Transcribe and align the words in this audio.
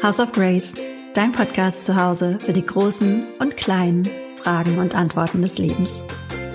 House 0.00 0.20
of 0.20 0.30
Grace, 0.30 0.74
dein 1.12 1.32
Podcast 1.32 1.84
zu 1.84 2.00
Hause 2.00 2.38
für 2.38 2.52
die 2.52 2.64
großen 2.64 3.24
und 3.40 3.56
kleinen 3.56 4.08
Fragen 4.36 4.78
und 4.78 4.94
Antworten 4.94 5.42
des 5.42 5.58
Lebens. 5.58 6.04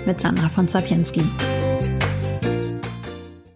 Mit 0.05 0.21
Sandra 0.21 0.48
von 0.48 0.69
Sapienski. 0.69 1.23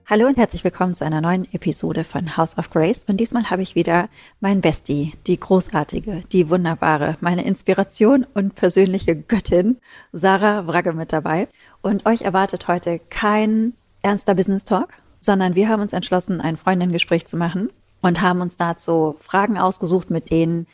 Hallo 0.05 0.28
und 0.28 0.36
herzlich 0.36 0.65
willkommen 0.65 0.94
zu 0.94 1.05
einer 1.05 1.21
neuen 1.21 1.47
Episode 1.54 2.04
von 2.04 2.36
House 2.36 2.58
of 2.58 2.70
Grace. 2.70 3.05
Und 3.08 3.15
diesmal 3.15 3.50
habe 3.50 3.62
ich 3.62 3.76
wieder 3.76 4.10
mein 4.42 4.60
Bestie, 4.60 5.13
die 5.26 5.40
großartige, 5.40 6.22
die 6.33 6.49
wunderbare, 6.49 7.15
meine 7.22 7.46
Inspiration 7.46 8.26
und 8.33 8.56
persönliche 8.56 9.15
Göttin, 9.15 9.78
Sarah 10.12 10.67
Wragge 10.67 10.92
mit 10.92 11.13
dabei. 11.13 11.47
Und 11.81 12.06
euch 12.06 12.24
erwartet 12.24 12.67
heute 12.67 12.99
kein 13.10 13.74
ernster 14.01 14.35
Business 14.35 14.65
Talk, 14.65 14.96
sondern 15.22 15.56
wir 15.56 15.69
haben 15.69 15.81
uns 15.81 15.94
entschlossen, 15.94 16.41
ein 16.41 16.58
Freundin-Gespräch 16.58 17.26
zu 17.26 17.38
machen 17.38 17.70
und 18.08 18.21
haben 18.21 18.41
uns 18.41 18.55
dazu 18.55 19.16
Fragen 19.20 19.58
ausgesucht, 19.58 20.09
mit 20.09 20.31
denen 20.31 20.66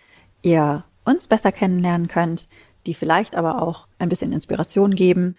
ihr 0.43 0.83
uns 1.03 1.27
besser 1.27 1.51
kennenlernen 1.51 2.07
könnt, 2.07 2.47
die 2.85 2.93
vielleicht 2.93 3.35
aber 3.35 3.61
auch 3.61 3.87
ein 3.99 4.09
bisschen 4.09 4.31
Inspiration 4.31 4.95
geben 4.95 5.35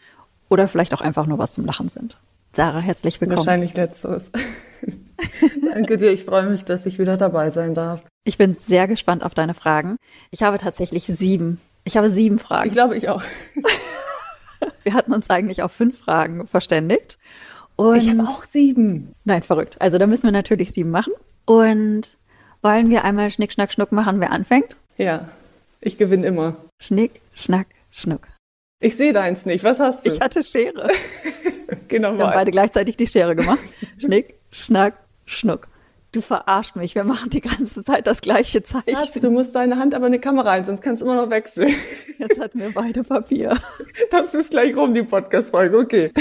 oder 0.48 0.68
vielleicht 0.68 0.92
auch 0.92 1.00
einfach 1.00 1.26
nur 1.26 1.38
was 1.38 1.52
zum 1.52 1.64
Lachen 1.64 1.88
sind. 1.88 2.18
Sarah, 2.52 2.80
herzlich 2.80 3.20
willkommen. 3.20 3.38
Wahrscheinlich 3.38 3.74
letzteres. 3.74 4.30
Danke 5.72 5.96
dir, 5.96 6.12
ich 6.12 6.24
freue 6.24 6.46
mich, 6.46 6.64
dass 6.64 6.86
ich 6.86 6.98
wieder 6.98 7.16
dabei 7.16 7.50
sein 7.50 7.74
darf. 7.74 8.02
Ich 8.24 8.38
bin 8.38 8.54
sehr 8.54 8.88
gespannt 8.88 9.24
auf 9.24 9.34
deine 9.34 9.54
Fragen. 9.54 9.96
Ich 10.30 10.42
habe 10.42 10.58
tatsächlich 10.58 11.04
sieben. 11.04 11.60
Ich 11.84 11.96
habe 11.96 12.08
sieben 12.08 12.38
Fragen. 12.38 12.68
Ich 12.68 12.72
glaube, 12.72 12.96
ich 12.96 13.08
auch. 13.08 13.22
Wir 14.82 14.94
hatten 14.94 15.12
uns 15.12 15.30
eigentlich 15.30 15.62
auf 15.62 15.72
fünf 15.72 15.98
Fragen 15.98 16.46
verständigt. 16.46 17.18
Und 17.76 17.96
ich 17.96 18.08
habe 18.08 18.22
auch 18.22 18.44
sieben. 18.44 19.14
Nein, 19.24 19.42
verrückt. 19.42 19.80
Also 19.80 19.98
da 19.98 20.06
müssen 20.06 20.24
wir 20.24 20.32
natürlich 20.32 20.72
sieben 20.72 20.90
machen. 20.90 21.12
Und 21.46 22.16
wollen 22.62 22.90
wir 22.90 23.04
einmal 23.04 23.30
Schnick, 23.30 23.52
Schnack, 23.52 23.72
Schnuck 23.72 23.92
machen, 23.92 24.20
wer 24.20 24.32
anfängt? 24.32 24.76
Ja, 24.96 25.28
ich 25.80 25.98
gewinne 25.98 26.26
immer. 26.26 26.56
Schnick, 26.78 27.20
Schnack, 27.34 27.66
Schnuck. 27.90 28.28
Ich 28.80 28.96
sehe 28.96 29.12
deins 29.12 29.46
nicht. 29.46 29.64
Was 29.64 29.80
hast 29.80 30.04
du? 30.04 30.10
Ich 30.10 30.20
hatte 30.20 30.42
Schere. 30.42 30.90
genau. 31.88 32.16
Wir 32.16 32.26
haben 32.26 32.34
beide 32.34 32.50
gleichzeitig 32.50 32.96
die 32.96 33.06
Schere 33.06 33.36
gemacht. 33.36 33.60
Schnick, 33.98 34.34
Schnack, 34.50 34.94
Schnuck. 35.26 35.68
Du 36.12 36.20
verarschst 36.20 36.76
mich. 36.76 36.94
Wir 36.94 37.02
machen 37.02 37.30
die 37.30 37.40
ganze 37.40 37.82
Zeit 37.82 38.06
das 38.06 38.20
gleiche 38.20 38.62
Zeichen. 38.62 38.92
Was? 38.92 39.12
Du 39.12 39.30
musst 39.30 39.54
deine 39.56 39.78
Hand 39.78 39.94
aber 39.94 40.06
in 40.06 40.12
die 40.12 40.20
Kamera 40.20 40.52
halten, 40.52 40.66
sonst 40.66 40.80
kannst 40.80 41.02
du 41.02 41.06
immer 41.06 41.16
noch 41.16 41.28
wechseln. 41.28 41.74
Jetzt 42.18 42.38
hatten 42.38 42.60
wir 42.60 42.72
beide 42.72 43.02
Papier. 43.02 43.58
Das 44.10 44.32
ist 44.34 44.50
gleich 44.50 44.76
rum, 44.76 44.94
die 44.94 45.02
Podcast-Folge. 45.02 45.76
Okay. 45.76 46.12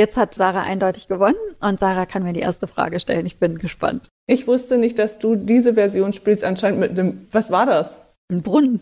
Jetzt 0.00 0.16
hat 0.16 0.32
Sarah 0.32 0.62
eindeutig 0.62 1.08
gewonnen 1.08 1.36
und 1.60 1.78
Sarah 1.78 2.06
kann 2.06 2.22
mir 2.22 2.32
die 2.32 2.40
erste 2.40 2.66
Frage 2.66 3.00
stellen. 3.00 3.26
Ich 3.26 3.38
bin 3.38 3.58
gespannt. 3.58 4.08
Ich 4.26 4.46
wusste 4.46 4.78
nicht, 4.78 4.98
dass 4.98 5.18
du 5.18 5.36
diese 5.36 5.74
Version 5.74 6.14
spielst, 6.14 6.42
anscheinend 6.42 6.80
mit 6.80 6.96
dem, 6.96 7.26
was 7.30 7.50
war 7.50 7.66
das? 7.66 8.02
Ein 8.32 8.40
Brunnen. 8.40 8.80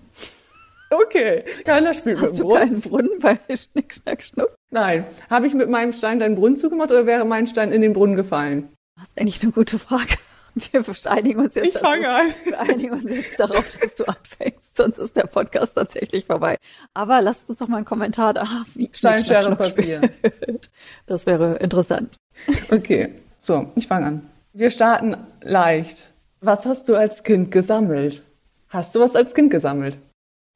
Okay, 0.90 1.42
keiner 1.64 1.92
spielt 1.92 2.20
Hast 2.20 2.34
mit 2.34 2.38
dem 2.38 2.48
du 2.48 2.54
keinen 2.54 2.80
Brunnen 2.82 3.18
bei 3.20 3.36
Schnick, 3.48 3.92
Schnack, 3.92 4.22
Schnuck? 4.22 4.54
Nein. 4.70 5.06
Habe 5.28 5.48
ich 5.48 5.54
mit 5.54 5.68
meinem 5.68 5.92
Stein 5.92 6.20
deinen 6.20 6.36
Brunnen 6.36 6.56
zugemacht 6.56 6.92
oder 6.92 7.04
wäre 7.04 7.24
mein 7.24 7.48
Stein 7.48 7.72
in 7.72 7.82
den 7.82 7.94
Brunnen 7.94 8.14
gefallen? 8.14 8.68
Das 8.94 9.08
ist 9.08 9.20
eigentlich 9.20 9.42
eine 9.42 9.50
gute 9.50 9.80
Frage. 9.80 10.14
Wir 10.72 10.82
einigen 11.06 11.40
uns 11.40 11.54
jetzt, 11.54 11.66
Ich 11.66 11.78
fange 11.78 12.08
an. 12.08 12.26
wir 12.44 12.60
einigen 12.60 12.92
uns 12.92 13.04
jetzt 13.04 13.38
darauf, 13.38 13.64
dass 13.80 13.94
du 13.94 14.04
anfängst, 14.04 14.76
sonst 14.76 14.98
ist 14.98 15.16
der 15.16 15.26
Podcast 15.26 15.74
tatsächlich 15.74 16.24
vorbei. 16.26 16.56
Aber 16.94 17.22
lasst 17.22 17.48
uns 17.48 17.58
doch 17.58 17.68
mal 17.68 17.76
einen 17.78 17.86
Kommentar 17.86 18.34
da, 18.34 18.46
wie 18.74 18.90
Stein, 18.92 19.18
Schnick, 19.24 19.26
Schnack, 19.26 19.42
Schere, 19.44 19.56
Schnuck 19.56 19.58
Papier. 19.58 20.00
spielt. 20.40 20.70
Das 21.06 21.26
wäre 21.26 21.56
interessant. 21.56 22.16
Okay, 22.70 23.14
so, 23.38 23.70
ich 23.76 23.86
fange 23.86 24.06
an. 24.06 24.30
Wir 24.52 24.70
starten 24.70 25.16
leicht. 25.42 26.10
Was 26.40 26.66
hast 26.66 26.88
du 26.88 26.96
als 26.96 27.22
Kind 27.22 27.50
gesammelt? 27.50 28.22
Hast 28.68 28.94
du 28.94 29.00
was 29.00 29.16
als 29.16 29.34
Kind 29.34 29.50
gesammelt? 29.50 29.98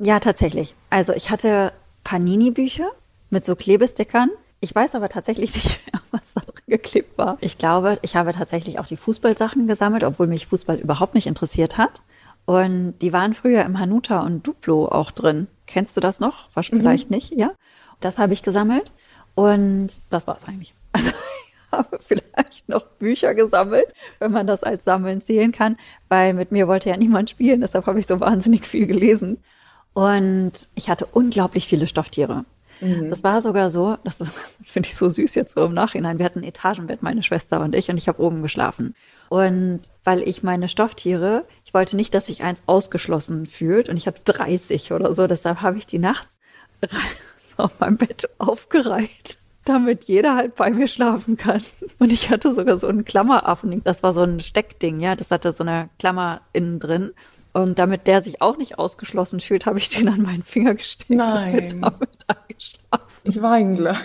Ja, 0.01 0.21
tatsächlich. 0.21 0.75
Also 0.91 1.13
ich 1.13 1.31
hatte 1.31 1.73
Panini-Bücher 2.05 2.89
mit 3.31 3.45
so 3.45 3.55
Klebestickern. 3.57 4.31
Ich 4.61 4.75
weiß 4.75 4.95
aber 4.95 5.09
tatsächlich 5.09 5.55
nicht 5.55 5.81
mehr, 5.93 6.01
was 6.13 6.35
geklebt 6.73 7.19
war. 7.19 7.37
Ich 7.41 7.59
glaube, 7.59 7.99
ich 8.03 8.17
habe 8.17 8.33
tatsächlich 8.33 8.79
auch 8.79 8.87
die 8.87 8.97
Fußballsachen 8.97 9.67
gesammelt, 9.67 10.05
obwohl 10.05 10.27
mich 10.27 10.47
Fußball 10.47 10.77
überhaupt 10.79 11.15
nicht 11.15 11.27
interessiert 11.27 11.77
hat. 11.77 12.03
Und 12.47 12.95
die 13.03 13.13
waren 13.13 13.35
früher 13.35 13.63
im 13.65 13.79
Hanuta 13.79 14.21
und 14.21 14.45
Duplo 14.47 14.89
auch 14.89 15.11
drin. 15.11 15.47
Kennst 15.67 15.97
du 15.97 16.01
das 16.01 16.19
noch? 16.19 16.49
Was 16.55 16.67
vielleicht 16.67 17.11
nicht, 17.11 17.33
ja? 17.33 17.51
Das 18.01 18.19
habe 18.19 18.33
ich 18.33 18.43
gesammelt. 18.43 18.91
Und 19.35 19.89
das 20.11 20.27
war's 20.27 20.45
eigentlich. 20.45 20.75
Also 20.95 21.11
ich 21.11 21.79
habe 21.79 21.99
vielleicht 22.03 22.69
noch 22.69 22.85
Bücher 22.99 23.35
gesammelt, 23.35 23.95
wenn 24.19 24.31
man 24.31 24.47
das 24.47 24.63
als 24.63 24.85
Sammeln 24.85 25.23
zählen 25.23 25.53
kann, 25.53 25.79
weil 26.11 26.35
mit 26.35 26.53
mir 26.53 26.69
wollte 26.69 26.91
ja 26.91 26.99
niemand 26.99 27.31
spielen, 27.31 27.63
deshalb 27.63 27.87
habe 27.87 27.99
ich 27.99 28.07
so 28.07 28.21
wahnsinnig 28.21 28.67
viel 28.67 28.87
gelesen. 28.87 29.39
Und 29.95 30.53
ich 30.75 30.91
hatte 30.91 31.07
unglaublich 31.07 31.67
viele 31.67 31.87
Stofftiere. 31.87 32.45
Das 33.09 33.23
war 33.23 33.41
sogar 33.41 33.71
so, 33.71 33.97
das, 34.05 34.19
das 34.19 34.57
finde 34.61 34.89
ich 34.89 34.97
so 34.97 35.09
süß 35.09 35.35
jetzt 35.35 35.55
so 35.55 35.65
im 35.65 35.73
Nachhinein. 35.73 36.19
Wir 36.19 36.27
hatten 36.27 36.41
ein 36.41 36.45
Etagenbett, 36.45 37.03
meine 37.03 37.23
Schwester 37.23 37.61
und 37.61 37.75
ich, 37.75 37.89
und 37.91 37.97
ich 37.97 38.09
habe 38.09 38.23
oben 38.23 38.43
geschlafen. 38.43 38.95
Und 39.29 39.81
weil 40.05 40.23
ich 40.23 40.43
meine 40.43 40.69
Stofftiere, 40.69 41.45
ich 41.65 41.75
wollte 41.75 41.97
nicht, 41.97 42.15
dass 42.15 42.27
sich 42.27 42.43
eins 42.43 42.63
ausgeschlossen 42.67 43.47
fühlt, 43.47 43.89
und 43.89 43.97
ich 43.97 44.07
habe 44.07 44.19
30 44.25 44.93
oder 44.93 45.15
so, 45.15 45.27
deshalb 45.27 45.63
habe 45.63 45.79
ich 45.79 45.87
die 45.87 45.99
nachts 45.99 46.39
auf 47.57 47.79
meinem 47.79 47.97
Bett 47.97 48.29
aufgereiht, 48.39 49.39
damit 49.65 50.05
jeder 50.05 50.35
halt 50.35 50.57
bei 50.57 50.71
mir 50.71 50.89
schlafen 50.89 51.37
kann. 51.37 51.63
Und 51.99 52.13
ich 52.13 52.31
hatte 52.31 52.53
sogar 52.53 52.79
so 52.79 52.89
einen 52.89 53.05
Klammeraffen, 53.05 53.83
das 53.85 54.03
war 54.03 54.13
so 54.13 54.23
ein 54.23 54.41
Steckding, 54.41 55.01
ja, 55.01 55.15
das 55.15 55.31
hatte 55.31 55.53
so 55.53 55.63
eine 55.63 55.89
Klammer 55.99 56.41
innen 56.53 56.81
drin. 56.81 57.13
Und 57.55 57.79
damit 57.79 58.07
der 58.07 58.23
sich 58.23 58.41
auch 58.41 58.57
nicht 58.57 58.79
ausgeschlossen 58.79 59.41
fühlt, 59.41 59.67
habe 59.67 59.79
ich 59.79 59.91
den 59.91 60.09
an 60.09 60.23
meinen 60.23 60.43
Finger 60.43 60.75
gesteckt 60.75 61.11
Nein. 61.11 61.69
bin 61.69 61.81
damit 61.81 62.11
eingeschlafen. 62.53 63.07
Ich 63.25 63.43
weine 63.43 63.77
gleich. 63.77 63.97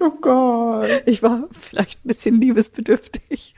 Oh 0.00 0.10
Gott. 0.20 0.88
Ich 1.06 1.22
war 1.22 1.48
vielleicht 1.52 2.04
ein 2.04 2.08
bisschen 2.08 2.40
liebesbedürftig. 2.40 3.54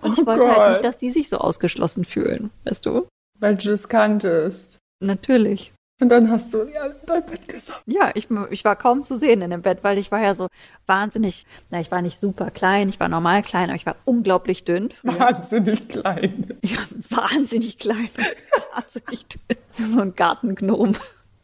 Und 0.00 0.12
ich 0.14 0.20
Oh 0.22 0.26
wollte 0.26 0.46
Gott. 0.46 0.56
halt 0.56 0.70
nicht, 0.72 0.84
dass 0.84 0.96
die 0.96 1.10
sich 1.10 1.28
so 1.28 1.38
ausgeschlossen 1.38 2.04
fühlen, 2.04 2.50
weißt 2.64 2.86
du? 2.86 3.06
Weil 3.38 3.56
du 3.56 3.70
das 3.70 3.88
kanntest. 3.88 4.78
Natürlich. 5.00 5.72
Und 6.00 6.10
dann 6.10 6.30
hast 6.30 6.52
du 6.52 6.60
in 6.60 6.72
dein 7.06 7.24
Bett 7.24 7.48
gesammelt. 7.48 7.82
Ja, 7.86 8.10
ich, 8.14 8.28
ich 8.50 8.64
war 8.64 8.76
kaum 8.76 9.02
zu 9.02 9.16
sehen 9.16 9.40
in 9.40 9.50
dem 9.50 9.62
Bett, 9.62 9.78
weil 9.82 9.96
ich 9.96 10.12
war 10.12 10.20
ja 10.20 10.34
so 10.34 10.48
wahnsinnig, 10.86 11.46
na, 11.70 11.80
ich 11.80 11.90
war 11.90 12.02
nicht 12.02 12.20
super 12.20 12.50
klein, 12.50 12.90
ich 12.90 13.00
war 13.00 13.08
normal 13.08 13.40
klein, 13.42 13.70
aber 13.70 13.76
ich 13.76 13.86
war 13.86 13.96
unglaublich 14.04 14.64
dünn. 14.64 14.90
Wahnsinnig 15.02 15.88
klein. 15.88 16.58
Ja, 16.62 16.78
wahnsinnig 17.10 17.78
klein. 17.78 18.08
wahnsinnig 18.74 19.26
dünn. 19.26 19.56
So 19.70 20.00
ein 20.02 20.14
Gartengnom. 20.14 20.94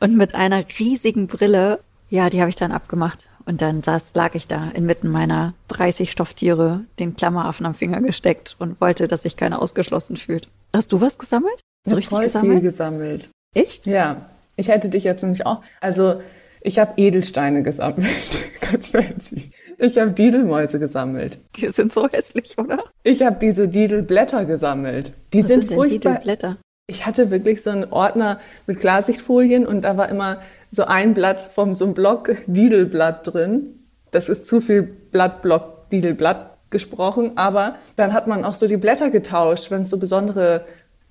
Und 0.01 0.17
mit 0.17 0.35
einer 0.35 0.65
riesigen 0.79 1.29
Brille, 1.29 1.81
ja, 2.13 2.29
die 2.29 2.41
habe 2.41 2.51
ich 2.51 2.57
dann 2.57 2.73
abgemacht. 2.73 3.31
Und 3.47 3.63
dann 3.63 3.83
saß, 3.83 4.13
lag 4.15 4.35
ich 4.35 4.47
da 4.47 4.69
inmitten 4.69 5.09
meiner 5.09 5.55
30 5.69 6.13
Stofftiere, 6.13 6.85
den 6.99 7.17
Klammeraffen 7.17 7.65
am 7.65 7.75
Finger 7.75 8.03
gesteckt 8.03 8.55
und 8.59 8.83
wollte, 8.83 9.09
dass 9.09 9.23
sich 9.23 9.37
keiner 9.37 9.63
ausgeschlossen 9.63 10.19
fühlt. 10.19 10.49
Hast 10.77 10.93
du 10.93 11.01
was 11.01 11.19
gesammelt? 11.19 11.61
So 11.87 11.97
richtig 11.97 12.15
voll 12.15 12.25
gesammelt? 12.25 12.61
viel 12.61 12.71
gesammelt. 12.71 13.31
Echt? 13.55 13.87
Ja, 13.87 14.29
ich 14.57 14.69
hätte 14.69 14.91
dich 14.91 15.05
jetzt 15.05 15.23
nämlich 15.23 15.47
auch. 15.47 15.63
Also, 15.81 16.21
ich 16.61 16.79
habe 16.79 16.93
Edelsteine 16.99 17.63
gesammelt. 17.63 18.13
Ganz 18.61 18.89
fancy. 18.89 19.51
Ich 19.79 19.97
habe 19.97 20.13
Didelmäuse 20.13 20.79
gesammelt. 20.79 21.39
Die 21.57 21.69
sind 21.69 21.95
so 21.95 22.07
hässlich, 22.07 22.59
oder? 22.59 22.85
Ich 23.05 23.23
habe 23.23 23.39
diese 23.41 23.69
Didelblätter 23.69 24.45
gesammelt. 24.45 25.15
Die 25.33 25.41
Was 25.41 25.49
sind 25.49 25.71
denn 25.71 25.77
furchtbar. 25.77 26.13
Didelblätter? 26.13 26.59
Ich 26.87 27.07
hatte 27.07 27.31
wirklich 27.31 27.63
so 27.63 27.71
einen 27.71 27.85
Ordner 27.91 28.39
mit 28.67 28.81
Klarsichtfolien 28.81 29.67
und 29.67 29.81
da 29.83 29.97
war 29.97 30.11
immer 30.11 30.43
so 30.73 30.85
ein 30.85 31.15
Blatt 31.15 31.41
vom 31.41 31.75
so 31.77 31.85
einem 31.85 31.95
Block 31.95 32.31
Didelblatt 32.47 33.33
drin. 33.33 33.79
Das 34.11 34.29
ist 34.29 34.47
zu 34.49 34.61
viel 34.61 34.83
Blatt, 34.83 35.43
Block, 35.43 35.89
Didelblatt 35.91 36.59
gesprochen, 36.71 37.37
aber 37.37 37.77
dann 37.97 38.13
hat 38.15 38.27
man 38.27 38.45
auch 38.45 38.55
so 38.55 38.67
die 38.67 38.79
Blätter 38.79 39.11
getauscht, 39.11 39.71
wenn 39.71 39.83
es 39.83 39.91
so 39.91 39.99
besondere 39.99 40.65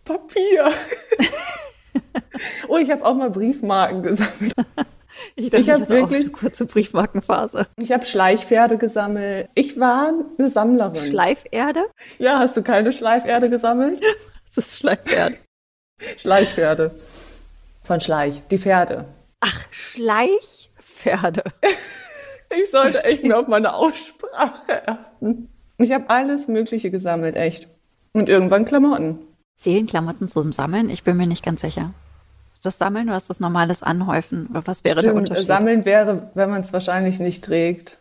Papier. 0.03 0.71
oh, 2.67 2.77
ich 2.77 2.89
habe 2.91 3.05
auch 3.05 3.13
mal 3.13 3.29
Briefmarken 3.29 4.03
gesammelt. 4.03 4.53
Ich, 5.35 5.49
dachte, 5.49 5.61
Ich 5.63 5.69
hab 5.69 5.81
hatte 5.81 5.93
auch 5.93 5.97
wirklich- 5.97 6.21
eine 6.21 6.29
kurze 6.31 6.65
Briefmarkenphase. 6.65 7.67
Ich 7.77 7.91
habe 7.91 8.05
Schleichpferde 8.05 8.77
gesammelt. 8.77 9.49
Ich 9.55 9.77
war 9.79 10.11
eine 10.37 10.49
Sammlerin. 10.49 10.95
Schleiferde? 10.95 11.81
ja, 12.17 12.39
hast 12.39 12.55
du 12.57 12.63
keine 12.63 12.91
Schleiferde 12.93 13.49
gesammelt? 13.49 14.01
Das 14.55 14.65
ist 14.65 14.79
Schleiferde. 14.79 15.37
Schleichpferde. 16.17 16.91
Von 17.83 18.01
Schleich, 18.01 18.41
die 18.51 18.57
Pferde. 18.57 19.05
Ach, 19.41 19.67
Schleichpferde. 19.71 21.43
Ich 22.53 22.69
sollte 22.69 22.97
echt 22.97 23.05
Verstehe. 23.05 23.27
mehr 23.29 23.39
auf 23.39 23.47
meine 23.47 23.73
Aussprache 23.73 24.85
achten. 24.85 25.47
Ich 25.77 25.93
habe 25.93 26.09
alles 26.09 26.49
Mögliche 26.49 26.91
gesammelt, 26.91 27.37
echt. 27.37 27.69
Und 28.11 28.27
irgendwann 28.27 28.65
Klamotten. 28.65 29.19
Zählen 29.55 29.85
Klamotten 29.87 30.27
zum 30.27 30.51
Sammeln? 30.51 30.89
Ich 30.89 31.03
bin 31.05 31.15
mir 31.15 31.27
nicht 31.27 31.45
ganz 31.45 31.61
sicher. 31.61 31.93
Ist 32.53 32.65
das 32.65 32.77
Sammeln 32.77 33.07
oder 33.07 33.15
ist 33.15 33.29
das 33.29 33.39
normales 33.39 33.83
Anhäufen? 33.83 34.47
Oder 34.47 34.67
Was 34.67 34.83
wäre 34.83 34.95
der 34.95 35.11
Stimmt, 35.11 35.29
Unterschied? 35.29 35.47
Sammeln 35.47 35.85
wäre, 35.85 36.29
wenn 36.33 36.49
man 36.49 36.59
es 36.59 36.73
wahrscheinlich 36.73 37.19
nicht 37.19 37.41
trägt 37.45 37.99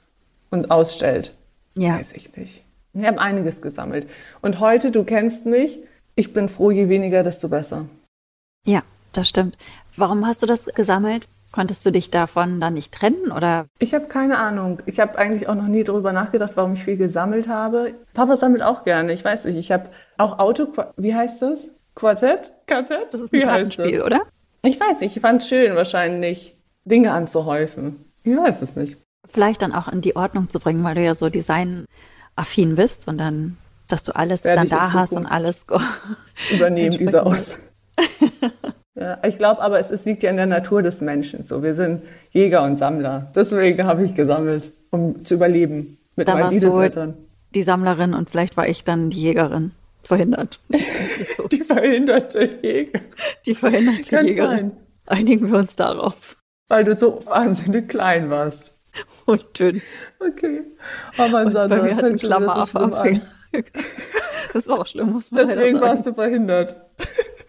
und 0.51 0.73
ausstellt. 0.73 1.33
ja. 1.77 1.95
Weiß 1.97 2.13
ich 2.15 2.35
nicht. 2.37 2.65
Ich 2.93 3.07
habe 3.07 3.21
einiges 3.21 3.63
gesammelt. 3.63 4.09
Und 4.43 4.59
heute, 4.59 4.91
du 4.91 5.05
kennst 5.05 5.47
mich, 5.47 5.79
ich 6.17 6.33
bin 6.33 6.49
froh, 6.49 6.73
je 6.73 6.89
weniger, 6.89 7.23
desto 7.23 7.49
besser. 7.49 7.87
Ja, 8.67 8.83
das 9.13 9.29
stimmt. 9.29 9.57
Warum 9.97 10.27
hast 10.27 10.43
du 10.43 10.47
das 10.47 10.67
gesammelt? 10.67 11.29
Konntest 11.53 11.85
du 11.85 11.91
dich 11.91 12.11
davon 12.11 12.61
dann 12.61 12.75
nicht 12.75 12.95
trennen 12.95 13.33
oder? 13.33 13.67
Ich 13.81 13.93
habe 13.93 14.07
keine 14.07 14.39
Ahnung. 14.39 14.81
Ich 14.87 15.01
habe 15.01 15.19
eigentlich 15.19 15.49
auch 15.49 15.57
noch 15.57 15.67
nie 15.67 15.83
darüber 15.83 16.13
nachgedacht, 16.13 16.53
warum 16.55 16.75
ich 16.75 16.85
viel 16.85 16.97
gesammelt 16.97 17.49
habe. 17.49 17.95
Papa 18.15 18.37
sammelt 18.37 18.63
auch 18.63 18.85
gerne. 18.85 19.13
Ich 19.13 19.25
weiß 19.25 19.47
nicht. 19.47 19.57
Ich 19.57 19.73
habe 19.73 19.89
auch 20.17 20.39
Auto, 20.39 20.69
wie 20.97 21.15
heißt 21.15 21.43
das? 21.43 21.71
Quartett? 21.97 22.53
Quartett? 22.69 23.13
Das 23.13 23.21
ist 23.21 23.35
ein 23.35 23.43
Kartenspiel, 23.43 24.03
oder? 24.03 24.21
Ich 24.63 24.79
weiß 24.79 25.01
nicht. 25.01 25.17
Ich 25.17 25.23
fand 25.23 25.43
es 25.43 25.49
schön 25.49 25.75
wahrscheinlich, 25.75 26.57
Dinge 26.85 27.11
anzuhäufen. 27.13 28.05
Ich 28.23 28.37
weiß 28.37 28.63
es 28.63 28.77
nicht. 28.77 28.99
Vielleicht 29.29 29.63
dann 29.63 29.73
auch 29.73 29.89
in 29.89 30.03
die 30.03 30.15
Ordnung 30.15 30.49
zu 30.51 30.61
bringen, 30.61 30.85
weil 30.85 30.95
du 30.95 31.03
ja 31.03 31.15
so 31.15 31.29
designaffin 31.31 32.77
bist 32.77 33.09
und 33.09 33.19
dann, 33.19 33.57
dass 33.89 34.05
du 34.05 34.15
alles 34.15 34.45
Werde 34.45 34.61
dann 34.61 34.69
da 34.69 34.93
hast 34.93 35.15
und 35.15 35.27
alles 35.27 35.67
Übernehmen 36.53 36.97
diese 36.97 37.27
aus. 37.27 37.59
Ja, 39.01 39.19
ich 39.27 39.39
glaube 39.39 39.63
aber, 39.63 39.81
es, 39.81 39.91
es 39.91 40.05
liegt 40.05 40.23
ja 40.23 40.31
in 40.31 40.37
der 40.37 40.47
Natur 40.47 40.83
des 40.83 41.01
Menschen. 41.01 41.45
So, 41.45 41.63
wir 41.63 41.75
sind 41.75 42.03
Jäger 42.33 42.63
und 42.63 42.77
Sammler. 42.77 43.33
Deswegen 43.35 43.85
habe 43.87 44.05
ich 44.05 44.15
gesammelt, 44.15 44.71
um 44.91 45.25
zu 45.25 45.35
überleben 45.35 45.97
mit 46.17 46.29
Da 46.29 46.35
meinen 46.35 46.63
warst 46.63 46.63
du 46.63 47.15
die 47.55 47.63
Sammlerin 47.63 48.15
und 48.15 48.31
vielleicht 48.31 48.57
war 48.57 48.69
ich 48.69 48.85
dann 48.85 49.11
die 49.11 49.23
Jägerin. 49.23 49.73
Verhindert. 50.03 50.61
so. 51.37 51.49
Die 51.49 51.63
verhinderte 51.63 52.59
Jäger. 52.63 53.01
Die 53.47 53.55
verhinderte 53.55 54.03
Kann 54.11 54.27
Jägerin. 54.27 54.57
sein. 54.57 54.73
Einigen 55.07 55.51
wir 55.51 55.59
uns 55.59 55.77
darauf. 55.77 56.37
Weil 56.69 56.85
du 56.85 56.97
so 56.97 57.21
wahnsinnig 57.27 57.89
klein 57.89 58.31
warst. 58.31 58.73
Und 59.27 59.59
dünn. 59.59 59.83
Okay. 60.21 60.63
Aber 61.17 61.43
Und 61.43 61.53
Sandra, 61.53 61.77
bei 61.77 61.83
mir 61.83 61.89
das 61.91 61.99
hat 61.99 62.05
ein 62.05 62.23
wieder 62.23 62.67
so 62.67 62.79
am 62.79 62.93
Finger. 62.93 63.21
Das 64.53 64.67
war 64.69 64.81
auch 64.81 64.87
schlimm, 64.87 65.13
muss 65.13 65.31
man 65.31 65.47
Deswegen 65.47 65.79
sagen. 65.79 65.89
warst 65.89 66.07
du 66.07 66.15
verhindert. 66.15 66.77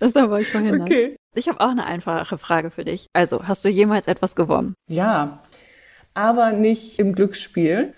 Deshalb 0.01 0.29
war 0.31 0.39
ich 0.39 0.47
verhindert. 0.47 0.81
Okay. 0.81 1.15
Ich 1.35 1.47
habe 1.47 1.61
auch 1.61 1.69
eine 1.69 1.85
einfache 1.85 2.37
Frage 2.37 2.71
für 2.71 2.83
dich. 2.83 3.07
Also, 3.13 3.47
hast 3.47 3.63
du 3.63 3.69
jemals 3.69 4.07
etwas 4.07 4.35
gewonnen? 4.35 4.73
Ja, 4.89 5.39
aber 6.13 6.51
nicht 6.51 6.99
im 6.99 7.13
Glücksspiel, 7.15 7.93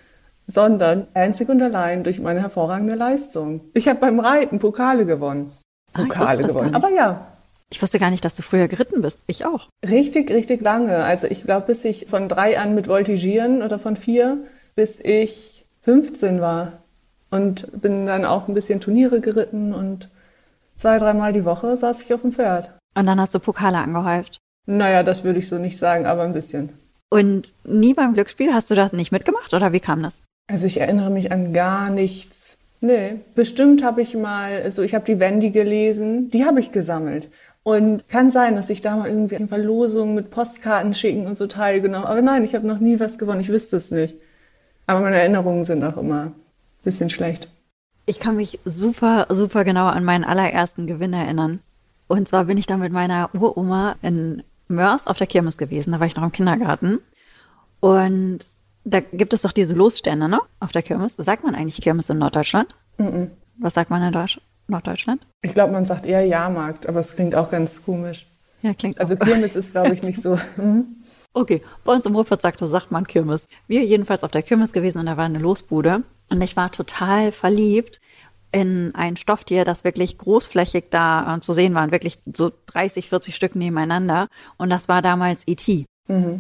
sondern 0.46 1.08
einzig 1.16 1.50
und 1.50 1.62
allein 1.62 2.04
durch 2.04 2.20
meine 2.20 2.42
hervorragende 2.42 2.96
Leistung. 2.96 3.62
Ich 3.74 3.88
habe 3.88 4.00
beim 4.00 4.20
Reiten 4.20 4.60
Pokale 4.60 5.06
gewonnen. 5.06 5.52
Ah, 5.94 6.04
Pokale 6.04 6.44
das 6.44 6.54
gar 6.54 6.64
gewonnen. 6.66 6.76
Aber 6.76 6.92
ja, 6.92 7.26
Ich 7.72 7.82
wusste 7.82 7.98
gar 7.98 8.12
nicht, 8.12 8.24
dass 8.26 8.36
du 8.36 8.44
früher 8.44 8.68
geritten 8.68 9.02
bist. 9.02 9.18
Ich 9.26 9.46
auch. 9.46 9.68
richtig, 9.88 10.30
richtig 10.30 10.62
lange. 10.62 11.04
Also 11.04 11.26
ich 11.28 11.44
glaube, 11.44 11.68
bis 11.68 11.86
ich 11.86 12.06
von 12.08 12.28
drei 12.30 12.60
an 12.60 12.76
mit 12.76 12.88
Voltigieren 12.88 13.64
oder 13.64 13.80
von 13.80 13.96
vier, 13.96 14.38
bis 14.76 15.00
ich 15.00 15.66
15 15.82 16.40
war. 16.42 16.74
Und 17.32 17.82
bin 17.82 18.06
dann 18.06 18.26
auch 18.26 18.48
ein 18.48 18.54
bisschen 18.54 18.80
Turniere 18.80 19.20
geritten 19.22 19.74
und 19.74 20.10
zwei, 20.76 20.98
dreimal 20.98 21.34
die 21.34 21.46
Woche 21.46 21.78
saß 21.78 22.04
ich 22.04 22.14
auf 22.14 22.22
dem 22.22 22.32
Pferd. 22.32 22.72
Und 22.96 23.06
dann 23.06 23.20
hast 23.20 23.34
du 23.34 23.40
Pokale 23.40 23.78
angehäuft. 23.78 24.38
Naja, 24.66 25.04
das 25.04 25.24
würde 25.24 25.40
ich 25.40 25.50
so 25.50 25.58
nicht 25.58 25.80
sagen, 25.80 26.06
aber 26.06 26.24
ein 26.24 26.34
bisschen. 26.34 26.70
Und 27.10 27.54
nie 27.64 27.94
beim 27.94 28.14
Glücksspiel 28.14 28.54
hast 28.54 28.72
du 28.72 28.76
das 28.76 28.94
nicht 28.94 29.12
mitgemacht 29.12 29.54
oder 29.54 29.72
wie 29.72 29.80
kam 29.80 30.02
das? 30.02 30.24
Also 30.48 30.68
ich 30.68 30.80
erinnere 30.80 31.10
mich 31.10 31.32
an 31.32 31.54
gar 31.54 31.90
nichts. 31.90 32.58
Nee, 32.82 33.22
bestimmt 33.36 33.84
habe 33.84 34.02
ich 34.02 34.16
mal, 34.16 34.62
also 34.62 34.82
ich 34.82 34.94
habe 34.94 35.06
die 35.06 35.20
Wendy 35.20 35.52
gelesen, 35.52 36.30
die 36.32 36.46
habe 36.46 36.60
ich 36.60 36.72
gesammelt. 36.72 37.30
Und 37.64 38.10
kann 38.10 38.30
sein, 38.30 38.56
dass 38.56 38.70
ich 38.70 38.82
da 38.82 38.98
mal 38.98 39.08
irgendwie 39.08 39.36
in 39.36 39.48
Verlosungen 39.48 40.16
mit 40.16 40.32
Postkarten 40.32 40.94
schicken 40.94 41.28
und 41.28 41.38
so 41.38 41.48
teilgenommen. 41.48 42.06
Aber 42.06 42.22
nein, 42.22 42.44
ich 42.44 42.56
habe 42.56 42.68
noch 42.68 42.80
nie 42.80 43.00
was 43.00 43.18
gewonnen, 43.18 43.40
ich 43.40 43.48
wüsste 43.48 43.78
es 43.78 43.90
nicht. 43.92 44.16
Aber 44.86 45.00
meine 45.00 45.18
Erinnerungen 45.18 45.64
sind 45.64 45.84
auch 45.84 45.96
immer 45.96 46.24
ein 46.24 46.36
bisschen 46.84 47.10
schlecht. 47.10 47.48
Ich 48.06 48.20
kann 48.20 48.36
mich 48.36 48.60
super, 48.66 49.28
super 49.30 49.64
genau 49.64 49.88
an 49.88 50.04
meinen 50.04 50.24
allerersten 50.26 50.88
Gewinn 50.88 51.14
erinnern. 51.14 51.62
Und 52.08 52.28
zwar 52.28 52.46
bin 52.46 52.58
ich 52.58 52.68
da 52.68 52.78
mit 52.78 52.92
meiner 52.92 53.30
Uroma 53.34 53.96
in 54.02 54.44
Mörs 54.68 55.08
auf 55.08 55.18
der 55.18 55.28
Kirmes 55.28 55.58
gewesen. 55.58 55.94
Da 55.94 56.00
war 56.00 56.08
ich 56.08 56.16
noch 56.16 56.24
im 56.24 56.32
Kindergarten. 56.32 57.00
Und 57.80 58.40
da 58.84 59.00
gibt 59.00 59.34
es 59.34 59.44
doch 59.44 59.54
diese 59.54 59.74
Losstände, 59.74 60.28
ne? 60.28 60.40
Auf 60.60 60.72
der 60.72 60.82
Kirmes. 60.84 61.16
Sagt 61.16 61.44
man 61.44 61.56
eigentlich 61.56 61.82
Kirmes 61.82 62.10
in 62.10 62.18
Norddeutschland? 62.18 62.76
Was 63.58 63.74
sagt 63.74 63.90
man 63.90 64.04
in 64.04 64.12
Deutsch 64.12 64.40
Norddeutschland? 64.68 65.26
Ich 65.42 65.54
glaube, 65.54 65.74
man 65.74 65.86
sagt 65.86 66.06
eher 66.06 66.26
Jahrmarkt, 66.26 66.88
aber 66.88 67.00
es 67.00 67.16
klingt 67.16 67.36
auch 67.36 67.52
ganz 67.52 67.84
komisch. 67.84 68.28
Ja, 68.62 68.74
klingt 68.74 69.00
Also 69.00 69.16
auch. 69.16 69.20
Kirmes 69.20 69.56
ist, 69.56 69.72
glaube 69.72 69.94
ich, 69.94 70.04
nicht 70.04 70.22
so. 70.22 70.38
Mhm. 70.58 70.98
Okay, 71.34 71.62
bei 71.84 71.94
uns 71.94 72.06
im 72.06 72.16
Ruhrpott 72.16 72.42
sagt, 72.42 72.60
sagt 72.60 72.92
man 72.92 73.08
Kirmes. 73.08 73.48
Wir 73.68 73.84
jedenfalls 73.84 74.24
auf 74.24 74.32
der 74.32 74.44
Kirmes 74.44 74.72
gewesen 74.72 75.00
und 75.00 75.08
da 75.08 75.18
war 75.18 75.26
eine 75.26 75.40
Losbude. 75.40 76.04
Und 76.34 76.42
ich 76.42 76.58
war 76.58 76.72
total 76.72 77.32
verliebt 77.32 78.02
in 78.52 78.94
ein 78.96 79.18
Stofftier, 79.18 79.66
das 79.66 79.84
wirklich 79.84 80.18
großflächig 80.18 80.86
da 80.90 81.36
äh, 81.36 81.40
zu 81.40 81.54
sehen 81.54 81.76
war. 81.76 81.84
Und 81.84 81.92
wirklich 81.92 82.18
so 82.34 82.52
30, 82.68 83.08
40 83.08 83.36
Stück 83.36 83.56
nebeneinander. 83.56 84.28
Und 84.58 84.72
das 84.72 84.88
war 84.88 85.02
damals 85.04 85.44
E.T. 85.48 85.86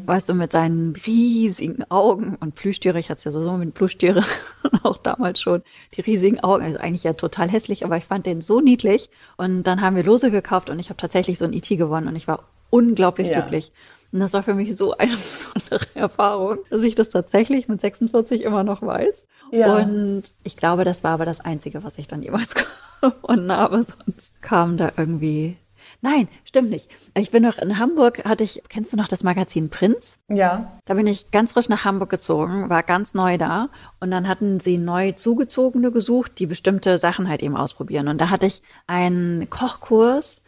Weißt 0.06 0.28
du, 0.28 0.34
mit 0.34 0.52
seinen 0.52 0.94
riesigen 1.08 1.90
Augen 1.90 2.36
und 2.42 2.56
Plüschtiere, 2.56 3.00
ich 3.00 3.10
hatte 3.10 3.20
es 3.20 3.24
ja 3.24 3.32
sowieso 3.32 3.54
mit 3.54 3.74
Plüschtiere 3.76 4.22
auch 4.84 4.98
damals 4.98 5.40
schon, 5.40 5.62
die 5.96 6.02
riesigen 6.02 6.40
Augen, 6.42 6.64
also 6.66 6.80
eigentlich 6.80 7.04
ja 7.06 7.14
total 7.14 7.50
hässlich, 7.50 7.86
aber 7.86 7.96
ich 7.96 8.04
fand 8.04 8.26
den 8.26 8.42
so 8.42 8.60
niedlich 8.60 9.10
und 9.38 9.64
dann 9.64 9.80
haben 9.80 9.96
wir 9.96 10.04
Lose 10.04 10.32
gekauft 10.32 10.70
und 10.70 10.80
ich 10.80 10.90
habe 10.90 10.98
tatsächlich 10.98 11.38
so 11.38 11.46
ein 11.46 11.54
E.T. 11.54 11.78
gewonnen 11.78 12.10
und 12.10 12.16
ich 12.18 12.28
war 12.28 12.44
unglaublich 12.72 13.30
Ja. 13.30 13.40
glücklich. 13.40 13.72
Und 14.14 14.20
das 14.20 14.34
war 14.34 14.44
für 14.44 14.54
mich 14.54 14.76
so 14.78 14.96
eine 14.96 15.12
besondere 15.12 15.88
Erfahrung, 15.96 16.60
dass 16.70 16.84
ich 16.84 16.94
das 16.94 17.10
tatsächlich 17.10 17.68
mit 17.68 17.82
46 17.82 18.44
immer 18.44 18.64
noch 18.64 18.84
weiß. 18.84 19.26
Ja. 19.52 19.76
Und 19.76 20.24
ich 20.44 20.56
glaube, 20.56 20.84
das 20.86 21.04
war 21.04 21.12
aber 21.12 21.26
das 21.26 21.40
Einzige, 21.40 21.84
was 21.84 21.98
ich 21.98 22.08
dann 22.08 22.22
jemals 22.22 22.54
gewonnen 23.02 23.52
habe. 23.52 23.84
Sonst 23.84 24.42
kam 24.42 24.78
da 24.78 24.92
irgendwie. 24.96 25.58
Nein, 26.02 26.30
stimmt 26.46 26.70
nicht. 26.70 26.90
Ich 27.18 27.32
bin 27.32 27.44
noch 27.44 27.58
in 27.58 27.78
Hamburg, 27.80 28.24
hatte 28.24 28.44
ich, 28.44 28.62
kennst 28.70 28.94
du 28.94 28.98
noch 28.98 29.08
das 29.08 29.24
Magazin 29.24 29.70
Prinz? 29.70 30.20
Ja, 30.30 30.80
Da 30.86 30.94
bin 30.94 31.08
ich 31.08 31.32
ganz 31.32 31.54
frisch 31.54 31.68
nach 31.68 31.84
Hamburg 31.84 32.10
gezogen, 32.10 32.70
war 32.70 32.84
ganz 32.84 33.14
neu 33.14 33.38
da 33.38 33.68
und 34.00 34.12
dann 34.12 34.28
hatten 34.28 34.60
sie 34.62 34.78
neu 34.78 35.12
zugezogene 35.12 35.92
gesucht, 35.92 36.40
die 36.40 36.46
bestimmte 36.46 37.00
Sachen 37.00 37.28
halt 37.28 37.44
eben 37.44 37.58
ausprobieren. 37.58 38.08
Und 38.08 38.22
da 38.22 38.30
hatte 38.30 38.46
ich 38.46 38.62
einen 38.88 39.50
Kochkurs 39.50 40.42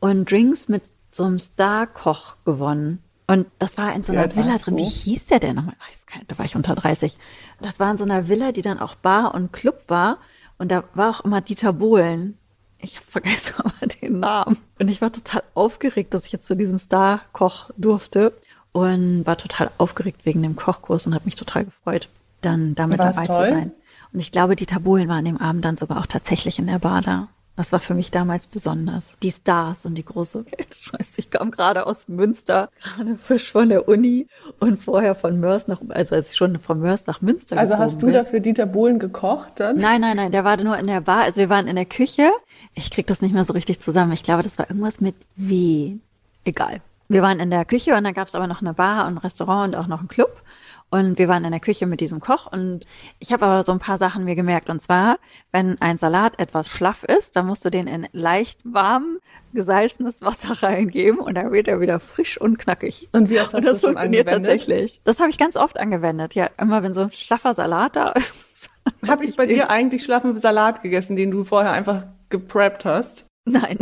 und 0.00 0.28
Drinks 0.30 0.68
mit 0.68 0.82
so 1.12 1.24
einem 1.24 1.38
Star-Koch 1.38 2.36
gewonnen. 2.44 3.02
Und 3.26 3.46
das 3.58 3.78
war 3.78 3.94
in 3.94 4.02
so 4.04 4.12
einer 4.12 4.22
alt 4.22 4.36
Villa 4.36 4.58
drin. 4.58 4.76
Wie 4.76 4.84
hieß 4.84 5.26
der 5.26 5.38
denn 5.38 5.56
nochmal? 5.56 5.76
Ach, 5.80 6.18
Da 6.26 6.38
war 6.38 6.44
ich 6.44 6.56
unter 6.56 6.74
30. 6.74 7.16
Das 7.60 7.78
war 7.80 7.90
in 7.90 7.96
so 7.96 8.04
einer 8.04 8.28
Villa, 8.28 8.52
die 8.52 8.62
dann 8.62 8.78
auch 8.80 8.94
Bar 8.96 9.34
und 9.34 9.52
Club 9.52 9.84
war. 9.88 10.18
Und 10.58 10.70
da 10.72 10.84
war 10.94 11.10
auch 11.10 11.20
immer 11.24 11.40
Dieter 11.40 11.72
Bohlen. 11.72 12.36
Ich 12.78 12.96
habe 12.96 13.06
vergessen 13.08 13.54
aber 13.58 13.86
den 13.86 14.18
Namen. 14.20 14.58
Und 14.78 14.88
ich 14.88 15.00
war 15.00 15.12
total 15.12 15.42
aufgeregt, 15.54 16.12
dass 16.14 16.26
ich 16.26 16.32
jetzt 16.32 16.46
zu 16.46 16.56
diesem 16.56 16.78
Star-Koch 16.78 17.70
durfte. 17.76 18.32
Und 18.72 19.26
war 19.26 19.36
total 19.36 19.70
aufgeregt 19.76 20.24
wegen 20.24 20.42
dem 20.42 20.56
Kochkurs 20.56 21.06
und 21.06 21.14
habe 21.14 21.26
mich 21.26 21.34
total 21.34 21.66
gefreut, 21.66 22.08
dann 22.40 22.74
damit 22.74 22.98
War's 23.00 23.16
dabei 23.16 23.26
toll? 23.26 23.44
zu 23.44 23.50
sein. 23.50 23.72
Und 24.14 24.20
ich 24.20 24.32
glaube, 24.32 24.56
Dieter 24.56 24.80
Bohlen 24.80 25.08
war 25.08 25.16
an 25.16 25.26
dem 25.26 25.36
Abend 25.36 25.64
dann 25.64 25.76
sogar 25.76 26.00
auch 26.00 26.06
tatsächlich 26.06 26.58
in 26.58 26.66
der 26.66 26.78
Bar 26.78 27.02
da. 27.02 27.28
Das 27.54 27.70
war 27.70 27.80
für 27.80 27.92
mich 27.92 28.10
damals 28.10 28.46
besonders. 28.46 29.16
Die 29.22 29.30
Stars 29.30 29.84
und 29.84 29.96
die 29.96 30.04
große 30.04 30.46
Welt. 30.46 30.74
Scheiße, 30.80 31.12
ich 31.16 31.30
kam 31.30 31.50
gerade 31.50 31.86
aus 31.86 32.08
Münster, 32.08 32.70
gerade 32.82 33.16
frisch 33.16 33.52
von 33.52 33.68
der 33.68 33.88
Uni 33.88 34.26
und 34.58 34.82
vorher 34.82 35.14
von 35.14 35.38
Mörs 35.38 35.68
nach, 35.68 35.80
also 35.90 36.14
als 36.14 36.30
ich 36.30 36.36
schon 36.36 36.58
von 36.58 36.80
Mörs 36.80 37.06
nach 37.06 37.20
Münster 37.20 37.58
also 37.58 37.76
hast 37.76 38.00
du 38.00 38.06
bin. 38.06 38.14
dafür 38.14 38.40
Dieter 38.40 38.64
Bohlen 38.64 38.98
gekocht 38.98 39.60
dann? 39.60 39.76
Nein, 39.76 40.00
nein, 40.00 40.16
nein, 40.16 40.32
der 40.32 40.44
war 40.44 40.56
nur 40.56 40.78
in 40.78 40.86
der 40.86 41.02
Bar. 41.02 41.24
Also 41.24 41.40
wir 41.40 41.50
waren 41.50 41.68
in 41.68 41.76
der 41.76 41.84
Küche. 41.84 42.30
Ich 42.74 42.90
krieg 42.90 43.06
das 43.06 43.20
nicht 43.20 43.34
mehr 43.34 43.44
so 43.44 43.52
richtig 43.52 43.80
zusammen. 43.80 44.12
Ich 44.12 44.22
glaube, 44.22 44.42
das 44.42 44.58
war 44.58 44.70
irgendwas 44.70 45.00
mit 45.00 45.14
W. 45.36 45.96
Egal. 46.44 46.80
Wir 47.08 47.20
waren 47.20 47.38
in 47.38 47.50
der 47.50 47.66
Küche 47.66 47.94
und 47.94 48.04
dann 48.04 48.14
gab 48.14 48.28
es 48.28 48.34
aber 48.34 48.46
noch 48.46 48.62
eine 48.62 48.72
Bar 48.72 49.06
und 49.06 49.14
ein 49.14 49.18
Restaurant 49.18 49.74
und 49.74 49.80
auch 49.80 49.86
noch 49.86 49.98
einen 49.98 50.08
Club. 50.08 50.40
Und 50.92 51.16
wir 51.16 51.26
waren 51.26 51.42
in 51.46 51.52
der 51.52 51.60
Küche 51.60 51.86
mit 51.86 52.00
diesem 52.00 52.20
Koch 52.20 52.52
und 52.52 52.84
ich 53.18 53.32
habe 53.32 53.46
aber 53.46 53.62
so 53.62 53.72
ein 53.72 53.78
paar 53.78 53.96
Sachen 53.96 54.24
mir 54.26 54.34
gemerkt. 54.34 54.68
Und 54.68 54.82
zwar, 54.82 55.16
wenn 55.50 55.80
ein 55.80 55.96
Salat 55.96 56.38
etwas 56.38 56.68
schlaff 56.68 57.02
ist, 57.02 57.34
dann 57.34 57.46
musst 57.46 57.64
du 57.64 57.70
den 57.70 57.86
in 57.86 58.06
leicht 58.12 58.60
warm 58.62 59.16
gesalzenes 59.54 60.20
Wasser 60.20 60.62
reingeben 60.62 61.18
und 61.18 61.34
dann 61.34 61.50
wird 61.50 61.66
er 61.66 61.80
wieder 61.80 61.98
frisch 61.98 62.38
und 62.38 62.58
knackig. 62.58 63.08
Und 63.12 63.30
wie 63.30 63.40
oft 63.40 63.54
hast 63.54 63.54
und 63.54 63.64
du 63.64 63.72
das 63.72 63.80
schon 63.80 63.92
funktioniert 63.94 64.28
angewendet? 64.28 64.50
tatsächlich. 64.50 65.00
Das 65.04 65.18
habe 65.18 65.30
ich 65.30 65.38
ganz 65.38 65.56
oft 65.56 65.80
angewendet. 65.80 66.34
Ja, 66.34 66.50
immer 66.60 66.82
wenn 66.82 66.92
so 66.92 67.00
ein 67.00 67.10
schlaffer 67.10 67.54
Salat 67.54 67.96
da 67.96 68.10
ist. 68.10 68.68
Habe 69.08 69.24
ich 69.24 69.34
bei 69.36 69.46
dir 69.46 69.70
eigentlich 69.70 70.04
schlaffen 70.04 70.36
Salat 70.38 70.82
gegessen, 70.82 71.16
den 71.16 71.30
du 71.30 71.44
vorher 71.44 71.72
einfach 71.72 72.04
gepreppt 72.28 72.84
hast? 72.84 73.24
Nein. 73.46 73.78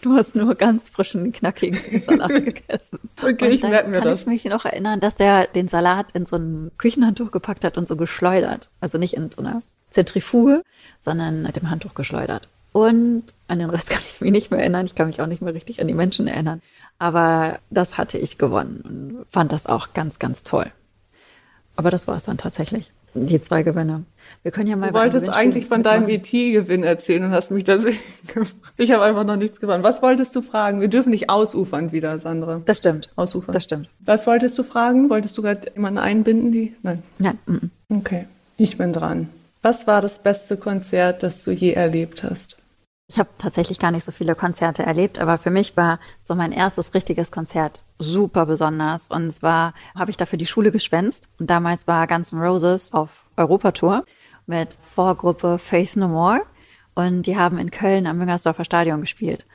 Du 0.00 0.14
hast 0.14 0.36
nur 0.36 0.54
ganz 0.54 0.90
frischen, 0.90 1.32
knackigen 1.32 2.02
Salat 2.02 2.28
gegessen. 2.44 3.00
Okay, 3.20 3.46
Und 3.46 3.52
ich 3.52 3.62
merke 3.62 3.88
mir 3.88 3.98
kann 3.98 4.08
das. 4.08 4.20
ich 4.20 4.26
mich 4.26 4.44
noch 4.44 4.64
erinnern, 4.64 5.00
dass 5.00 5.18
er 5.18 5.48
den 5.48 5.66
Salat 5.66 6.12
in 6.12 6.24
so 6.24 6.36
ein 6.36 6.70
Küchenhandtuch 6.78 7.32
gepackt 7.32 7.64
hat 7.64 7.76
und 7.76 7.88
so 7.88 7.96
geschleudert. 7.96 8.68
Also 8.80 8.96
nicht 8.98 9.14
in 9.14 9.30
so 9.30 9.42
einer 9.42 9.60
Zentrifuge, 9.90 10.62
sondern 11.00 11.42
mit 11.42 11.56
dem 11.56 11.68
Handtuch 11.70 11.94
geschleudert. 11.94 12.48
Und 12.72 13.24
an 13.48 13.58
den 13.58 13.70
Rest 13.70 13.90
kann 13.90 14.00
ich 14.00 14.20
mich 14.20 14.30
nicht 14.30 14.50
mehr 14.52 14.60
erinnern. 14.60 14.86
Ich 14.86 14.94
kann 14.94 15.08
mich 15.08 15.20
auch 15.20 15.26
nicht 15.26 15.42
mehr 15.42 15.54
richtig 15.54 15.80
an 15.80 15.88
die 15.88 15.94
Menschen 15.94 16.28
erinnern. 16.28 16.62
Aber 17.00 17.58
das 17.70 17.98
hatte 17.98 18.18
ich 18.18 18.38
gewonnen 18.38 18.82
und 18.84 19.26
fand 19.30 19.50
das 19.50 19.66
auch 19.66 19.94
ganz, 19.94 20.20
ganz 20.20 20.44
toll. 20.44 20.70
Aber 21.74 21.90
das 21.90 22.06
war 22.06 22.16
es 22.16 22.24
dann 22.24 22.38
tatsächlich. 22.38 22.92
Die 23.14 23.40
zwei 23.40 23.62
Gewinne. 23.62 24.04
Wir 24.42 24.52
können 24.52 24.68
ja 24.68 24.76
mal. 24.76 24.88
Du 24.88 24.94
wolltest 24.94 25.28
eigentlich 25.28 25.66
von 25.66 25.82
deinem 25.82 26.08
ET-Gewinn 26.08 26.82
erzählen 26.84 27.24
und 27.24 27.30
hast 27.30 27.50
mich 27.50 27.64
deswegen. 27.64 27.98
ich 28.76 28.92
habe 28.92 29.04
einfach 29.04 29.24
noch 29.24 29.36
nichts 29.36 29.60
gewonnen. 29.60 29.82
Was 29.82 30.02
wolltest 30.02 30.36
du 30.36 30.42
fragen? 30.42 30.80
Wir 30.80 30.88
dürfen 30.88 31.10
nicht 31.10 31.30
ausufern 31.30 31.92
wieder, 31.92 32.18
Sandra. 32.20 32.60
Das 32.64 32.78
stimmt. 32.78 33.08
Ausufern. 33.16 33.52
Das 33.52 33.64
stimmt. 33.64 33.88
Was 34.00 34.26
wolltest 34.26 34.58
du 34.58 34.62
fragen? 34.62 35.10
Wolltest 35.10 35.36
du 35.38 35.42
gerade 35.42 35.72
jemanden 35.74 35.98
einbinden? 35.98 36.52
Die? 36.52 36.74
Nein. 36.82 37.02
Nein. 37.18 37.38
Mm 37.46 37.70
Okay. 37.90 38.26
Ich 38.58 38.76
bin 38.76 38.92
dran. 38.92 39.30
Was 39.62 39.86
war 39.86 40.02
das 40.02 40.18
beste 40.18 40.58
Konzert, 40.58 41.22
das 41.22 41.42
du 41.42 41.52
je 41.52 41.72
erlebt 41.72 42.22
hast? 42.22 42.58
Ich 43.10 43.18
habe 43.18 43.30
tatsächlich 43.38 43.78
gar 43.78 43.90
nicht 43.90 44.04
so 44.04 44.12
viele 44.12 44.34
Konzerte 44.34 44.82
erlebt, 44.82 45.18
aber 45.18 45.38
für 45.38 45.50
mich 45.50 45.78
war 45.78 45.98
so 46.20 46.34
mein 46.34 46.52
erstes 46.52 46.92
richtiges 46.92 47.32
Konzert 47.32 47.82
super 47.98 48.44
besonders. 48.44 49.08
Und 49.08 49.30
zwar 49.30 49.72
habe 49.94 50.10
ich 50.10 50.18
dafür 50.18 50.38
die 50.38 50.46
Schule 50.46 50.70
geschwänzt. 50.70 51.30
Und 51.40 51.48
damals 51.48 51.86
war 51.86 52.06
Guns 52.06 52.34
N' 52.34 52.38
Roses 52.38 52.92
auf 52.92 53.24
Europatour 53.38 54.04
mit 54.46 54.76
Vorgruppe 54.78 55.58
Face 55.58 55.96
No 55.96 56.08
More. 56.08 56.42
Und 56.94 57.22
die 57.22 57.38
haben 57.38 57.56
in 57.56 57.70
Köln 57.70 58.06
am 58.06 58.18
Müngersdorfer 58.18 58.66
Stadion 58.66 59.00
gespielt. 59.00 59.46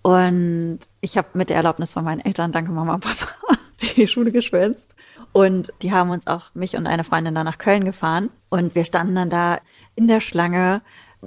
Und 0.00 0.78
ich 1.02 1.18
habe 1.18 1.28
mit 1.34 1.50
der 1.50 1.58
Erlaubnis 1.58 1.92
von 1.92 2.04
meinen 2.04 2.20
Eltern, 2.20 2.52
danke 2.52 2.72
Mama 2.72 2.94
und 2.94 3.04
Papa, 3.04 3.26
die 3.96 4.06
Schule 4.06 4.32
geschwänzt. 4.32 4.94
Und 5.32 5.74
die 5.82 5.92
haben 5.92 6.08
uns 6.08 6.26
auch, 6.26 6.54
mich 6.54 6.74
und 6.74 6.86
eine 6.86 7.04
Freundin, 7.04 7.34
da 7.34 7.44
nach 7.44 7.58
Köln 7.58 7.84
gefahren. 7.84 8.30
Und 8.48 8.74
wir 8.74 8.86
standen 8.86 9.14
dann 9.14 9.28
da 9.28 9.58
in 9.94 10.08
der 10.08 10.20
Schlange 10.20 10.80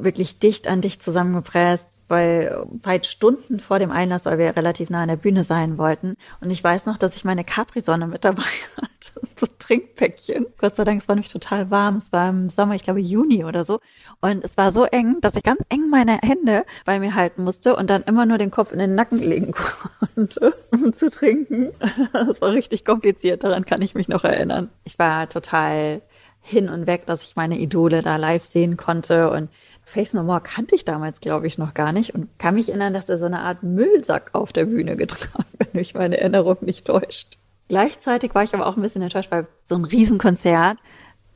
wirklich 0.03 0.39
dicht 0.39 0.67
an 0.67 0.81
dicht 0.81 1.01
zusammengepresst, 1.01 1.97
weil 2.07 2.65
weit 2.83 3.05
Stunden 3.05 3.59
vor 3.59 3.79
dem 3.79 3.91
Einlass, 3.91 4.25
weil 4.25 4.37
wir 4.37 4.55
relativ 4.55 4.89
nah 4.89 5.01
an 5.01 5.09
der 5.09 5.17
Bühne 5.17 5.43
sein 5.43 5.77
wollten. 5.77 6.15
Und 6.41 6.51
ich 6.51 6.63
weiß 6.63 6.85
noch, 6.85 6.97
dass 6.97 7.15
ich 7.15 7.25
meine 7.25 7.43
Capri-Sonne 7.43 8.07
mit 8.07 8.23
dabei 8.23 8.43
hatte, 8.77 9.27
so 9.35 9.47
Trinkpäckchen. 9.59 10.45
Gott 10.57 10.75
sei 10.75 10.83
Dank, 10.85 11.01
es 11.01 11.07
war 11.07 11.15
nämlich 11.15 11.31
total 11.31 11.69
warm. 11.69 11.97
Es 11.97 12.11
war 12.11 12.29
im 12.29 12.49
Sommer, 12.49 12.75
ich 12.75 12.83
glaube 12.83 13.01
Juni 13.01 13.43
oder 13.43 13.63
so. 13.63 13.79
Und 14.21 14.43
es 14.43 14.55
war 14.57 14.71
so 14.71 14.85
eng, 14.85 15.19
dass 15.21 15.35
ich 15.35 15.43
ganz 15.43 15.61
eng 15.69 15.89
meine 15.89 16.19
Hände 16.23 16.65
bei 16.85 16.99
mir 16.99 17.15
halten 17.15 17.43
musste 17.43 17.75
und 17.75 17.89
dann 17.89 18.03
immer 18.03 18.25
nur 18.25 18.37
den 18.37 18.51
Kopf 18.51 18.71
in 18.71 18.79
den 18.79 18.95
Nacken 18.95 19.19
legen 19.19 19.53
konnte, 20.15 20.53
um 20.71 20.93
zu 20.93 21.09
trinken. 21.09 21.71
Das 22.13 22.41
war 22.41 22.51
richtig 22.51 22.85
kompliziert, 22.85 23.43
daran 23.43 23.65
kann 23.65 23.81
ich 23.81 23.95
mich 23.95 24.07
noch 24.07 24.23
erinnern. 24.23 24.69
Ich 24.83 24.97
war 24.97 25.29
total 25.29 26.01
hin 26.41 26.69
und 26.69 26.87
weg, 26.87 27.05
dass 27.05 27.23
ich 27.23 27.35
meine 27.35 27.57
Idole 27.57 28.01
da 28.01 28.15
live 28.15 28.45
sehen 28.45 28.77
konnte 28.77 29.29
und 29.29 29.49
Face 29.87 30.13
No 30.13 30.21
More 30.21 30.41
kannte 30.41 30.75
ich 30.75 30.83
damals, 30.83 31.21
glaube 31.21 31.47
ich, 31.47 31.57
noch 31.57 31.73
gar 31.73 31.93
nicht 31.93 32.13
und 32.13 32.27
kann 32.37 32.55
mich 32.55 32.67
erinnern, 32.67 32.93
dass 32.93 33.07
er 33.07 33.17
so 33.17 33.25
eine 33.25 33.39
Art 33.39 33.63
Müllsack 33.63 34.31
auf 34.33 34.51
der 34.51 34.65
Bühne 34.65 34.97
getragen, 34.97 35.45
wenn 35.59 35.69
mich 35.71 35.93
meine 35.93 36.19
Erinnerung 36.19 36.57
nicht 36.59 36.87
täuscht. 36.87 37.37
Gleichzeitig 37.69 38.35
war 38.35 38.43
ich 38.43 38.53
aber 38.53 38.67
auch 38.67 38.75
ein 38.75 38.81
bisschen 38.81 39.01
enttäuscht, 39.01 39.31
weil 39.31 39.47
so 39.63 39.75
ein 39.75 39.85
Riesenkonzert, 39.85 40.77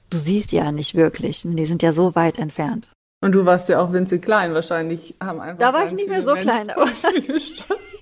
du 0.10 0.18
siehst 0.18 0.52
ja 0.52 0.74
nicht 0.74 0.96
wirklich, 0.96 1.44
die 1.46 1.66
sind 1.66 1.82
ja 1.82 1.94
so 1.94 2.14
weit 2.16 2.40
entfernt. 2.40 2.92
Und 3.24 3.32
du 3.32 3.46
warst 3.46 3.70
ja 3.70 3.80
auch 3.80 3.94
winzig 3.94 4.22
klein, 4.22 4.54
wahrscheinlich 4.54 5.16
haben 5.24 5.40
einfach. 5.40 5.60
Da 5.60 5.72
war 5.72 5.86
ich 5.86 5.94
nicht 5.94 6.10
mehr 6.10 6.26
so 6.26 6.34
Menschen 6.34 6.50
klein, 6.50 6.70
aber 6.72 6.88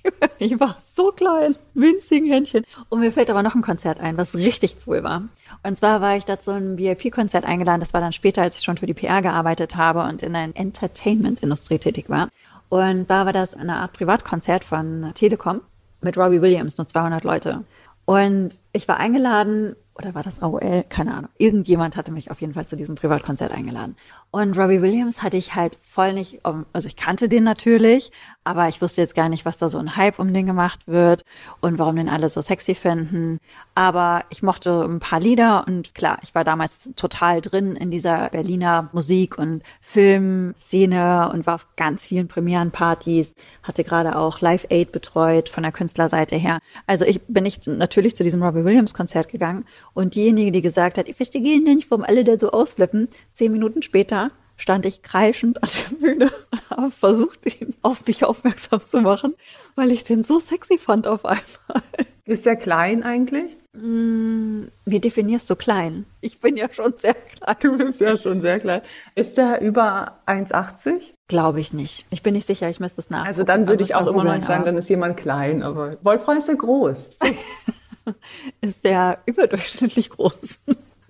ich 0.39 0.59
war 0.59 0.75
so 0.79 1.11
klein, 1.11 1.55
winzigen 1.73 2.27
Händchen. 2.27 2.63
Und 2.89 2.99
mir 2.99 3.11
fällt 3.11 3.29
aber 3.29 3.43
noch 3.43 3.55
ein 3.55 3.61
Konzert 3.61 3.99
ein, 3.99 4.17
was 4.17 4.35
richtig 4.35 4.77
cool 4.87 5.03
war. 5.03 5.23
Und 5.63 5.77
zwar 5.77 6.01
war 6.01 6.15
ich 6.15 6.25
da 6.25 6.39
zu 6.39 6.51
einem 6.51 6.77
VIP-Konzert 6.77 7.45
eingeladen. 7.45 7.79
Das 7.79 7.93
war 7.93 8.01
dann 8.01 8.13
später, 8.13 8.41
als 8.41 8.57
ich 8.57 8.63
schon 8.63 8.77
für 8.77 8.87
die 8.87 8.93
PR 8.93 9.21
gearbeitet 9.21 9.75
habe 9.75 10.03
und 10.03 10.21
in 10.21 10.33
der 10.33 10.49
Entertainment-Industrie 10.53 11.79
tätig 11.79 12.09
war. 12.09 12.29
Und 12.69 13.09
da 13.09 13.25
war 13.25 13.33
das 13.33 13.53
eine 13.53 13.77
Art 13.77 13.93
Privatkonzert 13.93 14.63
von 14.63 15.11
Telekom 15.15 15.61
mit 16.01 16.17
Robbie 16.17 16.41
Williams, 16.41 16.77
nur 16.77 16.87
200 16.87 17.23
Leute. 17.23 17.63
Und 18.05 18.59
ich 18.73 18.87
war 18.87 18.97
eingeladen 18.97 19.75
oder 19.99 20.15
war 20.15 20.23
das 20.23 20.41
AOL? 20.41 20.85
Keine 20.87 21.13
Ahnung. 21.13 21.29
Irgendjemand 21.37 21.97
hatte 21.97 22.11
mich 22.11 22.31
auf 22.31 22.39
jeden 22.39 22.53
Fall 22.53 22.65
zu 22.65 22.77
diesem 22.77 22.95
Privatkonzert 22.95 23.51
eingeladen. 23.51 23.97
Und 24.31 24.57
Robbie 24.57 24.81
Williams 24.81 25.21
hatte 25.21 25.35
ich 25.35 25.55
halt 25.55 25.75
voll 25.75 26.13
nicht, 26.13 26.39
also 26.43 26.87
ich 26.87 26.95
kannte 26.95 27.27
den 27.27 27.43
natürlich, 27.43 28.11
aber 28.49 28.67
ich 28.67 28.81
wusste 28.81 29.01
jetzt 29.01 29.13
gar 29.13 29.29
nicht, 29.29 29.45
was 29.45 29.59
da 29.59 29.69
so 29.69 29.77
ein 29.77 29.95
Hype 29.95 30.17
um 30.17 30.33
den 30.33 30.47
gemacht 30.47 30.79
wird 30.87 31.23
und 31.61 31.77
warum 31.77 31.97
den 31.97 32.09
alle 32.09 32.29
so 32.29 32.41
sexy 32.41 32.73
finden. 32.73 33.37
Aber 33.75 34.23
ich 34.31 34.41
mochte 34.41 34.85
ein 34.85 34.99
paar 34.99 35.19
Lieder 35.19 35.65
und 35.67 35.93
klar, 35.93 36.17
ich 36.23 36.33
war 36.33 36.43
damals 36.43 36.89
total 36.95 37.41
drin 37.41 37.75
in 37.75 37.91
dieser 37.91 38.29
Berliner 38.29 38.89
Musik- 38.91 39.37
und 39.37 39.61
Filmszene 39.81 41.29
und 41.31 41.45
war 41.45 41.55
auf 41.55 41.67
ganz 41.75 42.07
vielen 42.07 42.27
Premierenpartys, 42.27 43.35
hatte 43.61 43.83
gerade 43.83 44.17
auch 44.17 44.41
Live 44.41 44.65
Aid 44.71 44.91
betreut 44.91 45.47
von 45.47 45.61
der 45.61 45.71
Künstlerseite 45.71 46.35
her. 46.35 46.57
Also 46.87 47.05
ich 47.05 47.21
bin 47.27 47.43
nicht 47.43 47.67
natürlich 47.67 48.15
zu 48.15 48.23
diesem 48.23 48.41
Robbie 48.41 48.65
Williams 48.65 48.95
Konzert 48.95 49.29
gegangen 49.29 49.63
und 49.93 50.15
diejenige, 50.15 50.51
die 50.51 50.63
gesagt 50.63 50.97
hat, 50.97 51.07
ich 51.07 51.15
verstehe 51.15 51.61
nicht, 51.61 51.91
warum 51.91 52.03
alle 52.03 52.23
da 52.23 52.39
so 52.39 52.49
ausflippen, 52.49 53.09
zehn 53.31 53.51
Minuten 53.51 53.83
später 53.83 54.31
stand 54.59 54.85
ich 54.85 55.01
kreischend 55.01 55.63
an 55.63 55.69
der 55.69 55.95
Bühne 55.97 56.31
und 56.51 56.69
habe 56.69 56.91
versucht, 56.91 57.45
ihn 57.45 57.73
auf 57.81 58.05
mich 58.05 58.23
aufmerksam 58.23 58.85
zu 58.85 59.01
machen, 59.01 59.33
weil 59.75 59.91
ich 59.91 60.03
den 60.03 60.23
so 60.23 60.39
sexy 60.39 60.77
fand 60.77 61.07
auf 61.07 61.25
einmal. 61.25 61.81
Ist 62.25 62.45
der 62.45 62.57
klein 62.57 63.01
eigentlich? 63.01 63.57
Mm, 63.73 64.65
wie 64.85 64.99
definierst 64.99 65.49
du 65.49 65.55
klein? 65.55 66.05
Ich 66.21 66.39
bin 66.39 66.57
ja 66.57 66.67
schon 66.71 66.93
sehr 66.99 67.15
klein. 67.15 67.55
Du 67.61 67.77
bist 67.77 67.99
ja 68.01 68.17
schon 68.17 68.41
sehr 68.41 68.59
klein. 68.59 68.81
Ist 69.15 69.37
der 69.37 69.61
über 69.61 70.19
1,80? 70.27 71.13
Glaube 71.27 71.59
ich 71.59 71.73
nicht. 71.73 72.05
Ich 72.09 72.21
bin 72.21 72.33
nicht 72.33 72.45
sicher, 72.45 72.69
ich 72.69 72.79
müsste 72.79 73.01
es 73.01 73.09
nachgucken. 73.09 73.27
Also 73.27 73.43
dann 73.43 73.67
würde 73.67 73.83
ich 73.83 73.95
auch 73.95 74.07
immer 74.07 74.23
noch 74.23 74.35
nicht 74.35 74.47
sagen, 74.47 74.65
dann 74.65 74.77
ist 74.77 74.89
jemand 74.89 75.17
klein, 75.17 75.63
aber 75.63 75.97
Wolfram 76.03 76.37
ist 76.37 76.47
ja 76.47 76.55
groß. 76.55 77.09
ist 78.61 78.83
der 78.83 79.19
überdurchschnittlich 79.25 80.09
groß. 80.09 80.59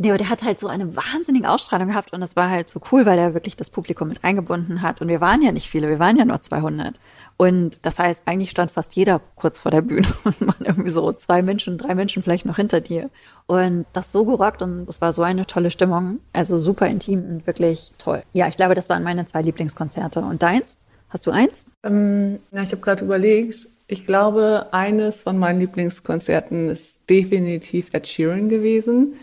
Nee, 0.02 0.12
aber 0.12 0.18
der 0.18 0.30
hat 0.30 0.46
halt 0.46 0.62
so 0.62 0.68
eine 0.68 0.96
wahnsinnige 0.96 1.50
Ausstrahlung 1.50 1.90
gehabt 1.90 2.14
und 2.14 2.22
das 2.22 2.38
war 2.38 2.50
halt 2.50 2.70
so 2.70 2.80
cool, 2.90 3.06
weil 3.06 3.20
er 3.20 3.34
wirklich 3.34 3.58
das 3.58 3.70
Publikum 3.70 4.08
mit 4.08 4.24
eingebunden 4.24 4.82
hat. 4.82 5.02
Und 5.02 5.10
wir 5.10 5.20
waren 5.20 5.42
ja 5.42 5.52
nicht 5.52 5.70
viele, 5.70 5.90
wir 5.90 6.00
waren 6.00 6.16
ja 6.16 6.24
nur 6.24 6.40
200. 6.40 7.02
Und 7.36 7.86
das 7.86 8.00
heißt, 8.00 8.22
eigentlich 8.26 8.50
stand 8.50 8.72
fast 8.72 8.96
jeder 8.96 9.20
kurz 9.36 9.60
vor 9.60 9.72
der 9.72 9.82
Bühne 9.82 10.08
und 10.24 10.40
man 10.40 10.56
irgendwie 10.64 10.90
so 10.90 11.12
zwei 11.12 11.42
Menschen, 11.42 11.78
drei 11.78 11.96
Menschen 11.96 12.24
vielleicht 12.24 12.46
noch 12.46 12.56
hinter 12.56 12.80
dir. 12.80 13.10
Und 13.46 13.88
das 13.92 14.14
so 14.14 14.24
gerockt 14.24 14.62
und 14.62 14.86
das 14.86 15.02
war 15.02 15.12
so 15.12 15.22
eine 15.22 15.46
tolle 15.46 15.70
Stimmung. 15.70 16.20
Also 16.32 16.58
super 16.60 16.88
intim 16.88 17.26
und 17.26 17.46
wirklich 17.46 17.92
toll. 17.98 18.24
Ja, 18.32 18.48
ich 18.48 18.56
glaube, 18.56 18.76
das 18.76 18.88
waren 18.88 19.04
meine 19.04 19.26
zwei 19.26 19.42
Lieblingskonzerte. 19.42 20.22
Und 20.22 20.42
deins? 20.42 20.78
Hast 21.10 21.28
du 21.28 21.32
eins? 21.32 21.66
Ähm, 21.84 22.40
ja, 22.54 22.64
ich 22.64 22.72
habe 22.72 22.82
gerade 22.82 23.04
überlegt. 23.04 23.68
Ich 23.88 24.06
glaube, 24.06 24.68
eines 24.72 25.24
von 25.24 25.38
meinen 25.38 25.60
Lieblingskonzerten 25.60 26.70
ist 26.70 27.00
definitiv 27.10 27.90
Ed 27.92 28.08
Sheeran 28.08 28.48
gewesen 28.48 29.16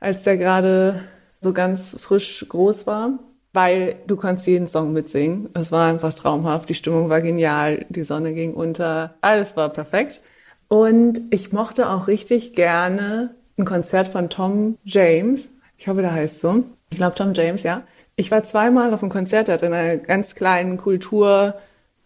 als 0.00 0.24
der 0.24 0.36
gerade 0.36 1.02
so 1.40 1.52
ganz 1.52 1.96
frisch 1.98 2.44
groß 2.48 2.86
war, 2.86 3.18
weil 3.52 3.96
du 4.06 4.16
kannst 4.16 4.46
jeden 4.46 4.68
Song 4.68 4.92
mitsingen. 4.92 5.48
Es 5.54 5.72
war 5.72 5.88
einfach 5.88 6.12
traumhaft, 6.12 6.68
die 6.68 6.74
Stimmung 6.74 7.08
war 7.08 7.20
genial, 7.20 7.86
die 7.88 8.02
Sonne 8.02 8.34
ging 8.34 8.54
unter, 8.54 9.14
alles 9.20 9.56
war 9.56 9.70
perfekt. 9.70 10.20
Und 10.68 11.20
ich 11.30 11.52
mochte 11.52 11.88
auch 11.88 12.08
richtig 12.08 12.54
gerne 12.54 13.34
ein 13.56 13.64
Konzert 13.64 14.08
von 14.08 14.28
Tom 14.28 14.78
James. 14.84 15.50
Ich 15.78 15.88
hoffe, 15.88 16.02
der 16.02 16.12
heißt 16.12 16.40
so. 16.40 16.64
Ich 16.90 16.98
glaube 16.98 17.14
Tom 17.14 17.32
James, 17.34 17.62
ja. 17.62 17.82
Ich 18.16 18.30
war 18.30 18.44
zweimal 18.44 18.92
auf 18.92 19.02
einem 19.02 19.12
Konzert, 19.12 19.48
der 19.48 19.54
hat 19.54 19.62
in 19.62 19.72
einer 19.72 19.98
ganz 19.98 20.34
kleinen 20.34 20.76
Kultur, 20.76 21.54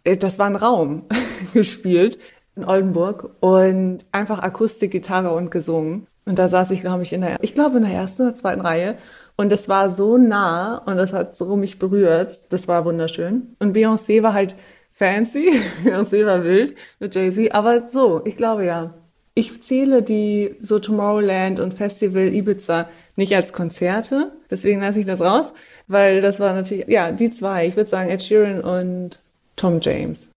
äh, 0.05 0.17
das 0.17 0.39
war 0.39 0.47
ein 0.47 0.57
Raum, 0.57 1.05
gespielt 1.55 2.19
in 2.57 2.65
Oldenburg 2.65 3.37
und 3.41 4.05
einfach 4.13 4.41
Akustik, 4.41 4.91
Gitarre 4.91 5.31
und 5.33 5.51
gesungen. 5.51 6.07
Und 6.25 6.39
da 6.39 6.49
saß 6.49 6.71
ich, 6.73 6.81
glaube 6.81 7.03
ich, 7.03 7.13
in 7.13 7.23
der, 7.23 7.43
ich 7.43 7.55
glaube, 7.55 7.79
in 7.79 7.85
der 7.85 7.93
ersten 7.93 8.23
oder 8.23 8.35
zweiten 8.35 8.61
Reihe. 8.61 8.97
Und 9.37 9.53
es 9.53 9.69
war 9.69 9.95
so 9.95 10.19
nah 10.19 10.79
und 10.79 10.97
das 10.97 11.13
hat 11.13 11.37
so 11.37 11.57
mich 11.57 11.79
berührt. 11.79 12.43
Das 12.51 12.69
war 12.69 12.85
wunderschön. 12.85 13.57
Und 13.59 13.75
Beyoncé 13.75 14.23
war 14.23 14.35
halt 14.35 14.55
fancy. 14.93 15.53
Beyoncé 15.85 16.27
war 16.27 16.45
wild 16.45 16.75
mit 16.99 17.15
Jay-Z. 17.15 17.55
Aber 17.55 17.89
so, 17.89 18.23
ich 18.25 18.37
glaube 18.37 18.67
ja. 18.67 18.95
Ich 19.35 19.63
zähle 19.63 20.03
die 20.03 20.57
so 20.61 20.79
Tomorrowland 20.79 21.61
und 21.61 21.73
Festival 21.73 22.35
Ibiza 22.35 22.89
nicht 23.17 23.35
als 23.35 23.53
Konzerte. 23.53 24.33
Deswegen 24.51 24.81
lasse 24.81 25.01
ich 25.01 25.07
das 25.07 25.21
raus. 25.21 25.53
Weil 25.87 26.21
das 26.21 26.39
war 26.39 26.53
natürlich, 26.53 26.87
ja, 26.89 27.11
die 27.11 27.31
zwei. 27.31 27.67
Ich 27.67 27.77
würde 27.77 27.91
sagen 27.91 28.11
Ed 28.11 28.23
Sheeran 28.23 28.61
und 28.61 29.21
Tom 29.57 29.81
James. 29.81 30.30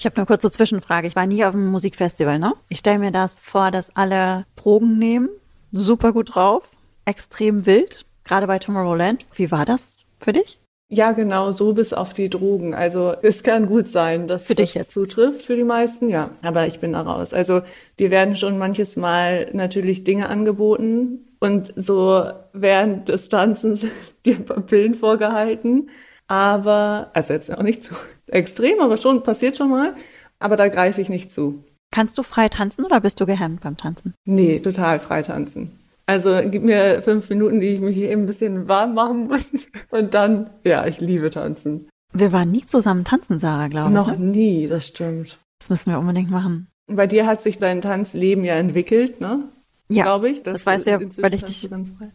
Ich 0.00 0.06
habe 0.06 0.16
eine 0.16 0.24
kurze 0.24 0.50
Zwischenfrage. 0.50 1.06
Ich 1.06 1.14
war 1.14 1.26
nie 1.26 1.44
auf 1.44 1.52
einem 1.52 1.70
Musikfestival, 1.70 2.38
ne? 2.38 2.54
Ich 2.70 2.78
stelle 2.78 2.98
mir 2.98 3.10
das 3.10 3.42
vor, 3.42 3.70
dass 3.70 3.94
alle 3.94 4.46
Drogen 4.56 4.98
nehmen, 4.98 5.28
super 5.72 6.14
gut 6.14 6.34
drauf, 6.34 6.70
extrem 7.04 7.66
wild, 7.66 8.06
gerade 8.24 8.46
bei 8.46 8.58
Tomorrowland. 8.58 9.26
Wie 9.34 9.50
war 9.50 9.66
das 9.66 10.06
für 10.18 10.32
dich? 10.32 10.58
Ja, 10.88 11.12
genau, 11.12 11.52
so 11.52 11.74
bis 11.74 11.92
auf 11.92 12.14
die 12.14 12.30
Drogen. 12.30 12.72
Also 12.72 13.14
es 13.20 13.42
kann 13.42 13.66
gut 13.66 13.88
sein, 13.88 14.26
dass 14.26 14.44
für 14.44 14.54
dich 14.54 14.72
das 14.72 14.74
jetzt 14.74 14.92
zutrifft 14.92 15.42
für 15.44 15.54
die 15.54 15.64
meisten, 15.64 16.08
ja. 16.08 16.30
Aber 16.40 16.66
ich 16.66 16.80
bin 16.80 16.94
da 16.94 17.02
raus. 17.02 17.34
Also 17.34 17.60
dir 17.98 18.10
werden 18.10 18.36
schon 18.36 18.56
manches 18.56 18.96
Mal 18.96 19.50
natürlich 19.52 20.02
Dinge 20.02 20.30
angeboten 20.30 21.28
und 21.40 21.74
so 21.76 22.24
während 22.54 23.10
des 23.10 23.28
Tanzens 23.28 23.84
dir 24.24 24.36
Pillen 24.36 24.94
vorgehalten. 24.94 25.90
Aber, 26.26 27.10
also 27.12 27.34
jetzt 27.34 27.52
auch 27.52 27.62
nicht 27.62 27.84
so 27.84 27.94
extrem, 28.32 28.80
aber 28.80 28.96
schon, 28.96 29.22
passiert 29.22 29.56
schon 29.56 29.70
mal. 29.70 29.94
Aber 30.38 30.56
da 30.56 30.68
greife 30.68 31.00
ich 31.00 31.08
nicht 31.08 31.32
zu. 31.32 31.64
Kannst 31.92 32.16
du 32.16 32.22
frei 32.22 32.48
tanzen 32.48 32.84
oder 32.84 33.00
bist 33.00 33.20
du 33.20 33.26
gehemmt 33.26 33.60
beim 33.62 33.76
Tanzen? 33.76 34.14
Nee, 34.24 34.60
total 34.60 35.00
frei 35.00 35.22
tanzen. 35.22 35.72
Also 36.06 36.40
gib 36.44 36.62
mir 36.64 37.02
fünf 37.02 37.28
Minuten, 37.30 37.60
die 37.60 37.68
ich 37.68 37.80
mich 37.80 37.96
eben 37.96 38.22
ein 38.22 38.26
bisschen 38.26 38.68
warm 38.68 38.94
machen 38.94 39.28
muss. 39.28 39.50
Und 39.90 40.14
dann, 40.14 40.50
ja, 40.64 40.86
ich 40.86 41.00
liebe 41.00 41.30
tanzen. 41.30 41.88
Wir 42.12 42.32
waren 42.32 42.50
nie 42.50 42.64
zusammen 42.64 43.04
tanzen, 43.04 43.38
Sarah, 43.38 43.68
glaube 43.68 43.90
ich. 43.90 43.94
Noch 43.94 44.16
ne? 44.16 44.24
nie, 44.24 44.66
das 44.66 44.88
stimmt. 44.88 45.38
Das 45.60 45.70
müssen 45.70 45.92
wir 45.92 45.98
unbedingt 45.98 46.30
machen. 46.30 46.68
Bei 46.88 47.06
dir 47.06 47.26
hat 47.26 47.42
sich 47.42 47.58
dein 47.58 47.80
Tanzleben 47.80 48.44
ja 48.44 48.54
entwickelt, 48.54 49.20
ne? 49.20 49.44
Ja, 49.90 50.04
glaube 50.04 50.30
ich. 50.30 50.42
Das, 50.42 50.58
das 50.58 50.66
weißt 50.66 50.86
du 50.86 50.90
ja, 50.90 51.00
weil 51.18 51.34
ich 51.34 51.44
dich, 51.44 51.68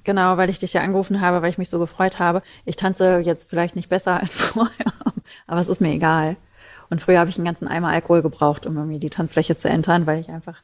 genau, 0.04 0.38
weil 0.38 0.50
ich 0.50 0.60
dich 0.60 0.74
ja 0.74 0.82
angerufen 0.82 1.22
habe, 1.22 1.42
weil 1.42 1.50
ich 1.50 1.58
mich 1.58 1.70
so 1.70 1.78
gefreut 1.78 2.20
habe. 2.20 2.42
Ich 2.64 2.78
tanze 2.78 3.20
jetzt 3.20 3.50
vielleicht 3.50 3.76
nicht 3.76 3.90
besser 3.90 4.20
als 4.20 4.34
vorher, 4.34 4.94
aber 5.46 5.60
es 5.60 5.70
ist 5.70 5.82
mir 5.82 5.94
egal. 5.94 6.38
Und 6.90 7.02
früher 7.02 7.20
habe 7.20 7.30
ich 7.30 7.38
einen 7.38 7.46
ganzen 7.46 7.68
Eimer 7.68 7.90
Alkohol 7.90 8.22
gebraucht, 8.22 8.66
um 8.66 8.78
irgendwie 8.78 9.00
die 9.00 9.10
Tanzfläche 9.10 9.56
zu 9.56 9.70
entern, 9.70 10.06
weil 10.06 10.20
ich 10.20 10.30
einfach 10.30 10.62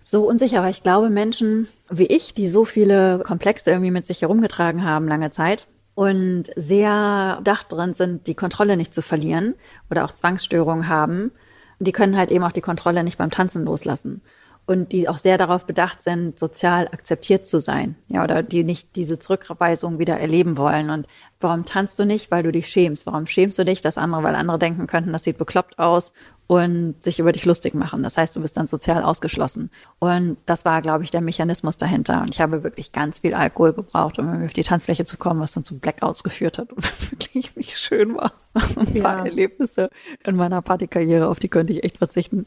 so 0.00 0.28
unsicher 0.28 0.62
war. 0.62 0.68
Ich 0.68 0.82
glaube, 0.82 1.10
Menschen 1.10 1.66
wie 1.90 2.06
ich, 2.06 2.34
die 2.34 2.48
so 2.48 2.64
viele 2.64 3.20
Komplexe 3.20 3.70
irgendwie 3.70 3.90
mit 3.90 4.06
sich 4.06 4.22
herumgetragen 4.22 4.84
haben 4.84 5.08
lange 5.08 5.30
Zeit 5.30 5.66
und 5.94 6.44
sehr 6.56 7.40
dacht 7.42 7.72
drin 7.72 7.94
sind, 7.94 8.26
die 8.26 8.34
Kontrolle 8.34 8.76
nicht 8.76 8.92
zu 8.92 9.00
verlieren 9.00 9.54
oder 9.90 10.04
auch 10.04 10.12
Zwangsstörungen 10.12 10.88
haben, 10.88 11.32
die 11.78 11.92
können 11.92 12.16
halt 12.16 12.30
eben 12.30 12.44
auch 12.44 12.52
die 12.52 12.60
Kontrolle 12.60 13.02
nicht 13.02 13.18
beim 13.18 13.30
Tanzen 13.30 13.64
loslassen 13.64 14.22
und 14.66 14.92
die 14.92 15.08
auch 15.08 15.18
sehr 15.18 15.36
darauf 15.36 15.66
bedacht 15.66 16.02
sind, 16.02 16.38
sozial 16.38 16.86
akzeptiert 16.88 17.44
zu 17.44 17.60
sein, 17.60 17.96
ja, 18.08 18.24
oder 18.24 18.42
die 18.42 18.64
nicht 18.64 18.96
diese 18.96 19.18
Zurückweisung 19.18 19.98
wieder 19.98 20.18
erleben 20.18 20.56
wollen. 20.56 20.88
Und 20.88 21.06
warum 21.40 21.66
tanzt 21.66 21.98
du 21.98 22.06
nicht? 22.06 22.30
Weil 22.30 22.42
du 22.42 22.50
dich 22.50 22.68
schämst. 22.68 23.06
Warum 23.06 23.26
schämst 23.26 23.58
du 23.58 23.64
dich? 23.64 23.82
Das 23.82 23.98
andere, 23.98 24.22
weil 24.22 24.34
andere 24.34 24.58
denken 24.58 24.86
könnten, 24.86 25.12
das 25.12 25.24
sieht 25.24 25.36
bekloppt 25.36 25.78
aus 25.78 26.14
und 26.46 27.02
sich 27.02 27.18
über 27.18 27.32
dich 27.32 27.44
lustig 27.44 27.74
machen. 27.74 28.02
Das 28.02 28.16
heißt, 28.16 28.36
du 28.36 28.40
bist 28.40 28.56
dann 28.56 28.66
sozial 28.66 29.02
ausgeschlossen. 29.02 29.70
Und 29.98 30.38
das 30.46 30.64
war, 30.64 30.80
glaube 30.80 31.04
ich, 31.04 31.10
der 31.10 31.20
Mechanismus 31.20 31.76
dahinter. 31.76 32.22
Und 32.22 32.34
ich 32.34 32.40
habe 32.40 32.62
wirklich 32.62 32.92
ganz 32.92 33.20
viel 33.20 33.34
Alkohol 33.34 33.74
gebraucht, 33.74 34.18
um 34.18 34.44
auf 34.44 34.52
die 34.54 34.64
Tanzfläche 34.64 35.04
zu 35.04 35.18
kommen, 35.18 35.40
was 35.40 35.52
dann 35.52 35.64
zu 35.64 35.78
Blackouts 35.78 36.22
geführt 36.22 36.56
hat 36.58 36.72
und 36.72 37.10
wirklich 37.10 37.54
nicht 37.56 37.78
schön 37.78 38.16
war. 38.16 38.32
Ein 38.54 39.02
paar 39.02 39.18
ja. 39.18 39.24
Erlebnisse 39.26 39.90
in 40.24 40.36
meiner 40.36 40.62
Partykarriere, 40.62 41.28
auf 41.28 41.38
die 41.38 41.48
könnte 41.48 41.74
ich 41.74 41.84
echt 41.84 41.98
verzichten. 41.98 42.46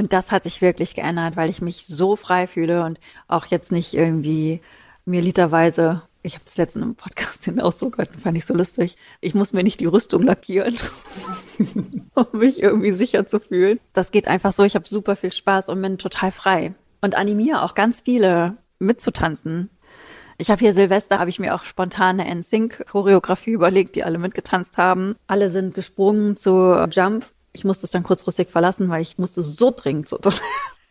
Und 0.00 0.14
das 0.14 0.32
hat 0.32 0.44
sich 0.44 0.62
wirklich 0.62 0.94
geändert, 0.94 1.36
weil 1.36 1.50
ich 1.50 1.60
mich 1.60 1.86
so 1.86 2.16
frei 2.16 2.46
fühle 2.46 2.84
und 2.84 2.98
auch 3.28 3.44
jetzt 3.44 3.70
nicht 3.70 3.92
irgendwie 3.92 4.62
mir 5.04 5.20
literweise, 5.20 6.00
ich 6.22 6.36
habe 6.36 6.44
das 6.46 6.56
letzten 6.56 6.82
im 6.82 6.94
Podcast 6.94 7.46
den 7.46 7.60
Ausdruck 7.60 7.98
gehört, 7.98 8.18
fand 8.18 8.38
ich 8.38 8.46
so 8.46 8.54
lustig, 8.54 8.96
ich 9.20 9.34
muss 9.34 9.52
mir 9.52 9.62
nicht 9.62 9.78
die 9.78 9.84
Rüstung 9.84 10.22
lackieren, 10.22 10.74
um 12.14 12.26
mich 12.32 12.62
irgendwie 12.62 12.92
sicher 12.92 13.26
zu 13.26 13.40
fühlen. 13.40 13.78
Das 13.92 14.10
geht 14.10 14.26
einfach 14.26 14.52
so, 14.52 14.64
ich 14.64 14.74
habe 14.74 14.88
super 14.88 15.16
viel 15.16 15.32
Spaß 15.32 15.68
und 15.68 15.82
bin 15.82 15.98
total 15.98 16.32
frei. 16.32 16.74
Und 17.02 17.14
animiere 17.14 17.60
auch 17.60 17.74
ganz 17.74 18.00
viele 18.00 18.56
mitzutanzen. 18.78 19.68
Ich 20.38 20.50
habe 20.50 20.60
hier 20.60 20.72
Silvester, 20.72 21.18
habe 21.18 21.28
ich 21.28 21.40
mir 21.40 21.54
auch 21.54 21.64
spontane 21.64 22.24
NSYNC-Choreografie 22.24 23.50
überlegt, 23.50 23.96
die 23.96 24.04
alle 24.04 24.16
mitgetanzt 24.16 24.78
haben. 24.78 25.16
Alle 25.26 25.50
sind 25.50 25.74
gesprungen 25.74 26.38
zu 26.38 26.86
Jump 26.90 27.26
ich 27.52 27.64
musste 27.64 27.86
es 27.86 27.90
dann 27.90 28.02
kurzfristig 28.02 28.48
verlassen, 28.48 28.88
weil 28.88 29.02
ich 29.02 29.18
musste 29.18 29.42
so 29.42 29.72
dringend 29.74 30.08
zur 30.08 30.20
Toilette. 30.20 30.40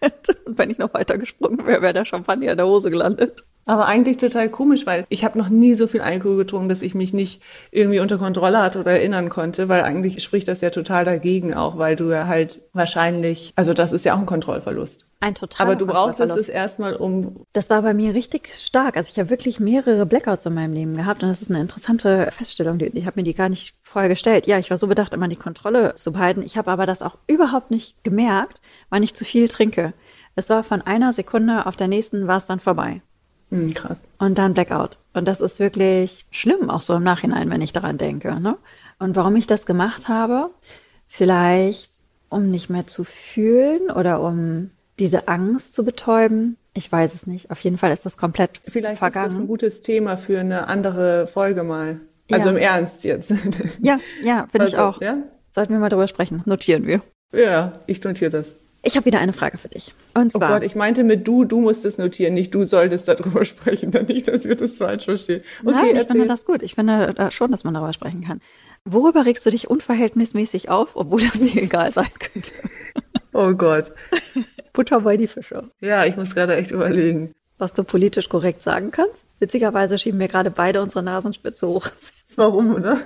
Und 0.45 0.57
wenn 0.57 0.69
ich 0.69 0.77
noch 0.77 0.93
weiter 0.93 1.17
gesprungen 1.17 1.65
wäre, 1.65 1.81
wäre 1.81 1.93
der 1.93 2.05
Champagner 2.05 2.51
in 2.51 2.57
der 2.57 2.67
Hose 2.67 2.89
gelandet. 2.89 3.43
Aber 3.69 3.85
eigentlich 3.85 4.17
total 4.17 4.49
komisch, 4.49 4.87
weil 4.87 5.05
ich 5.09 5.23
habe 5.23 5.37
noch 5.37 5.49
nie 5.49 5.75
so 5.75 5.85
viel 5.85 6.01
Alkohol 6.01 6.37
getrunken, 6.37 6.69
dass 6.69 6.81
ich 6.81 6.95
mich 6.95 7.13
nicht 7.13 7.39
irgendwie 7.69 7.99
unter 7.99 8.17
Kontrolle 8.17 8.63
hatte 8.63 8.79
oder 8.79 8.93
erinnern 8.93 9.29
konnte, 9.29 9.69
weil 9.69 9.83
eigentlich 9.83 10.23
spricht 10.23 10.47
das 10.47 10.61
ja 10.61 10.71
total 10.71 11.05
dagegen 11.05 11.53
auch, 11.53 11.77
weil 11.77 11.95
du 11.95 12.09
ja 12.09 12.25
halt 12.25 12.63
wahrscheinlich, 12.73 13.53
also 13.55 13.75
das 13.75 13.91
ist 13.91 14.05
ja 14.05 14.15
auch 14.15 14.19
ein 14.19 14.25
Kontrollverlust. 14.25 15.05
Ein 15.19 15.35
total. 15.35 15.67
Aber 15.67 15.75
du 15.75 15.85
brauchtest 15.85 16.35
es 16.35 16.49
erstmal 16.49 16.95
um. 16.95 17.45
Das 17.53 17.69
war 17.69 17.83
bei 17.83 17.93
mir 17.93 18.15
richtig 18.15 18.49
stark. 18.55 18.97
Also 18.97 19.11
ich 19.11 19.19
habe 19.19 19.29
wirklich 19.29 19.59
mehrere 19.59 20.07
Blackouts 20.07 20.47
in 20.47 20.55
meinem 20.55 20.73
Leben 20.73 20.97
gehabt 20.97 21.21
und 21.21 21.29
das 21.29 21.43
ist 21.43 21.51
eine 21.51 21.61
interessante 21.61 22.27
Feststellung. 22.31 22.79
Ich 22.79 23.05
habe 23.05 23.19
mir 23.19 23.23
die 23.23 23.35
gar 23.35 23.49
nicht 23.49 23.75
vorher 23.83 24.09
gestellt. 24.09 24.47
Ja, 24.47 24.57
ich 24.57 24.71
war 24.71 24.79
so 24.79 24.87
bedacht, 24.87 25.13
immer 25.13 25.27
die 25.27 25.35
Kontrolle 25.35 25.93
zu 25.93 26.11
behalten. 26.11 26.41
Ich 26.41 26.57
habe 26.57 26.71
aber 26.71 26.87
das 26.87 27.03
auch 27.03 27.19
überhaupt 27.27 27.69
nicht 27.69 28.03
gemerkt, 28.03 28.61
weil 28.89 29.03
ich 29.03 29.13
zu 29.13 29.25
viel 29.25 29.47
trinke. 29.47 29.93
Es 30.35 30.49
war 30.49 30.63
von 30.63 30.81
einer 30.81 31.13
Sekunde 31.13 31.67
auf 31.67 31.75
der 31.75 31.87
nächsten 31.87 32.25
war 32.25 32.37
es 32.37 32.47
dann 32.47 32.59
vorbei. 32.59 33.03
Mhm, 33.49 33.73
krass. 33.73 34.03
Und 34.17 34.37
dann 34.37 34.53
Blackout. 34.53 34.99
Und 35.13 35.27
das 35.27 35.41
ist 35.41 35.59
wirklich 35.59 36.25
schlimm, 36.31 36.69
auch 36.69 36.81
so 36.81 36.95
im 36.95 37.03
Nachhinein, 37.03 37.49
wenn 37.49 37.61
ich 37.61 37.73
daran 37.73 37.97
denke. 37.97 38.39
Ne? 38.39 38.57
Und 38.99 39.15
warum 39.15 39.35
ich 39.35 39.47
das 39.47 39.65
gemacht 39.65 40.07
habe, 40.07 40.51
vielleicht 41.07 41.99
um 42.29 42.49
nicht 42.49 42.69
mehr 42.69 42.87
zu 42.87 43.03
fühlen 43.03 43.89
oder 43.89 44.21
um 44.21 44.69
diese 44.99 45.27
Angst 45.27 45.73
zu 45.73 45.83
betäuben. 45.83 46.57
Ich 46.73 46.91
weiß 46.91 47.15
es 47.15 47.25
nicht. 47.25 47.49
Auf 47.51 47.59
jeden 47.61 47.77
Fall 47.77 47.91
ist 47.91 48.05
das 48.05 48.17
komplett 48.17 48.61
Vielleicht 48.67 48.99
vergangen. 48.99 49.27
ist 49.27 49.33
das 49.33 49.41
ein 49.41 49.47
gutes 49.47 49.81
Thema 49.81 50.17
für 50.17 50.39
eine 50.39 50.67
andere 50.67 51.27
Folge 51.27 51.63
mal. 51.63 51.99
Also 52.31 52.49
ja. 52.49 52.55
im 52.55 52.57
Ernst 52.57 53.03
jetzt. 53.03 53.33
Ja, 53.81 53.99
ja, 54.23 54.47
finde 54.51 54.59
also, 54.65 54.75
ich 54.75 54.77
auch. 54.77 55.01
Ja? 55.01 55.17
Sollten 55.49 55.73
wir 55.73 55.79
mal 55.79 55.89
drüber 55.89 56.07
sprechen. 56.07 56.43
Notieren 56.45 56.85
wir. 56.85 57.01
Ja, 57.33 57.73
ich 57.87 58.03
notiere 58.03 58.29
das. 58.29 58.55
Ich 58.81 58.95
habe 58.95 59.05
wieder 59.05 59.19
eine 59.19 59.33
Frage 59.33 59.57
für 59.57 59.67
dich. 59.67 59.93
Und 60.13 60.31
zwar, 60.31 60.49
oh 60.49 60.53
Gott, 60.53 60.63
ich 60.63 60.75
meinte 60.75 61.03
mit 61.03 61.27
du, 61.27 61.43
du 61.43 61.59
musst 61.59 61.83
es 61.83 61.97
notieren, 61.97 62.33
nicht 62.33 62.53
du 62.55 62.63
solltest 62.63 63.07
darüber 63.07 63.43
sprechen, 63.45 63.91
dann 63.91 64.05
nicht, 64.05 64.27
dass 64.27 64.45
wir 64.45 64.55
das 64.55 64.77
falsch 64.77 65.05
verstehen. 65.05 65.41
Okay, 65.63 65.71
Nein, 65.75 65.85
ich 65.85 65.97
erzähl. 65.97 66.11
finde 66.11 66.27
das 66.27 66.45
gut. 66.45 66.63
Ich 66.63 66.75
finde 66.75 67.15
äh, 67.17 67.31
schon, 67.31 67.51
dass 67.51 67.63
man 67.63 67.73
darüber 67.73 67.93
sprechen 67.93 68.21
kann. 68.21 68.41
Worüber 68.85 69.25
regst 69.25 69.45
du 69.45 69.49
dich 69.49 69.69
unverhältnismäßig 69.69 70.69
auf, 70.69 70.95
obwohl 70.95 71.21
das 71.21 71.39
dir 71.41 71.61
egal 71.63 71.91
sein 71.91 72.09
könnte? 72.19 72.53
Oh 73.33 73.53
Gott. 73.53 73.91
Butter 74.71 75.01
bei 75.01 75.17
die 75.17 75.27
Fische. 75.27 75.63
Ja, 75.81 76.05
ich 76.05 76.15
muss 76.15 76.33
gerade 76.33 76.55
echt 76.55 76.71
überlegen. 76.71 77.33
Was 77.57 77.73
du 77.73 77.83
politisch 77.83 78.29
korrekt 78.29 78.61
sagen 78.61 78.91
kannst. 78.91 79.25
Witzigerweise 79.39 79.97
schieben 79.97 80.19
wir 80.19 80.29
gerade 80.29 80.51
beide 80.51 80.81
unsere 80.81 81.03
Nasenspitze 81.03 81.67
hoch. 81.67 81.87
Warum, 82.35 82.75
oder? 82.75 82.99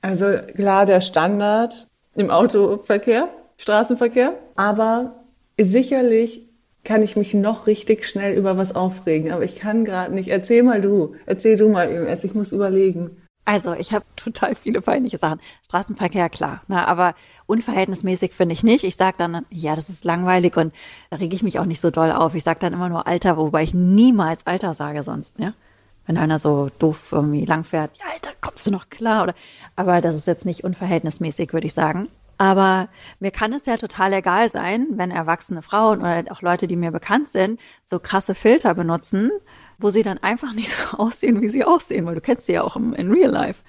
Also 0.00 0.26
klar, 0.56 0.86
der 0.86 1.00
Standard 1.00 1.86
im 2.14 2.30
Autoverkehr 2.30 3.28
Straßenverkehr. 3.62 4.34
Aber 4.56 5.24
sicherlich 5.58 6.48
kann 6.84 7.02
ich 7.02 7.16
mich 7.16 7.32
noch 7.32 7.66
richtig 7.66 8.06
schnell 8.06 8.36
über 8.36 8.56
was 8.56 8.74
aufregen. 8.74 9.30
Aber 9.32 9.44
ich 9.44 9.56
kann 9.56 9.84
gerade 9.84 10.12
nicht. 10.12 10.28
Erzähl 10.28 10.62
mal 10.62 10.80
du. 10.80 11.14
Erzähl 11.26 11.56
du 11.56 11.68
mal 11.68 11.88
irgendwas. 11.88 12.24
Ich 12.24 12.34
muss 12.34 12.52
überlegen. 12.52 13.16
Also, 13.44 13.74
ich 13.74 13.92
habe 13.92 14.04
total 14.16 14.54
viele 14.54 14.80
peinliche 14.80 15.18
Sachen. 15.18 15.40
Straßenverkehr, 15.64 16.28
klar, 16.28 16.62
ne, 16.68 16.86
aber 16.86 17.14
unverhältnismäßig 17.46 18.32
finde 18.32 18.52
ich 18.52 18.62
nicht. 18.62 18.84
Ich 18.84 18.96
sage 18.96 19.16
dann, 19.18 19.44
ja, 19.50 19.74
das 19.74 19.88
ist 19.88 20.04
langweilig 20.04 20.56
und 20.56 20.72
da 21.10 21.16
rege 21.16 21.34
ich 21.34 21.42
mich 21.42 21.58
auch 21.58 21.64
nicht 21.64 21.80
so 21.80 21.90
doll 21.90 22.12
auf. 22.12 22.34
Ich 22.34 22.44
sage 22.44 22.60
dann 22.60 22.72
immer 22.72 22.88
nur 22.88 23.06
Alter, 23.06 23.36
wobei 23.36 23.64
ich 23.64 23.74
niemals 23.74 24.46
Alter 24.46 24.74
sage 24.74 25.02
sonst, 25.02 25.38
ja. 25.38 25.54
Wenn 26.06 26.18
einer 26.18 26.40
so 26.40 26.70
doof 26.80 27.10
irgendwie 27.12 27.44
langfährt, 27.44 27.96
ja, 27.98 28.04
Alter, 28.12 28.30
kommst 28.40 28.66
du 28.66 28.72
noch 28.72 28.90
klar? 28.90 29.22
Oder, 29.24 29.34
aber 29.76 30.00
das 30.00 30.16
ist 30.16 30.26
jetzt 30.26 30.44
nicht 30.44 30.64
unverhältnismäßig, 30.64 31.52
würde 31.52 31.66
ich 31.68 31.74
sagen. 31.74 32.08
Aber 32.42 32.88
mir 33.20 33.30
kann 33.30 33.52
es 33.52 33.66
ja 33.66 33.76
total 33.76 34.14
egal 34.14 34.50
sein, 34.50 34.88
wenn 34.96 35.12
erwachsene 35.12 35.62
Frauen 35.62 36.00
oder 36.00 36.24
auch 36.30 36.42
Leute, 36.42 36.66
die 36.66 36.74
mir 36.74 36.90
bekannt 36.90 37.28
sind, 37.28 37.60
so 37.84 38.00
krasse 38.00 38.34
Filter 38.34 38.74
benutzen, 38.74 39.30
wo 39.78 39.90
sie 39.90 40.02
dann 40.02 40.18
einfach 40.18 40.52
nicht 40.56 40.72
so 40.72 40.98
aussehen, 40.98 41.40
wie 41.40 41.48
sie 41.48 41.64
aussehen, 41.64 42.04
weil 42.04 42.16
du 42.16 42.20
kennst 42.20 42.46
sie 42.46 42.54
ja 42.54 42.64
auch 42.64 42.74
im, 42.74 42.94
in 42.94 43.12
Real 43.12 43.30
Life. 43.30 43.62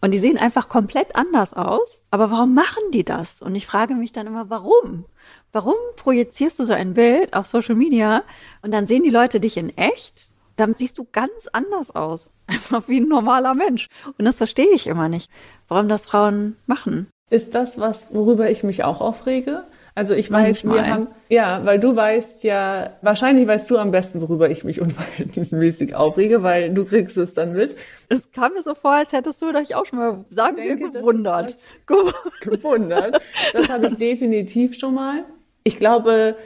Und 0.00 0.12
die 0.12 0.20
sehen 0.20 0.38
einfach 0.38 0.68
komplett 0.68 1.16
anders 1.16 1.54
aus. 1.54 2.04
Aber 2.12 2.30
warum 2.30 2.54
machen 2.54 2.92
die 2.92 3.04
das? 3.04 3.42
Und 3.42 3.56
ich 3.56 3.66
frage 3.66 3.96
mich 3.96 4.12
dann 4.12 4.28
immer, 4.28 4.48
warum? 4.48 5.06
Warum 5.50 5.74
projizierst 5.96 6.60
du 6.60 6.64
so 6.64 6.72
ein 6.72 6.94
Bild 6.94 7.34
auf 7.34 7.48
Social 7.48 7.74
Media 7.74 8.22
und 8.62 8.72
dann 8.72 8.86
sehen 8.86 9.02
die 9.02 9.10
Leute 9.10 9.40
dich 9.40 9.56
in 9.56 9.76
echt? 9.76 10.30
Dann 10.54 10.76
siehst 10.76 10.98
du 10.98 11.08
ganz 11.10 11.48
anders 11.52 11.96
aus. 11.96 12.32
Einfach 12.46 12.86
wie 12.86 13.00
ein 13.00 13.08
normaler 13.08 13.54
Mensch. 13.54 13.88
Und 14.18 14.24
das 14.24 14.36
verstehe 14.36 14.72
ich 14.72 14.86
immer 14.86 15.08
nicht, 15.08 15.32
warum 15.66 15.88
das 15.88 16.06
Frauen 16.06 16.56
machen. 16.66 17.08
Ist 17.30 17.54
das 17.54 17.78
was, 17.78 18.08
worüber 18.12 18.50
ich 18.50 18.64
mich 18.64 18.84
auch 18.84 19.00
aufrege? 19.00 19.62
Also 19.94 20.14
ich 20.14 20.30
weiß, 20.30 20.64
Manchmal. 20.64 20.84
wir 20.84 20.92
haben, 20.92 21.06
ja, 21.28 21.60
weil 21.64 21.78
du 21.78 21.94
weißt 21.94 22.44
ja, 22.44 22.94
wahrscheinlich 23.02 23.46
weißt 23.46 23.70
du 23.70 23.78
am 23.78 23.90
besten, 23.90 24.20
worüber 24.20 24.50
ich 24.50 24.64
mich 24.64 24.80
unverhältnismäßig 24.82 25.94
aufrege, 25.94 26.42
weil 26.42 26.72
du 26.72 26.84
kriegst 26.84 27.16
es 27.16 27.34
dann 27.34 27.52
mit. 27.52 27.76
Es 28.08 28.30
kam 28.32 28.52
mir 28.54 28.62
so 28.62 28.74
vor, 28.74 28.92
als 28.92 29.12
hättest 29.12 29.40
du 29.42 29.52
dich 29.52 29.74
auch 29.74 29.86
schon 29.86 29.98
mal, 29.98 30.24
sagen 30.28 30.56
wir, 30.56 30.76
gewundert. 30.92 31.56
gewundert. 32.40 33.20
Das 33.52 33.68
habe 33.68 33.88
ich 33.88 33.96
definitiv 33.96 34.78
schon 34.78 34.94
mal. 34.94 35.24
Ich 35.64 35.78
glaube, 35.78 36.36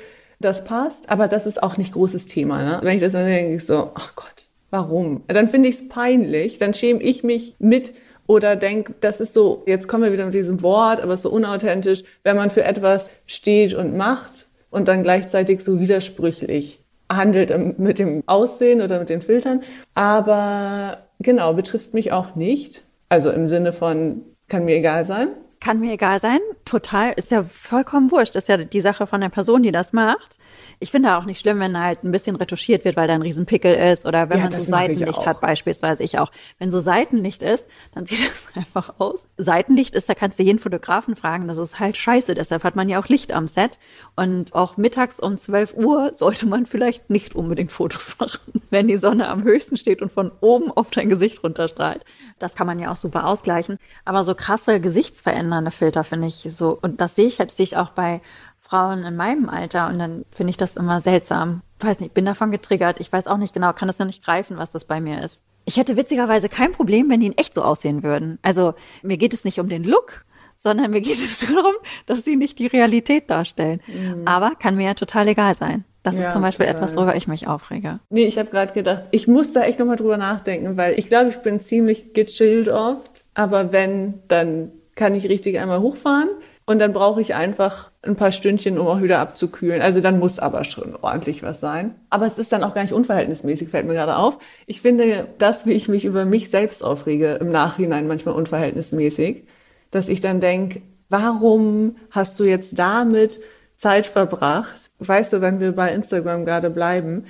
das 0.40 0.64
passt, 0.64 1.11
aber 1.11 1.29
das 1.29 1.47
ist 1.47 1.62
auch 1.62 1.77
nicht 1.77 1.92
großes 1.92 2.27
Thema. 2.27 2.62
Ne? 2.62 2.81
Wenn 2.83 2.97
ich 2.97 3.03
das 3.03 3.12
dann 3.12 3.27
denke, 3.27 3.55
ich 3.55 3.64
so, 3.64 3.92
ach 3.94 4.14
Gott, 4.16 4.49
warum? 4.70 5.23
Dann 5.29 5.49
finde 5.49 5.68
ich 5.68 5.77
es 5.77 5.88
peinlich, 5.88 6.59
dann 6.59 6.75
schäme 6.75 7.03
ich 7.03 7.23
mich 7.23 7.55
mit 7.59 7.94
oder 8.26 8.56
denk, 8.56 9.00
das 9.00 9.20
ist 9.20 9.34
so, 9.34 9.62
jetzt 9.66 9.88
kommen 9.88 10.04
wir 10.04 10.12
wieder 10.12 10.24
mit 10.24 10.34
diesem 10.34 10.62
Wort, 10.62 11.00
aber 11.00 11.12
es 11.12 11.20
ist 11.20 11.24
so 11.24 11.30
unauthentisch, 11.30 12.04
wenn 12.22 12.37
man 12.37 12.50
für 12.50 12.64
etwas 12.64 13.10
steht 13.26 13.74
und 13.74 13.96
macht 13.96 14.46
und 14.70 14.88
dann 14.88 15.02
gleichzeitig 15.02 15.62
so 15.62 15.78
widersprüchlich 15.78 16.82
handelt 17.12 17.78
mit 17.78 17.98
dem 17.98 18.22
Aussehen 18.26 18.80
oder 18.80 18.98
mit 18.98 19.10
den 19.10 19.22
Filtern. 19.22 19.62
Aber 19.94 21.04
genau, 21.20 21.52
betrifft 21.52 21.94
mich 21.94 22.12
auch 22.12 22.34
nicht. 22.34 22.82
Also 23.08 23.30
im 23.30 23.46
Sinne 23.46 23.72
von, 23.72 24.22
kann 24.48 24.64
mir 24.64 24.76
egal 24.76 25.04
sein. 25.04 25.28
Kann 25.64 25.81
mir 25.81 25.94
egal 25.94 26.20
sein. 26.20 26.40
Total, 26.66 27.12
ist 27.12 27.31
ja 27.31 27.42
vollkommen 27.42 28.11
wurscht. 28.11 28.37
Ist 28.37 28.48
ja 28.48 28.59
die 28.59 28.83
Sache 28.83 29.07
von 29.07 29.22
der 29.22 29.31
Person, 29.31 29.62
die 29.62 29.72
das 29.72 29.94
macht. 29.94 30.38
Ich 30.79 30.90
finde 30.90 31.16
auch 31.16 31.24
nicht 31.24 31.40
schlimm, 31.40 31.59
wenn 31.59 31.79
halt 31.79 32.05
ein 32.05 32.12
bisschen 32.12 32.37
retuschiert 32.37 32.85
wird, 32.85 32.96
weil 32.96 33.09
da 33.09 33.14
ein 33.14 33.22
Riesenpickel 33.22 33.74
ist 33.74 34.05
oder 34.05 34.29
wenn 34.29 34.38
Ja, 34.38 34.44
man 34.44 34.53
so 34.53 34.62
Seitenlicht 34.62 35.27
hat, 35.27 35.40
beispielsweise 35.40 36.03
ich 36.03 36.18
auch. 36.18 36.31
Wenn 36.59 36.70
so 36.70 36.81
Seitenlicht 36.81 37.42
ist, 37.42 37.66
dann 37.94 38.05
sieht 38.05 38.27
das 38.31 38.48
einfach 38.55 38.94
aus. 38.98 39.27
Seitenlicht 39.38 39.94
ist, 39.94 40.07
da 40.07 40.14
kannst 40.14 40.38
du 40.38 40.42
jeden 40.42 40.59
Fotografen 40.59 41.16
fragen, 41.16 41.48
das 41.48 41.57
ist 41.57 41.81
halt 41.81 41.96
scheiße. 41.96 42.35
Deshalb 42.35 42.62
hat 42.62 42.77
man 42.77 42.90
ja 42.90 43.00
auch 43.00 43.09
Licht 43.09 43.33
am 43.33 43.48
Set. 43.48 43.79
Und 44.16 44.55
auch 44.55 44.77
mittags 44.77 45.18
um 45.18 45.38
12 45.38 45.74
Uhr 45.74 46.11
sollte 46.12 46.44
man 46.44 46.66
vielleicht 46.66 47.09
nicht 47.09 47.35
unbedingt 47.35 47.72
Fotos 47.72 48.16
machen, 48.20 48.61
wenn 48.68 48.87
die 48.87 48.98
Sonne 48.98 49.29
am 49.29 49.44
höchsten 49.44 49.79
steht 49.79 50.03
und 50.03 50.12
von 50.12 50.31
oben 50.42 50.70
auf 50.70 50.90
dein 50.90 51.09
Gesicht 51.09 51.42
runterstrahlt. 51.42 52.05
Das 52.38 52.55
kann 52.55 52.66
man 52.66 52.79
ja 52.79 52.92
auch 52.92 52.96
super 52.96 53.27
ausgleichen. 53.27 53.79
Aber 54.05 54.22
so 54.24 54.35
krasse 54.35 54.79
gesichtsverändernde 54.79 55.54
Filter 55.71 56.05
finde 56.05 56.29
ich 56.29 56.47
so, 56.51 56.79
und 56.81 57.01
das 57.01 57.14
sehe 57.17 57.27
ich 57.27 57.38
jetzt, 57.38 57.57
sehe 57.57 57.64
ich 57.64 57.77
auch 57.77 57.90
bei 57.90 58.21
Frauen 58.61 59.03
in 59.03 59.17
meinem 59.17 59.49
Alter 59.49 59.88
und 59.88 59.99
dann 59.99 60.25
finde 60.31 60.51
ich 60.51 60.57
das 60.57 60.77
immer 60.77 61.01
seltsam. 61.01 61.62
Weiß 61.81 62.01
nicht, 62.01 62.14
bin 62.14 62.25
davon 62.25 62.51
getriggert. 62.51 62.99
Ich 63.01 63.12
weiß 63.12 63.27
auch 63.27 63.37
nicht 63.37 63.53
genau, 63.55 63.73
kann 63.73 63.88
das 63.88 63.99
ja 63.99 64.05
nicht 64.05 64.25
greifen, 64.25 64.57
was 64.59 64.73
das 64.73 64.85
bei 64.87 65.01
mir 65.01 65.23
ist. 65.23 65.43
Ich 65.67 65.77
hätte 65.77 65.97
witzigerweise 65.97 66.49
kein 66.49 66.73
Problem, 66.73 67.09
wenn 67.11 67.21
die 67.21 67.27
in 67.27 67.38
echt 67.38 67.55
so 67.55 67.62
aussehen 67.62 68.03
würden. 68.03 68.38
Also 68.43 68.75
mir 69.03 69.17
geht 69.17 69.35
es 69.35 69.45
nicht 69.45 69.61
um 69.61 69.69
den 69.69 69.85
Look, 69.85 70.25
sondern 70.57 70.90
mir 70.93 71.01
geht 71.01 71.14
es 71.23 71.40
darum, 71.40 71.75
dass 72.07 72.25
sie 72.25 72.37
nicht 72.37 72.59
die 72.59 72.67
Realität 72.67 73.31
darstellen. 73.31 73.81
Aber 74.25 74.53
kann 74.59 74.77
mir 74.77 74.87
ja 74.87 74.95
total 74.95 75.29
egal 75.29 75.55
sein. 75.57 75.85
Das 76.03 76.17
Mhm. 76.17 76.21
Ja, 76.21 76.27
ist 76.29 76.33
zum 76.35 76.43
Beispiel 76.43 76.67
total. 76.67 76.77
etwas, 76.83 76.97
worüber 76.97 77.17
ich 77.17 77.29
mich 77.29 77.47
aufrege. 77.49 77.99
Nee, 78.11 78.25
ich 78.27 78.38
habe 78.38 78.51
gerade 78.51 78.75
gedacht, 78.75 79.05
ich 79.11 79.27
muss 79.27 79.53
da 79.55 79.62
echt 79.62 79.79
nochmal 79.79 79.97
drüber 79.97 80.19
nachdenken, 80.19 80.77
weil 80.77 80.99
ich 80.99 81.09
glaube, 81.09 81.31
ich 81.31 81.38
bin 81.38 81.61
ziemlich 81.61 82.12
gechillt 82.12 82.69
oft. 82.69 83.25
Aber 83.33 83.73
wenn, 83.73 84.23
dann 84.29 84.71
kann 84.94 85.14
ich 85.14 85.28
richtig 85.28 85.59
einmal 85.59 85.80
hochfahren 85.80 86.28
und 86.66 86.78
dann 86.78 86.92
brauche 86.92 87.20
ich 87.20 87.35
einfach 87.35 87.90
ein 88.02 88.16
paar 88.16 88.33
Stündchen, 88.33 88.78
um 88.78 88.87
auch 88.87 89.02
wieder 89.02 89.18
abzukühlen. 89.18 89.83
Also 89.83 90.00
dann 90.00 90.18
muss 90.18 90.38
aber 90.38 90.64
schon 90.64 90.96
ordentlich 91.00 91.42
was 91.42 91.61
sein. 91.61 91.94
Aber 92.09 92.26
es 92.26 92.38
ist 92.38 92.52
dann 92.52 92.64
auch 92.64 92.74
gar 92.74 92.83
nicht 92.83 92.94
unverhältnismäßig, 92.94 93.68
fällt 93.68 93.87
mir 93.87 93.94
gerade 93.94 94.16
auf. 94.16 94.38
Ich 94.66 94.80
finde 94.80 95.28
das, 95.38 95.66
wie 95.66 95.72
ich 95.72 95.88
mich 95.88 96.04
über 96.04 96.24
mich 96.24 96.48
selbst 96.48 96.83
aufrege, 96.83 97.35
im 97.35 97.50
Nachhinein 97.50 98.07
manchmal 98.07 98.35
unverhältnismäßig, 98.35 99.44
dass 99.90 100.09
ich 100.09 100.20
dann 100.20 100.40
denke, 100.40 100.80
warum 101.11 101.96
hast 102.11 102.40
du 102.40 102.44
jetzt 102.44 102.78
damit 102.78 103.40
Zeit 103.76 104.07
verbracht? 104.07 104.80
Weißt 105.00 105.35
du, 105.35 105.40
wenn 105.42 105.61
wir 105.61 105.72
bei 105.72 105.92
Instagram 105.92 106.46
gerade 106.46 106.70
bleiben, 106.70 107.24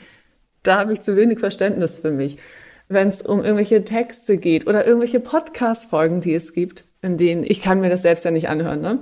da 0.63 0.79
habe 0.79 0.93
ich 0.93 1.01
zu 1.01 1.17
wenig 1.17 1.41
Verständnis 1.41 1.99
für 1.99 2.13
mich. 2.13 2.39
Wenn 2.89 3.09
es 3.09 3.23
um 3.23 3.43
irgendwelche 3.43 3.85
Texte 3.85 4.37
geht 4.37 4.67
oder 4.67 4.87
irgendwelche 4.87 5.19
Podcast-Folgen, 5.19 6.21
die 6.21 6.35
es 6.35 6.53
gibt, 6.53 6.85
in 7.05 7.17
denen 7.17 7.45
ich 7.45 7.61
kann 7.61 7.81
mir 7.81 7.91
das 7.91 8.03
selbst 8.03 8.25
ja 8.25 8.31
nicht 8.31 8.49
anhören, 8.49 8.81
ne? 8.81 8.99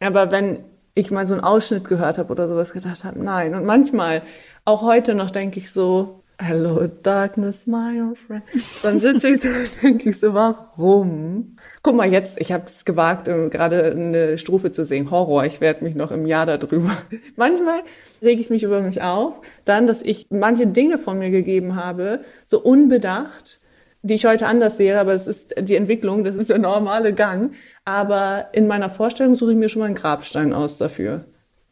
Aber 0.00 0.30
wenn 0.30 0.60
ich 0.94 1.10
mal 1.10 1.26
so 1.26 1.34
einen 1.34 1.44
Ausschnitt 1.44 1.84
gehört 1.84 2.18
habe 2.18 2.30
oder 2.30 2.48
sowas 2.48 2.72
gedacht 2.72 3.04
habe, 3.04 3.22
nein. 3.22 3.54
Und 3.54 3.64
manchmal, 3.64 4.22
auch 4.64 4.82
heute 4.82 5.14
noch, 5.14 5.30
denke 5.30 5.58
ich 5.58 5.72
so, 5.72 6.22
Hello 6.40 6.86
Darkness, 6.86 7.66
my 7.66 8.00
old 8.00 8.16
friend. 8.16 8.44
Dann 8.84 9.00
sitze 9.00 9.28
ich 9.28 9.42
so 9.42 9.48
und 9.48 9.82
denke 9.82 10.10
ich 10.10 10.20
so, 10.20 10.34
warum? 10.34 11.56
Guck 11.82 11.96
mal 11.96 12.12
jetzt, 12.12 12.40
ich 12.40 12.52
habe 12.52 12.64
es 12.66 12.84
gewagt, 12.84 13.26
ähm, 13.26 13.50
gerade 13.50 13.90
eine 13.90 14.38
Strophe 14.38 14.70
zu 14.70 14.84
singen. 14.84 15.10
Horror, 15.10 15.44
ich 15.46 15.60
werde 15.60 15.82
mich 15.82 15.96
noch 15.96 16.12
im 16.12 16.26
Jahr 16.26 16.46
darüber. 16.46 16.92
Manchmal 17.36 17.80
rege 18.22 18.40
ich 18.40 18.50
mich 18.50 18.62
über 18.62 18.80
mich 18.80 19.02
auf, 19.02 19.40
dann, 19.64 19.88
dass 19.88 20.00
ich 20.00 20.28
manche 20.30 20.68
Dinge 20.68 20.98
von 20.98 21.18
mir 21.18 21.30
gegeben 21.30 21.74
habe, 21.74 22.20
so 22.46 22.60
unbedacht, 22.60 23.58
die 24.02 24.14
ich 24.14 24.26
heute 24.26 24.46
anders 24.46 24.76
sehe, 24.76 24.98
aber 24.98 25.14
es 25.14 25.26
ist 25.26 25.54
die 25.58 25.76
Entwicklung, 25.76 26.24
das 26.24 26.36
ist 26.36 26.50
der 26.50 26.58
normale 26.58 27.12
Gang. 27.12 27.52
Aber 27.84 28.48
in 28.52 28.66
meiner 28.66 28.90
Vorstellung 28.90 29.34
suche 29.34 29.52
ich 29.52 29.56
mir 29.56 29.68
schon 29.68 29.80
mal 29.80 29.86
einen 29.86 29.94
Grabstein 29.94 30.52
aus 30.52 30.78
dafür. 30.78 31.24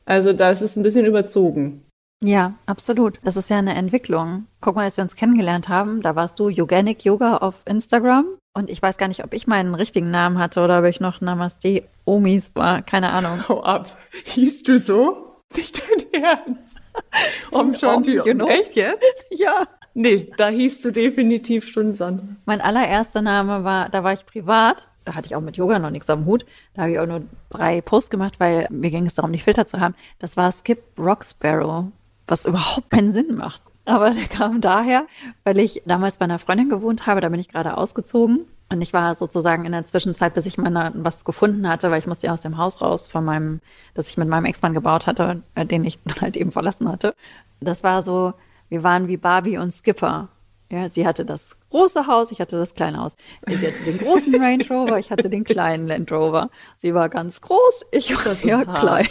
Also 0.04 0.32
da 0.32 0.50
ist 0.50 0.62
es 0.62 0.76
ein 0.76 0.82
bisschen 0.82 1.06
überzogen. 1.06 1.82
Ja, 2.24 2.54
absolut. 2.64 3.18
Das 3.24 3.36
ist 3.36 3.50
ja 3.50 3.58
eine 3.58 3.74
Entwicklung. 3.74 4.46
Guck 4.60 4.76
mal, 4.76 4.84
als 4.84 4.96
wir 4.96 5.04
uns 5.04 5.16
kennengelernt 5.16 5.68
haben, 5.68 6.00
da 6.00 6.16
warst 6.16 6.38
du 6.38 6.48
Yoganic 6.48 7.04
Yoga 7.04 7.38
auf 7.38 7.62
Instagram. 7.66 8.24
Und 8.54 8.70
ich 8.70 8.80
weiß 8.80 8.96
gar 8.96 9.08
nicht, 9.08 9.22
ob 9.22 9.34
ich 9.34 9.46
meinen 9.46 9.74
richtigen 9.74 10.10
Namen 10.10 10.38
hatte 10.38 10.62
oder 10.62 10.78
ob 10.78 10.86
ich 10.86 10.98
noch 10.98 11.20
Namaste 11.20 11.82
Omis 12.06 12.52
war. 12.54 12.80
Keine 12.80 13.10
Ahnung. 13.12 13.46
Hau 13.48 13.62
ab. 13.62 13.94
Hieß 14.24 14.62
du 14.62 14.78
so? 14.78 15.42
Nicht 15.54 15.78
dein 15.78 16.22
Ernst. 16.22 16.76
Om 17.50 17.74
Shanti. 17.74 18.16
you 18.16 18.32
know. 18.32 18.48
Echt 18.48 18.74
jetzt? 18.74 19.26
Ja. 19.30 19.66
Nee, 19.98 20.30
da 20.36 20.48
hieß 20.48 20.82
du 20.82 20.92
definitiv 20.92 21.66
schon 21.66 21.94
Sandra. 21.94 22.26
Mein 22.44 22.60
allererster 22.60 23.22
Name 23.22 23.64
war, 23.64 23.88
da 23.88 24.04
war 24.04 24.12
ich 24.12 24.26
privat. 24.26 24.88
Da 25.06 25.14
hatte 25.14 25.24
ich 25.24 25.34
auch 25.34 25.40
mit 25.40 25.56
Yoga 25.56 25.78
noch 25.78 25.88
nichts 25.88 26.10
am 26.10 26.26
Hut. 26.26 26.44
Da 26.74 26.82
habe 26.82 26.92
ich 26.92 26.98
auch 26.98 27.06
nur 27.06 27.22
drei 27.48 27.80
Posts 27.80 28.10
gemacht, 28.10 28.38
weil 28.38 28.66
mir 28.70 28.90
ging 28.90 29.06
es 29.06 29.14
darum, 29.14 29.32
die 29.32 29.38
Filter 29.38 29.66
zu 29.66 29.80
haben. 29.80 29.94
Das 30.18 30.36
war 30.36 30.52
Skip 30.52 30.82
Rock 30.98 31.24
Sparrow, 31.24 31.86
was 32.26 32.44
überhaupt 32.44 32.90
keinen 32.90 33.10
Sinn 33.10 33.36
macht. 33.36 33.62
Aber 33.86 34.10
der 34.10 34.26
kam 34.26 34.60
daher, 34.60 35.06
weil 35.44 35.58
ich 35.58 35.82
damals 35.86 36.18
bei 36.18 36.26
einer 36.26 36.38
Freundin 36.38 36.68
gewohnt 36.68 37.06
habe. 37.06 37.22
Da 37.22 37.30
bin 37.30 37.40
ich 37.40 37.48
gerade 37.48 37.78
ausgezogen. 37.78 38.44
Und 38.70 38.82
ich 38.82 38.92
war 38.92 39.14
sozusagen 39.14 39.64
in 39.64 39.72
der 39.72 39.86
Zwischenzeit, 39.86 40.34
bis 40.34 40.44
ich 40.44 40.58
mal 40.58 40.92
was 40.96 41.24
gefunden 41.24 41.66
hatte, 41.66 41.90
weil 41.90 42.00
ich 42.00 42.06
musste 42.06 42.26
ja 42.26 42.34
aus 42.34 42.42
dem 42.42 42.58
Haus 42.58 42.82
raus 42.82 43.08
von 43.08 43.24
meinem, 43.24 43.60
das 43.94 44.10
ich 44.10 44.18
mit 44.18 44.28
meinem 44.28 44.44
Ex-Mann 44.44 44.74
gebaut 44.74 45.06
hatte, 45.06 45.40
den 45.56 45.84
ich 45.84 46.00
halt 46.20 46.36
eben 46.36 46.52
verlassen 46.52 46.86
hatte. 46.86 47.14
Das 47.60 47.82
war 47.82 48.02
so, 48.02 48.34
wir 48.68 48.82
waren 48.82 49.08
wie 49.08 49.16
Barbie 49.16 49.58
und 49.58 49.72
Skipper. 49.72 50.28
Ja, 50.70 50.88
sie 50.88 51.06
hatte 51.06 51.24
das 51.24 51.56
große 51.70 52.08
Haus, 52.08 52.32
ich 52.32 52.40
hatte 52.40 52.58
das 52.58 52.74
kleine 52.74 52.98
Haus. 52.98 53.14
Sie 53.46 53.66
hatte 53.66 53.84
den 53.84 53.98
großen 53.98 54.34
Range 54.42 54.64
Rover, 54.68 54.98
ich 54.98 55.12
hatte 55.12 55.30
den 55.30 55.44
kleinen 55.44 55.86
Land 55.86 56.10
Rover. 56.10 56.50
Sie 56.78 56.92
war 56.92 57.08
ganz 57.08 57.40
groß, 57.40 57.82
ich 57.92 58.10
war 58.10 58.34
sehr 58.34 58.64
klein. 58.64 59.08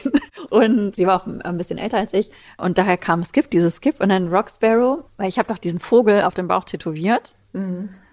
Und 0.49 0.95
sie 0.95 1.07
war 1.07 1.21
auch 1.21 1.27
ein 1.27 1.57
bisschen 1.57 1.77
älter 1.77 1.97
als 1.97 2.13
ich. 2.13 2.29
Und 2.57 2.77
daher 2.77 2.97
kam 2.97 3.23
Skip, 3.23 3.49
dieses 3.51 3.77
Skip 3.77 4.01
und 4.01 4.09
dann 4.09 4.27
Rock 4.27 4.49
Sparrow, 4.49 5.05
weil 5.15 5.29
ich 5.29 5.39
habe 5.39 5.47
doch 5.47 5.57
diesen 5.57 5.79
Vogel 5.79 6.23
auf 6.23 6.33
dem 6.33 6.49
Bauch 6.49 6.65
tätowiert. 6.65 7.33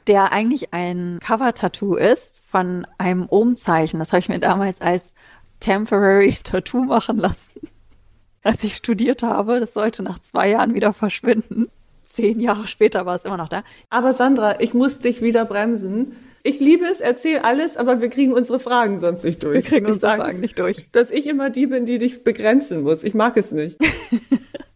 Der 0.06 0.32
eigentlich 0.32 0.72
ein 0.72 1.18
Cover-Tattoo 1.20 1.96
ist 1.96 2.42
von 2.46 2.86
einem 2.98 3.26
Ohmzeichen. 3.28 3.98
Das 3.98 4.12
habe 4.12 4.20
ich 4.20 4.28
mir 4.28 4.38
damals 4.38 4.80
als 4.80 5.14
Temporary 5.58 6.36
Tattoo 6.44 6.84
machen 6.84 7.18
lassen 7.18 7.60
als 8.42 8.64
ich 8.64 8.76
studiert 8.76 9.22
habe. 9.22 9.60
Das 9.60 9.74
sollte 9.74 10.02
nach 10.02 10.18
zwei 10.18 10.50
Jahren 10.50 10.74
wieder 10.74 10.92
verschwinden. 10.92 11.68
Zehn 12.04 12.40
Jahre 12.40 12.66
später 12.66 13.06
war 13.06 13.14
es 13.14 13.24
immer 13.24 13.36
noch 13.36 13.48
da. 13.48 13.62
Aber 13.88 14.12
Sandra, 14.14 14.60
ich 14.60 14.74
muss 14.74 14.98
dich 14.98 15.22
wieder 15.22 15.44
bremsen. 15.44 16.16
Ich 16.42 16.58
liebe 16.58 16.84
es, 16.86 17.00
erzähl 17.00 17.38
alles, 17.38 17.76
aber 17.76 18.00
wir 18.00 18.10
kriegen 18.10 18.32
unsere 18.32 18.58
Fragen 18.58 18.98
sonst 18.98 19.22
nicht 19.22 19.42
durch. 19.44 19.54
Wir 19.54 19.62
kriegen 19.62 19.86
Ich 19.86 19.92
unsere 19.92 20.16
Fragen 20.16 20.40
nicht 20.40 20.58
durch. 20.58 20.88
Dass 20.90 21.12
ich 21.12 21.28
immer 21.28 21.50
die 21.50 21.68
bin, 21.68 21.86
die 21.86 21.98
dich 21.98 22.24
begrenzen 22.24 22.82
muss. 22.82 23.04
Ich 23.04 23.14
mag 23.14 23.36
es 23.36 23.52
nicht. 23.52 23.78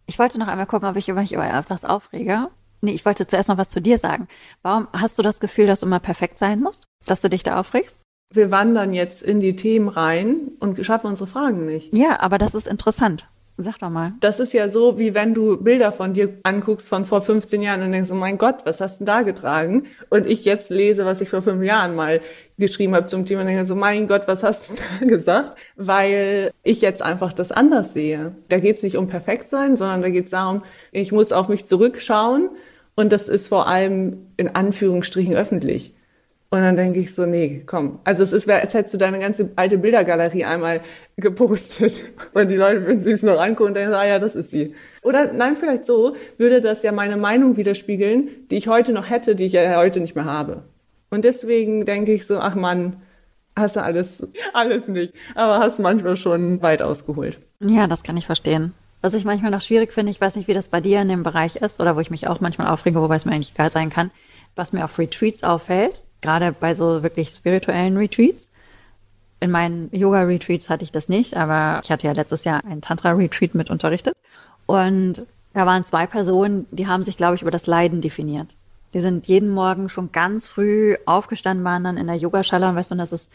Ich 0.08 0.20
wollte 0.20 0.38
noch 0.38 0.46
einmal 0.46 0.66
gucken, 0.66 0.88
ob 0.88 0.96
ich 0.96 1.08
mich 1.08 1.32
über 1.32 1.44
etwas 1.44 1.84
aufrege. 1.84 2.48
Nee, 2.80 2.92
ich 2.92 3.04
wollte 3.04 3.26
zuerst 3.26 3.48
noch 3.48 3.58
was 3.58 3.68
zu 3.70 3.80
dir 3.80 3.98
sagen. 3.98 4.28
Warum 4.62 4.86
hast 4.92 5.18
du 5.18 5.22
das 5.22 5.40
Gefühl, 5.40 5.66
dass 5.66 5.80
du 5.80 5.86
immer 5.86 5.98
perfekt 5.98 6.38
sein 6.38 6.60
musst? 6.60 6.84
Dass 7.04 7.20
du 7.20 7.28
dich 7.28 7.42
da 7.42 7.58
aufregst? 7.58 8.02
Wir 8.32 8.52
wandern 8.52 8.92
jetzt 8.92 9.22
in 9.22 9.40
die 9.40 9.56
Themen 9.56 9.88
rein 9.88 10.52
und 10.60 10.84
schaffen 10.86 11.08
unsere 11.08 11.26
Fragen 11.28 11.66
nicht. 11.66 11.92
Ja, 11.92 12.20
aber 12.20 12.38
das 12.38 12.54
ist 12.54 12.68
interessant. 12.68 13.28
Sag 13.58 13.78
doch 13.78 13.88
mal. 13.88 14.12
Das 14.20 14.38
ist 14.38 14.52
ja 14.52 14.68
so, 14.68 14.98
wie 14.98 15.14
wenn 15.14 15.32
du 15.32 15.56
Bilder 15.56 15.90
von 15.90 16.12
dir 16.12 16.38
anguckst 16.42 16.90
von 16.90 17.06
vor 17.06 17.22
15 17.22 17.62
Jahren 17.62 17.82
und 17.82 17.92
denkst, 17.92 18.10
oh 18.12 18.14
mein 18.14 18.36
Gott, 18.36 18.56
was 18.64 18.82
hast 18.82 18.96
du 18.96 18.98
denn 18.98 19.06
da 19.06 19.22
getragen? 19.22 19.84
Und 20.10 20.26
ich 20.26 20.44
jetzt 20.44 20.68
lese, 20.68 21.06
was 21.06 21.22
ich 21.22 21.30
vor 21.30 21.40
fünf 21.40 21.62
Jahren 21.62 21.94
mal 21.94 22.20
geschrieben 22.58 22.94
habe 22.94 23.06
zum 23.06 23.24
Thema 23.24 23.40
und 23.40 23.46
denke 23.46 23.64
so, 23.64 23.74
mein 23.74 24.06
Gott, 24.08 24.22
was 24.26 24.42
hast 24.42 24.70
du 24.70 24.74
da 25.00 25.06
gesagt? 25.06 25.56
Weil 25.76 26.50
ich 26.64 26.82
jetzt 26.82 27.00
einfach 27.00 27.32
das 27.32 27.50
anders 27.50 27.94
sehe. 27.94 28.36
Da 28.50 28.58
geht 28.58 28.76
es 28.76 28.82
nicht 28.82 28.98
um 28.98 29.08
perfekt 29.08 29.48
sein, 29.48 29.78
sondern 29.78 30.02
da 30.02 30.10
geht 30.10 30.26
es 30.26 30.32
darum, 30.32 30.62
ich 30.92 31.10
muss 31.10 31.32
auf 31.32 31.48
mich 31.48 31.64
zurückschauen 31.64 32.50
und 32.94 33.10
das 33.10 33.26
ist 33.26 33.48
vor 33.48 33.68
allem 33.68 34.26
in 34.36 34.54
Anführungsstrichen 34.54 35.34
öffentlich. 35.34 35.94
Und 36.48 36.60
dann 36.60 36.76
denke 36.76 37.00
ich 37.00 37.12
so, 37.12 37.26
nee, 37.26 37.64
komm. 37.66 37.98
Also 38.04 38.22
es 38.22 38.32
ist, 38.32 38.48
als 38.48 38.72
hättest 38.72 38.94
du 38.94 38.98
deine 38.98 39.18
ganze 39.18 39.50
alte 39.56 39.78
Bildergalerie 39.78 40.44
einmal 40.44 40.80
gepostet. 41.16 42.00
Und 42.34 42.48
die 42.48 42.56
Leute 42.56 42.86
würden 42.86 43.02
sich 43.02 43.14
es 43.14 43.22
noch 43.22 43.40
angucken 43.40 43.70
und 43.70 43.74
denken, 43.74 43.94
ah 43.94 44.06
ja, 44.06 44.18
das 44.18 44.36
ist 44.36 44.52
sie. 44.52 44.74
Oder 45.02 45.32
nein, 45.32 45.56
vielleicht 45.56 45.84
so, 45.84 46.14
würde 46.38 46.60
das 46.60 46.82
ja 46.82 46.92
meine 46.92 47.16
Meinung 47.16 47.56
widerspiegeln, 47.56 48.28
die 48.50 48.56
ich 48.56 48.68
heute 48.68 48.92
noch 48.92 49.10
hätte, 49.10 49.34
die 49.34 49.46
ich 49.46 49.52
ja 49.52 49.76
heute 49.76 50.00
nicht 50.00 50.14
mehr 50.14 50.24
habe. 50.24 50.62
Und 51.10 51.24
deswegen 51.24 51.84
denke 51.84 52.12
ich 52.12 52.26
so, 52.26 52.38
ach 52.38 52.54
Mann, 52.54 53.02
hast 53.56 53.76
du 53.76 53.82
alles, 53.82 54.28
alles 54.52 54.86
nicht. 54.86 55.14
Aber 55.34 55.58
hast 55.58 55.78
manchmal 55.80 56.16
schon 56.16 56.62
weit 56.62 56.80
ausgeholt. 56.82 57.38
Ja, 57.60 57.86
das 57.86 58.02
kann 58.02 58.16
ich 58.16 58.26
verstehen. 58.26 58.72
Was 59.02 59.14
ich 59.14 59.24
manchmal 59.24 59.50
noch 59.50 59.62
schwierig 59.62 59.92
finde, 59.92 60.10
ich 60.10 60.20
weiß 60.20 60.36
nicht, 60.36 60.48
wie 60.48 60.54
das 60.54 60.68
bei 60.68 60.80
dir 60.80 61.00
in 61.02 61.08
dem 61.08 61.22
Bereich 61.22 61.56
ist 61.56 61.80
oder 61.80 61.96
wo 61.96 62.00
ich 62.00 62.10
mich 62.10 62.28
auch 62.28 62.40
manchmal 62.40 62.68
aufrege, 62.68 63.00
wobei 63.00 63.16
es 63.16 63.24
mir 63.24 63.32
eigentlich 63.32 63.52
egal 63.54 63.70
sein 63.70 63.90
kann, 63.90 64.10
was 64.54 64.72
mir 64.72 64.84
auf 64.84 64.98
Retreats 64.98 65.42
auffällt, 65.42 66.02
gerade 66.26 66.52
bei 66.52 66.74
so 66.74 67.04
wirklich 67.04 67.28
spirituellen 67.28 67.96
Retreats. 67.96 68.50
In 69.38 69.52
meinen 69.52 69.90
Yoga-Retreats 69.92 70.68
hatte 70.68 70.82
ich 70.82 70.90
das 70.90 71.08
nicht, 71.08 71.36
aber 71.36 71.80
ich 71.84 71.90
hatte 71.92 72.06
ja 72.06 72.12
letztes 72.12 72.42
Jahr 72.42 72.64
ein 72.64 72.80
Tantra-Retreat 72.80 73.54
mit 73.54 73.70
unterrichtet. 73.70 74.14
Und 74.66 75.24
da 75.54 75.66
waren 75.66 75.84
zwei 75.84 76.06
Personen, 76.06 76.66
die 76.72 76.88
haben 76.88 77.04
sich, 77.04 77.16
glaube 77.16 77.36
ich, 77.36 77.42
über 77.42 77.52
das 77.52 77.68
Leiden 77.68 78.00
definiert. 78.00 78.56
Die 78.92 79.00
sind 79.00 79.28
jeden 79.28 79.50
Morgen 79.50 79.88
schon 79.88 80.10
ganz 80.10 80.48
früh 80.48 80.96
aufgestanden, 81.06 81.64
waren 81.64 81.84
dann 81.84 81.96
in 81.96 82.08
der 82.08 82.16
Yogaschale 82.16 82.68
und 82.68 82.74
weißt 82.74 82.90
du, 82.90 82.94
und 82.94 82.98
das 82.98 83.12
ist 83.12 83.30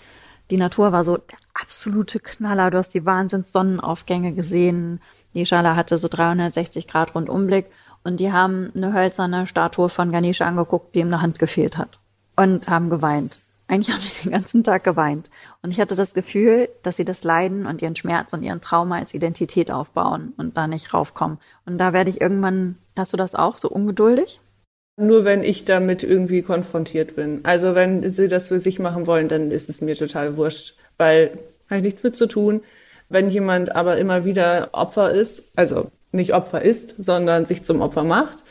Die 0.50 0.58
Natur 0.58 0.92
war 0.92 1.06
so 1.06 1.16
der 1.16 1.38
absolute 1.54 2.20
Knaller. 2.20 2.72
Du 2.72 2.78
hast 2.78 2.94
die 2.94 3.06
Wahnsinns-Sonnenaufgänge 3.06 4.34
gesehen. 4.34 5.00
Die 5.34 5.46
Schala 5.46 5.78
hatte 5.78 5.98
so 5.98 6.10
360 6.10 6.90
Grad 6.90 7.16
Rundumblick 7.16 7.68
und 8.04 8.20
die 8.20 8.34
haben 8.34 8.70
eine 8.76 8.92
hölzerne 8.92 9.48
Statue 9.48 9.88
von 9.88 10.12
Ganesha 10.12 10.46
angeguckt, 10.46 10.94
die 10.94 11.00
ihm 11.00 11.08
eine 11.08 11.22
Hand 11.22 11.40
gefehlt 11.40 11.78
hat 11.78 12.01
und 12.42 12.68
haben 12.68 12.90
geweint. 12.90 13.40
Eigentlich 13.68 13.94
haben 13.94 14.02
sie 14.02 14.24
den 14.24 14.32
ganzen 14.34 14.64
Tag 14.64 14.84
geweint. 14.84 15.30
Und 15.62 15.72
ich 15.72 15.80
hatte 15.80 15.96
das 15.96 16.14
Gefühl, 16.14 16.70
dass 16.84 16.98
sie 16.98 17.06
das 17.06 17.24
Leiden 17.24 17.66
und 17.66 17.82
ihren 17.82 17.96
Schmerz 17.96 18.34
und 18.34 18.44
ihren 18.44 18.62
Trauma 18.62 18.98
als 18.98 19.14
Identität 19.14 19.72
aufbauen 19.72 20.34
und 20.38 20.58
da 20.58 20.68
nicht 20.68 20.94
raufkommen. 20.94 21.38
Und 21.66 21.78
da 21.78 21.94
werde 21.94 22.10
ich 22.10 22.20
irgendwann, 22.20 22.76
hast 22.98 23.14
du 23.14 23.18
das 23.18 23.36
auch, 23.36 23.58
so 23.58 23.70
ungeduldig? 23.70 24.42
Nur 24.98 25.24
wenn 25.24 25.44
ich 25.44 25.64
damit 25.64 26.04
irgendwie 26.04 26.42
konfrontiert 26.42 27.16
bin. 27.16 27.42
Also 27.44 27.76
wenn 27.76 28.12
sie 28.12 28.28
das 28.28 28.50
für 28.50 28.60
sich 28.60 28.80
machen 28.80 29.08
wollen, 29.08 29.30
dann 29.30 29.52
ist 29.52 29.70
es 29.70 29.80
mir 29.80 29.96
total 29.96 30.36
wurscht, 30.36 30.76
weil 30.98 31.40
habe 31.70 31.78
ich 31.78 31.84
nichts 31.84 32.04
mit 32.04 32.16
zu 32.18 32.28
tun. 32.28 32.62
Wenn 33.08 33.30
jemand 33.30 33.74
aber 33.76 33.98
immer 33.98 34.26
wieder 34.26 34.70
Opfer 34.74 35.12
ist, 35.12 35.44
also 35.56 35.92
nicht 36.12 36.34
Opfer 36.34 36.62
ist, 36.62 36.96
sondern 36.98 37.46
sich 37.46 37.64
zum 37.64 37.82
Opfer 37.82 38.04
macht, 38.04 38.44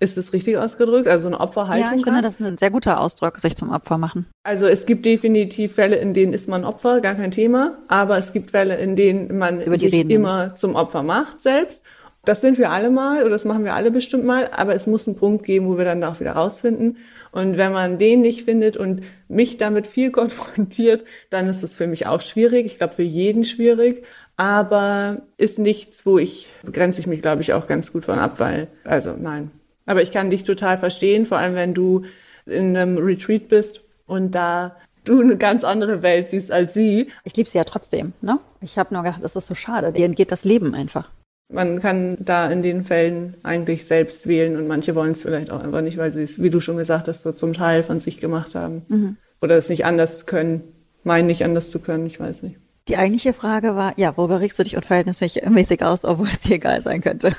ist 0.00 0.16
es 0.16 0.32
richtig 0.32 0.56
ausgedrückt? 0.56 1.06
Also 1.06 1.28
eine 1.28 1.38
Opferhaltung? 1.38 1.90
Ja, 1.90 1.94
ich 1.94 2.02
finde, 2.02 2.22
das 2.22 2.40
ist 2.40 2.46
ein 2.46 2.58
sehr 2.58 2.70
guter 2.70 3.00
Ausdruck, 3.00 3.38
sich 3.38 3.54
zum 3.54 3.70
Opfer 3.70 3.98
machen. 3.98 4.26
Also 4.42 4.66
es 4.66 4.86
gibt 4.86 5.04
definitiv 5.04 5.74
Fälle, 5.74 5.96
in 5.96 6.14
denen 6.14 6.32
ist 6.32 6.48
man 6.48 6.64
Opfer, 6.64 7.00
gar 7.00 7.14
kein 7.14 7.30
Thema. 7.30 7.78
Aber 7.86 8.16
es 8.16 8.32
gibt 8.32 8.50
Fälle, 8.50 8.76
in 8.76 8.96
denen 8.96 9.36
man 9.38 9.60
sich 9.60 10.10
immer 10.10 10.46
nicht. 10.46 10.58
zum 10.58 10.74
Opfer 10.74 11.02
macht 11.02 11.42
selbst. 11.42 11.82
Das 12.24 12.42
sind 12.42 12.58
wir 12.58 12.70
alle 12.70 12.90
mal 12.90 13.22
oder 13.22 13.30
das 13.30 13.46
machen 13.46 13.64
wir 13.64 13.72
alle 13.74 13.90
bestimmt 13.90 14.24
mal, 14.24 14.50
aber 14.54 14.74
es 14.74 14.86
muss 14.86 15.06
einen 15.06 15.16
Punkt 15.16 15.44
geben, 15.44 15.68
wo 15.68 15.78
wir 15.78 15.86
dann 15.86 16.04
auch 16.04 16.20
wieder 16.20 16.32
rausfinden. 16.32 16.98
Und 17.32 17.56
wenn 17.56 17.72
man 17.72 17.98
den 17.98 18.20
nicht 18.20 18.44
findet 18.44 18.76
und 18.76 19.02
mich 19.28 19.56
damit 19.56 19.86
viel 19.86 20.10
konfrontiert, 20.12 21.04
dann 21.30 21.46
ist 21.48 21.62
es 21.62 21.76
für 21.76 21.86
mich 21.86 22.06
auch 22.06 22.20
schwierig. 22.20 22.66
Ich 22.66 22.76
glaube, 22.76 22.92
für 22.92 23.02
jeden 23.02 23.44
schwierig, 23.44 24.04
aber 24.36 25.22
ist 25.38 25.58
nichts, 25.58 26.04
wo 26.04 26.18
ich, 26.18 26.48
grenze 26.70 27.00
ich 27.00 27.06
mich, 27.06 27.22
glaube 27.22 27.42
ich, 27.42 27.52
auch 27.54 27.66
ganz 27.66 27.92
gut 27.92 28.04
von 28.04 28.18
ab, 28.18 28.38
weil, 28.38 28.68
also 28.84 29.14
nein, 29.18 29.50
aber 29.90 30.02
ich 30.02 30.12
kann 30.12 30.30
dich 30.30 30.44
total 30.44 30.76
verstehen, 30.76 31.26
vor 31.26 31.38
allem 31.38 31.56
wenn 31.56 31.74
du 31.74 32.04
in 32.46 32.76
einem 32.76 32.96
Retreat 32.96 33.48
bist 33.48 33.82
und 34.06 34.36
da 34.36 34.76
du 35.04 35.20
eine 35.20 35.36
ganz 35.36 35.64
andere 35.64 36.02
Welt 36.02 36.28
siehst 36.28 36.52
als 36.52 36.74
sie. 36.74 37.08
Ich 37.24 37.36
liebe 37.36 37.48
sie 37.48 37.58
ja 37.58 37.64
trotzdem, 37.64 38.12
ne? 38.20 38.38
Ich 38.60 38.78
habe 38.78 38.94
nur 38.94 39.02
gedacht, 39.02 39.24
das 39.24 39.34
ist 39.34 39.48
so 39.48 39.56
schade. 39.56 39.90
Dir 39.92 40.06
entgeht 40.06 40.30
das 40.30 40.44
Leben 40.44 40.74
einfach. 40.74 41.10
Man 41.52 41.80
kann 41.80 42.16
da 42.20 42.48
in 42.48 42.62
den 42.62 42.84
Fällen 42.84 43.34
eigentlich 43.42 43.86
selbst 43.86 44.28
wählen 44.28 44.56
und 44.56 44.68
manche 44.68 44.94
wollen 44.94 45.12
es 45.12 45.22
vielleicht 45.22 45.50
auch 45.50 45.60
einfach 45.60 45.80
nicht, 45.80 45.98
weil 45.98 46.12
sie 46.12 46.22
es, 46.22 46.40
wie 46.40 46.50
du 46.50 46.60
schon 46.60 46.76
gesagt 46.76 47.08
hast, 47.08 47.22
so 47.22 47.32
zum 47.32 47.52
Teil 47.52 47.82
von 47.82 48.00
sich 48.00 48.20
gemacht 48.20 48.54
haben. 48.54 48.82
Mhm. 48.88 49.16
Oder 49.42 49.56
es 49.56 49.68
nicht 49.68 49.84
anders 49.84 50.26
können, 50.26 50.62
meinen 51.02 51.26
nicht 51.26 51.44
anders 51.44 51.70
zu 51.70 51.80
können, 51.80 52.06
ich 52.06 52.20
weiß 52.20 52.44
nicht. 52.44 52.56
Die 52.86 52.96
eigentliche 52.96 53.32
Frage 53.32 53.74
war, 53.74 53.94
ja, 53.96 54.16
worüber 54.16 54.40
regst 54.40 54.58
du 54.60 54.62
dich 54.62 54.76
unverhältnismäßig 54.76 55.82
aus, 55.82 56.04
obwohl 56.04 56.28
es 56.28 56.40
dir 56.40 56.54
egal 56.54 56.80
sein 56.82 57.00
könnte? 57.00 57.32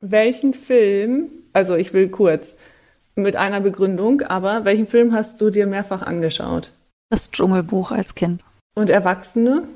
Welchen 0.00 0.52
Film 0.52 1.30
also 1.56 1.74
ich 1.74 1.94
will 1.94 2.08
kurz, 2.10 2.54
mit 3.14 3.34
einer 3.34 3.62
Begründung, 3.62 4.20
aber 4.20 4.66
welchen 4.66 4.86
Film 4.86 5.14
hast 5.14 5.40
du 5.40 5.48
dir 5.48 5.66
mehrfach 5.66 6.02
angeschaut? 6.02 6.70
Das 7.08 7.30
Dschungelbuch 7.30 7.92
als 7.92 8.14
Kind. 8.14 8.44
Und 8.74 8.90
Erwachsene? 8.90 9.66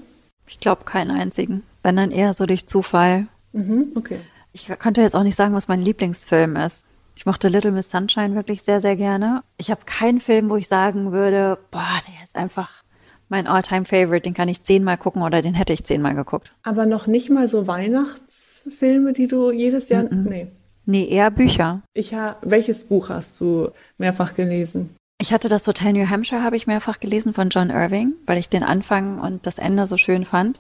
Ich 0.47 0.61
glaube 0.61 0.85
keinen 0.85 1.11
einzigen. 1.11 1.63
Wenn 1.83 1.97
dann 1.97 2.11
eher 2.11 2.35
so 2.35 2.45
durch 2.45 2.67
Zufall. 2.67 3.29
Mhm, 3.53 3.93
okay. 3.95 4.19
Ich 4.53 4.67
könnte 4.79 5.01
jetzt 5.01 5.17
auch 5.17 5.23
nicht 5.23 5.37
sagen, 5.37 5.55
was 5.55 5.69
mein 5.69 5.81
Lieblingsfilm 5.81 6.57
ist. 6.57 6.85
Ich 7.17 7.25
mochte 7.25 7.49
Little 7.49 7.73
Miss 7.73 7.91
Sunshine 7.91 8.35
wirklich 8.35 8.63
sehr, 8.63 8.83
sehr 8.83 8.97
gerne. 8.97 9.43
Ich 9.57 9.71
habe 9.71 9.81
keinen 9.87 10.21
Film, 10.21 10.51
wo 10.51 10.57
ich 10.57 10.69
sagen 10.69 11.13
würde, 11.13 11.57
boah, 11.71 12.01
der 12.07 12.25
ist 12.25 12.37
einfach 12.37 12.83
mein 13.31 13.47
Alltime 13.47 13.87
favorite 13.87 14.23
den 14.23 14.35
kann 14.35 14.49
ich 14.49 14.65
zehnmal 14.65 14.99
gucken 14.99 15.23
oder 15.23 15.41
den 15.41 15.55
hätte 15.55 15.73
ich 15.73 15.85
zehnmal 15.85 16.15
geguckt. 16.15 16.53
Aber 16.63 16.85
noch 16.85 17.07
nicht 17.07 17.31
mal 17.31 17.49
so 17.49 17.67
Weihnachtsfilme, 17.67 19.13
die 19.13 19.29
du 19.29 19.51
jedes 19.51 19.89
Jahr. 19.89 20.03
Mm 20.03 20.09
-mm. 20.09 20.29
Nee. 20.29 20.47
Nee, 20.91 21.07
eher 21.07 21.31
Bücher. 21.31 21.83
Ich 21.95 22.15
ha 22.15 22.37
welches 22.43 22.83
Buch 22.83 23.11
hast 23.11 23.41
du 23.41 23.71
mehrfach 23.97 24.35
gelesen? 24.35 24.97
Ich 25.21 25.33
hatte 25.33 25.49
das 25.49 25.65
Hotel 25.69 25.93
New 25.93 26.11
Hampshire, 26.11 26.43
habe 26.43 26.57
ich 26.57 26.67
mehrfach 26.67 26.99
gelesen 26.99 27.33
von 27.33 27.49
John 27.49 27.71
Irving, 27.71 28.15
weil 28.27 28.39
ich 28.39 28.49
den 28.49 28.65
Anfang 28.65 29.21
und 29.21 29.47
das 29.47 29.59
Ende 29.59 29.87
so 29.87 29.97
schön 29.97 30.25
fand. 30.25 30.59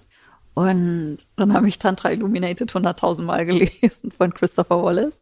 Und 0.55 1.19
dann 1.35 1.53
habe 1.53 1.67
ich 1.67 1.81
Tantra 1.81 2.13
Illuminated 2.13 2.71
100.000 2.71 3.23
Mal 3.23 3.45
gelesen 3.45 4.13
von 4.13 4.33
Christopher 4.33 4.81
Wallace. 4.81 5.19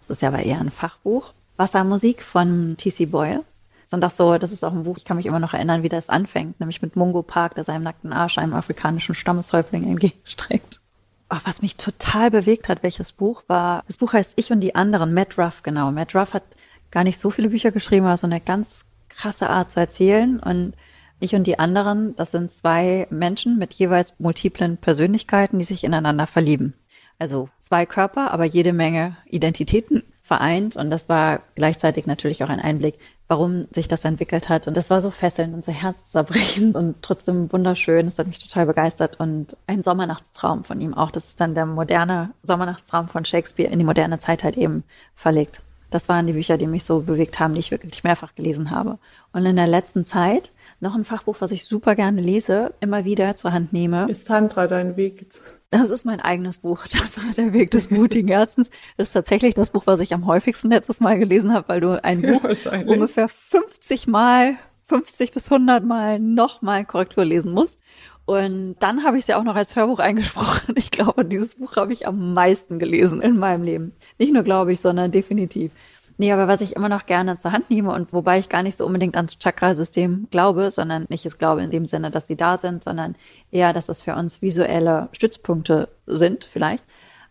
Das 0.00 0.08
ist 0.16 0.22
ja 0.22 0.28
aber 0.28 0.42
eher 0.42 0.58
ein 0.58 0.70
Fachbuch. 0.70 1.34
Wassermusik 1.58 2.22
von 2.22 2.76
T.C. 2.78 3.04
Boyle. 3.04 3.44
Und 3.90 4.02
auch 4.06 4.10
so, 4.10 4.38
das 4.38 4.52
ist 4.52 4.64
auch 4.64 4.72
ein 4.72 4.84
Buch, 4.84 4.96
ich 4.96 5.04
kann 5.04 5.18
mich 5.18 5.26
immer 5.26 5.38
noch 5.38 5.52
erinnern, 5.52 5.82
wie 5.82 5.90
das 5.90 6.08
anfängt, 6.08 6.60
nämlich 6.60 6.80
mit 6.80 6.96
Mungo 6.96 7.22
Park, 7.22 7.56
der 7.56 7.64
seinem 7.64 7.82
nackten 7.82 8.14
Arsch 8.14 8.38
einem 8.38 8.54
afrikanischen 8.54 9.14
Stammeshäuptling 9.14 9.84
entgegenstreckt. 9.84 10.80
Oh, 11.28 11.38
was 11.44 11.60
mich 11.60 11.76
total 11.76 12.30
bewegt 12.30 12.68
hat, 12.68 12.82
welches 12.84 13.12
Buch 13.12 13.42
war, 13.48 13.82
das 13.88 13.96
Buch 13.96 14.12
heißt 14.12 14.34
Ich 14.36 14.52
und 14.52 14.60
die 14.60 14.76
anderen, 14.76 15.12
Matt 15.12 15.36
Ruff, 15.38 15.62
genau. 15.62 15.90
Matt 15.90 16.14
Ruff 16.14 16.34
hat 16.34 16.44
gar 16.92 17.02
nicht 17.02 17.18
so 17.18 17.30
viele 17.30 17.48
Bücher 17.48 17.72
geschrieben, 17.72 18.06
aber 18.06 18.16
so 18.16 18.28
eine 18.28 18.40
ganz 18.40 18.84
krasse 19.08 19.50
Art 19.50 19.70
zu 19.70 19.80
erzählen 19.80 20.38
und 20.38 20.74
ich 21.18 21.34
und 21.34 21.44
die 21.44 21.58
anderen, 21.58 22.14
das 22.16 22.30
sind 22.30 22.50
zwei 22.50 23.06
Menschen 23.10 23.58
mit 23.58 23.72
jeweils 23.74 24.12
multiplen 24.18 24.76
Persönlichkeiten, 24.76 25.58
die 25.58 25.64
sich 25.64 25.82
ineinander 25.82 26.26
verlieben. 26.26 26.74
Also 27.18 27.48
zwei 27.58 27.86
Körper, 27.86 28.30
aber 28.32 28.44
jede 28.44 28.72
Menge 28.72 29.16
Identitäten 29.24 30.02
vereint. 30.26 30.74
Und 30.74 30.90
das 30.90 31.08
war 31.08 31.40
gleichzeitig 31.54 32.06
natürlich 32.06 32.42
auch 32.42 32.48
ein 32.48 32.58
Einblick, 32.58 32.98
warum 33.28 33.68
sich 33.70 33.86
das 33.86 34.04
entwickelt 34.04 34.48
hat. 34.48 34.66
Und 34.66 34.76
das 34.76 34.90
war 34.90 35.00
so 35.00 35.10
fesselnd 35.12 35.54
und 35.54 35.64
so 35.64 35.70
herzzerbrechend 35.70 36.74
und 36.74 37.00
trotzdem 37.00 37.52
wunderschön. 37.52 38.06
Das 38.06 38.18
hat 38.18 38.26
mich 38.26 38.40
total 38.40 38.66
begeistert. 38.66 39.20
Und 39.20 39.56
ein 39.68 39.82
Sommernachtstraum 39.82 40.64
von 40.64 40.80
ihm 40.80 40.94
auch. 40.94 41.12
Das 41.12 41.28
ist 41.28 41.40
dann 41.40 41.54
der 41.54 41.64
moderne 41.64 42.30
Sommernachtstraum 42.42 43.08
von 43.08 43.24
Shakespeare 43.24 43.70
in 43.70 43.78
die 43.78 43.84
moderne 43.84 44.18
Zeit 44.18 44.42
halt 44.42 44.56
eben 44.56 44.82
verlegt. 45.14 45.62
Das 45.90 46.08
waren 46.08 46.26
die 46.26 46.32
Bücher, 46.32 46.58
die 46.58 46.66
mich 46.66 46.84
so 46.84 47.00
bewegt 47.00 47.38
haben, 47.38 47.54
die 47.54 47.60
ich 47.60 47.70
wirklich 47.70 48.02
mehrfach 48.02 48.34
gelesen 48.34 48.70
habe. 48.70 48.98
Und 49.32 49.46
in 49.46 49.56
der 49.56 49.66
letzten 49.66 50.04
Zeit 50.04 50.52
noch 50.80 50.94
ein 50.94 51.04
Fachbuch, 51.04 51.36
was 51.40 51.52
ich 51.52 51.64
super 51.64 51.94
gerne 51.94 52.20
lese, 52.20 52.74
immer 52.80 53.04
wieder 53.04 53.36
zur 53.36 53.52
Hand 53.52 53.72
nehme. 53.72 54.08
Ist 54.10 54.26
Tantra 54.26 54.66
dein 54.66 54.96
Weg? 54.96 55.26
Das 55.70 55.90
ist 55.90 56.04
mein 56.04 56.20
eigenes 56.20 56.58
Buch, 56.58 56.84
das 56.92 57.18
war 57.18 57.32
der 57.36 57.52
Weg 57.52 57.70
des 57.70 57.90
mutigen 57.90 58.28
Herzens. 58.28 58.68
Das 58.96 59.08
ist 59.08 59.12
tatsächlich 59.12 59.54
das 59.54 59.70
Buch, 59.70 59.86
was 59.86 60.00
ich 60.00 60.12
am 60.12 60.26
häufigsten 60.26 60.70
letztes 60.70 61.00
Mal 61.00 61.18
gelesen 61.18 61.52
habe, 61.52 61.68
weil 61.68 61.80
du 61.80 62.02
ein 62.02 62.22
Buch 62.22 62.42
ja, 62.64 62.80
ungefähr 62.80 63.28
50 63.28 64.06
Mal, 64.06 64.56
50 64.84 65.32
bis 65.32 65.50
100 65.50 65.84
Mal 65.84 66.18
nochmal 66.18 66.84
Korrektur 66.84 67.24
lesen 67.24 67.52
musst. 67.52 67.80
Und 68.26 68.76
dann 68.80 69.04
habe 69.04 69.16
ich 69.16 69.22
es 69.22 69.28
ja 69.28 69.38
auch 69.38 69.44
noch 69.44 69.54
als 69.54 69.76
Hörbuch 69.76 70.00
eingesprochen. 70.00 70.74
Ich 70.76 70.90
glaube, 70.90 71.24
dieses 71.24 71.54
Buch 71.54 71.76
habe 71.76 71.92
ich 71.92 72.06
am 72.06 72.34
meisten 72.34 72.78
gelesen 72.78 73.22
in 73.22 73.38
meinem 73.38 73.62
Leben. 73.62 73.94
Nicht 74.18 74.32
nur 74.32 74.42
glaube 74.42 74.72
ich, 74.72 74.80
sondern 74.80 75.10
definitiv. 75.12 75.72
Nee, 76.18 76.32
aber 76.32 76.48
was 76.48 76.60
ich 76.60 76.74
immer 76.74 76.88
noch 76.88 77.06
gerne 77.06 77.36
zur 77.36 77.52
Hand 77.52 77.70
nehme 77.70 77.92
und 77.92 78.12
wobei 78.12 78.38
ich 78.38 78.48
gar 78.48 78.62
nicht 78.62 78.76
so 78.76 78.86
unbedingt 78.86 79.16
ans 79.16 79.36
Chakrasystem 79.40 80.28
glaube, 80.30 80.70
sondern 80.70 81.06
nicht 81.08 81.26
es 81.26 81.38
glaube 81.38 81.62
in 81.62 81.70
dem 81.70 81.86
Sinne, 81.86 82.10
dass 82.10 82.26
sie 82.26 82.36
da 82.36 82.56
sind, 82.56 82.82
sondern 82.82 83.16
eher, 83.50 83.72
dass 83.72 83.86
das 83.86 84.02
für 84.02 84.14
uns 84.14 84.42
visuelle 84.42 85.08
Stützpunkte 85.12 85.88
sind, 86.06 86.44
vielleicht. 86.44 86.84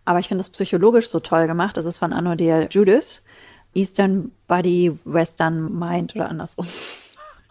Aber 0.05 0.19
ich 0.19 0.27
finde 0.27 0.41
das 0.41 0.51
psychologisch 0.51 1.09
so 1.09 1.19
toll 1.19 1.47
gemacht. 1.47 1.77
Das 1.77 1.87
ist 1.87 1.97
von 1.97 2.13
Anno 2.13 2.35
Dear 2.35 2.69
Judith. 2.69 3.21
Eastern 3.73 4.31
Body, 4.47 4.97
Western 5.03 5.77
Mind 5.77 6.15
oder 6.15 6.29
andersrum. 6.29 6.65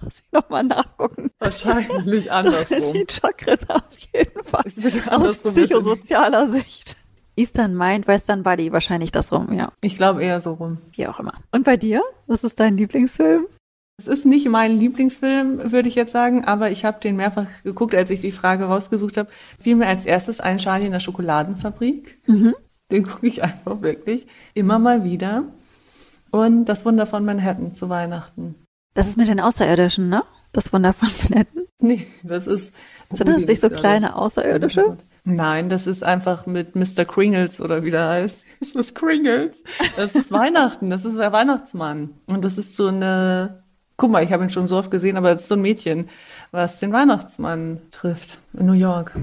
Muss 0.04 0.20
ich 0.20 0.32
nochmal 0.32 0.64
nachgucken. 0.64 1.30
Wahrscheinlich 1.38 2.30
andersrum. 2.32 2.92
Die 2.92 3.06
Chakren 3.10 3.58
auf 3.68 3.98
jeden 4.12 4.44
Fall. 4.44 4.64
Aus 5.10 5.38
psychosozialer 5.38 6.48
Sicht. 6.48 6.96
Eastern 7.36 7.76
Mind, 7.76 8.06
Western 8.06 8.42
Body, 8.42 8.70
wahrscheinlich 8.70 9.10
das 9.10 9.32
rum, 9.32 9.52
ja. 9.52 9.72
Ich 9.80 9.96
glaube 9.96 10.22
eher 10.22 10.40
so 10.40 10.52
rum. 10.52 10.78
Wie 10.92 11.06
auch 11.08 11.18
immer. 11.18 11.34
Und 11.50 11.64
bei 11.64 11.76
dir? 11.76 12.02
Was 12.26 12.44
ist 12.44 12.60
dein 12.60 12.76
Lieblingsfilm? 12.76 13.46
Es 13.96 14.06
ist 14.08 14.24
nicht 14.24 14.48
mein 14.48 14.78
Lieblingsfilm, 14.78 15.70
würde 15.72 15.88
ich 15.88 15.94
jetzt 15.94 16.12
sagen, 16.12 16.44
aber 16.44 16.70
ich 16.70 16.84
habe 16.84 17.00
den 17.00 17.16
mehrfach 17.16 17.46
geguckt, 17.62 17.94
als 17.94 18.10
ich 18.10 18.20
die 18.20 18.32
Frage 18.32 18.64
rausgesucht 18.64 19.16
habe. 19.16 19.30
Fiel 19.58 19.76
mir 19.76 19.86
als 19.86 20.04
erstes 20.04 20.40
ein 20.40 20.58
Charlie 20.58 20.86
in 20.86 20.92
der 20.92 21.00
Schokoladenfabrik. 21.00 22.20
Mhm. 22.26 22.54
Den 22.90 23.06
gucke 23.06 23.26
ich 23.26 23.42
einfach 23.42 23.82
wirklich 23.82 24.26
immer 24.54 24.78
mal 24.78 25.04
wieder. 25.04 25.44
Und 26.30 26.64
das 26.64 26.84
Wunder 26.84 27.06
von 27.06 27.24
Manhattan 27.24 27.74
zu 27.74 27.88
Weihnachten. 27.88 28.56
Das 28.94 29.08
ist 29.08 29.16
mit 29.16 29.26
den 29.26 29.40
Außerirdischen, 29.40 30.08
ne? 30.08 30.22
Das 30.52 30.72
Wunder 30.72 30.92
von 30.92 31.08
Manhattan? 31.24 31.64
Nee, 31.80 32.06
das 32.22 32.46
ist. 32.46 32.72
Sind 33.12 33.28
das 33.28 33.44
nicht 33.44 33.60
so 33.60 33.68
kleine 33.68 34.16
Außerirdische? 34.16 34.96
Nein, 35.24 35.68
das 35.68 35.86
ist 35.88 36.04
einfach 36.04 36.46
mit 36.46 36.76
Mr. 36.76 37.04
Kringles 37.04 37.60
oder 37.60 37.84
wie 37.84 37.90
der 37.90 38.08
heißt. 38.08 38.44
Ist 38.60 38.76
das 38.76 38.94
Kringles? 38.94 39.62
Das 39.96 40.14
ist 40.14 40.32
Weihnachten, 40.32 40.88
das 40.88 41.04
ist 41.04 41.18
der 41.18 41.32
Weihnachtsmann. 41.32 42.10
Und 42.26 42.46
das 42.46 42.56
ist 42.56 42.76
so 42.76 42.86
eine, 42.86 43.62
guck 43.98 44.10
mal, 44.10 44.22
ich 44.22 44.32
habe 44.32 44.44
ihn 44.44 44.48
schon 44.48 44.66
so 44.66 44.78
oft 44.78 44.90
gesehen, 44.90 45.18
aber 45.18 45.32
es 45.32 45.42
ist 45.42 45.48
so 45.48 45.54
ein 45.54 45.60
Mädchen, 45.60 46.08
was 46.50 46.78
den 46.78 46.92
Weihnachtsmann 46.92 47.82
trifft 47.90 48.38
in 48.54 48.64
New 48.66 48.72
York. 48.72 49.16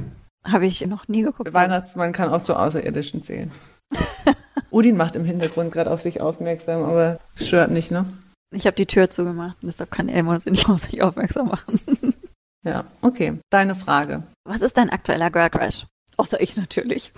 Habe 0.44 0.68
ich 0.68 0.86
noch 0.86 1.08
nie 1.08 1.24
geguckt. 1.24 1.48
Der 1.48 1.54
Weihnachtsmann 1.54 2.12
kann 2.12 2.30
auch 2.30 2.44
zu 2.44 2.56
Außerirdischen 2.56 3.24
zählen. 3.24 3.52
Udin 4.72 4.98
macht 4.98 5.16
im 5.16 5.26
Hintergrund 5.26 5.72
gerade 5.72 5.90
auf 5.90 6.02
sich 6.02 6.22
aufmerksam, 6.22 6.84
aber 6.84 7.20
es 7.36 7.48
stört 7.48 7.72
nicht, 7.72 7.90
ne? 7.90 8.06
Ich 8.54 8.66
habe 8.66 8.76
die 8.76 8.86
Tür 8.86 9.10
zugemacht, 9.10 9.58
deshalb 9.62 9.92
kann 9.92 10.10
Elmo 10.10 10.38
nicht 10.46 10.70
auf 10.70 10.80
sich 10.80 11.02
aufmerksam 11.02 11.48
machen. 11.48 11.80
Ja, 12.64 12.86
okay. 13.02 13.40
Deine 13.50 13.74
Frage. 13.74 14.22
Was 14.44 14.62
ist 14.62 14.78
dein 14.78 14.92
aktueller 14.92 15.32
Girl 15.32 15.50
Crush? 15.50 15.88
Außer 16.18 16.40
ich 16.42 16.58
natürlich. 16.58 17.12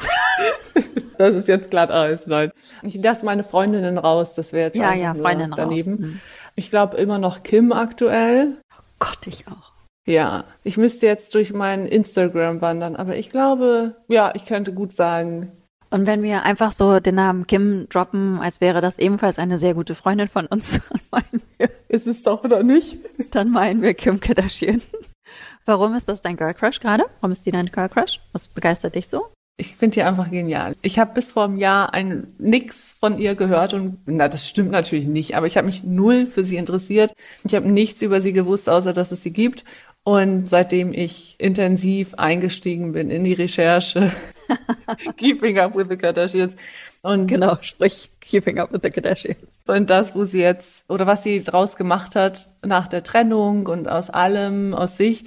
das 1.18 1.36
ist 1.36 1.50
jetzt 1.50 1.70
glatt 1.70 1.92
alles, 1.92 2.28
nein. 2.28 2.52
Ich 2.82 2.96
lasse 2.96 3.26
meine 3.26 3.44
Freundinnen 3.44 3.98
raus, 3.98 4.36
das 4.36 4.54
wäre 4.54 4.68
jetzt 4.68 4.78
ja, 4.78 4.94
ja, 4.94 5.14
Freundinnen 5.14 5.54
daneben. 5.56 5.92
Raus. 5.92 6.00
Mhm. 6.00 6.22
Ich 6.56 6.70
glaube 6.70 6.96
immer 6.98 7.20
noch 7.20 7.44
Kim 7.44 7.74
aktuell. 7.74 8.56
Oh 8.72 8.84
Gott, 9.00 9.28
ich 9.28 9.46
auch. 9.48 9.74
Ja, 10.06 10.46
ich 10.64 10.78
müsste 10.78 11.08
jetzt 11.08 11.34
durch 11.36 11.54
mein 11.54 11.88
Instagram 11.88 12.62
wandern, 12.62 12.96
aber 12.96 13.16
ich 13.18 13.30
glaube, 13.30 13.96
ja, 14.08 14.32
ich 14.36 14.46
könnte 14.46 14.74
gut 14.74 14.94
sagen. 14.94 15.52
Und 15.94 16.08
wenn 16.08 16.24
wir 16.24 16.42
einfach 16.42 16.72
so 16.72 17.00
den 17.00 17.14
Namen 17.14 17.46
Kim 17.46 17.88
droppen, 17.88 18.40
als 18.40 18.62
wäre 18.62 18.82
das 18.82 18.98
ebenfalls 18.98 19.38
eine 19.38 19.60
sehr 19.60 19.76
gute 19.76 19.94
Freundin 19.94 20.28
von 20.28 20.48
uns, 20.48 20.82
dann 20.90 21.02
meinen 21.12 21.44
wir. 21.60 21.70
Ist 21.88 22.08
es 22.08 22.24
doch 22.24 22.44
oder 22.44 22.64
nicht? 22.64 22.98
Dann 23.30 23.52
meinen 23.52 23.84
wir 23.84 23.94
Kim 23.94 24.20
Kardashian. 24.20 24.82
Warum 25.66 25.94
ist 25.94 26.10
das 26.10 26.24
dein 26.24 26.36
Girl 26.36 26.56
Crush 26.56 26.80
gerade? 26.80 27.04
Warum 27.22 27.32
ist 27.32 27.46
die 27.46 27.52
dein 27.52 27.68
Girl 27.68 27.90
Crush? 27.90 28.22
Was 28.32 28.48
begeistert 28.48 28.96
dich 28.96 29.08
so? 29.08 29.28
Ich 29.58 29.76
finde 29.76 29.94
die 29.94 30.02
einfach 30.02 30.32
genial. 30.32 30.76
Ich 30.82 30.98
habe 30.98 31.14
bis 31.14 31.34
vor 31.34 31.44
einem 31.44 31.60
Jahr 31.60 31.94
ein 31.94 32.34
nix 32.40 32.96
von 33.00 33.20
ihr 33.20 33.36
gehört 33.36 33.76
und 33.76 34.00
na, 34.08 34.28
das 34.28 34.50
stimmt 34.50 34.72
natürlich 34.72 35.06
nicht, 35.06 35.36
aber 35.36 35.46
ich 35.46 35.58
habe 35.58 35.68
mich 35.68 35.84
null 35.84 36.26
für 36.26 36.44
sie 36.44 36.58
interessiert. 36.58 37.14
Ich 37.44 37.54
habe 37.54 37.70
nichts 37.70 38.02
über 38.02 38.20
sie 38.20 38.34
gewusst, 38.34 38.68
außer 38.68 38.94
dass 38.94 39.12
es 39.12 39.22
sie 39.22 39.32
gibt. 39.32 39.64
Und 40.04 40.50
seitdem 40.50 40.92
ich 40.92 41.36
intensiv 41.38 42.16
eingestiegen 42.16 42.92
bin 42.92 43.12
in 43.12 43.24
die 43.24 43.34
Recherche, 43.34 44.12
Keeping 45.18 45.60
Up 45.60 45.76
with 45.76 45.88
the 45.90 45.98
Kardashians. 45.98 46.56
Und 47.02 47.28
genau, 47.28 47.58
sprich 47.62 48.10
Keeping 48.22 48.60
Up 48.60 48.72
with 48.72 48.82
the 48.84 48.90
Kardashians. 48.90 49.60
Und 49.68 49.90
das, 49.90 50.16
wo 50.16 50.26
sie 50.26 50.42
jetzt, 50.42 50.90
oder 50.90 51.08
was 51.08 51.24
sie 51.24 51.42
draus 51.42 51.76
gemacht 51.76 52.16
hat 52.16 52.50
nach 52.62 52.88
der 52.88 53.04
Trennung 53.04 53.68
und 53.68 53.88
aus 53.90 54.10
allem, 54.10 54.74
aus 54.74 54.98
sich, 54.98 55.26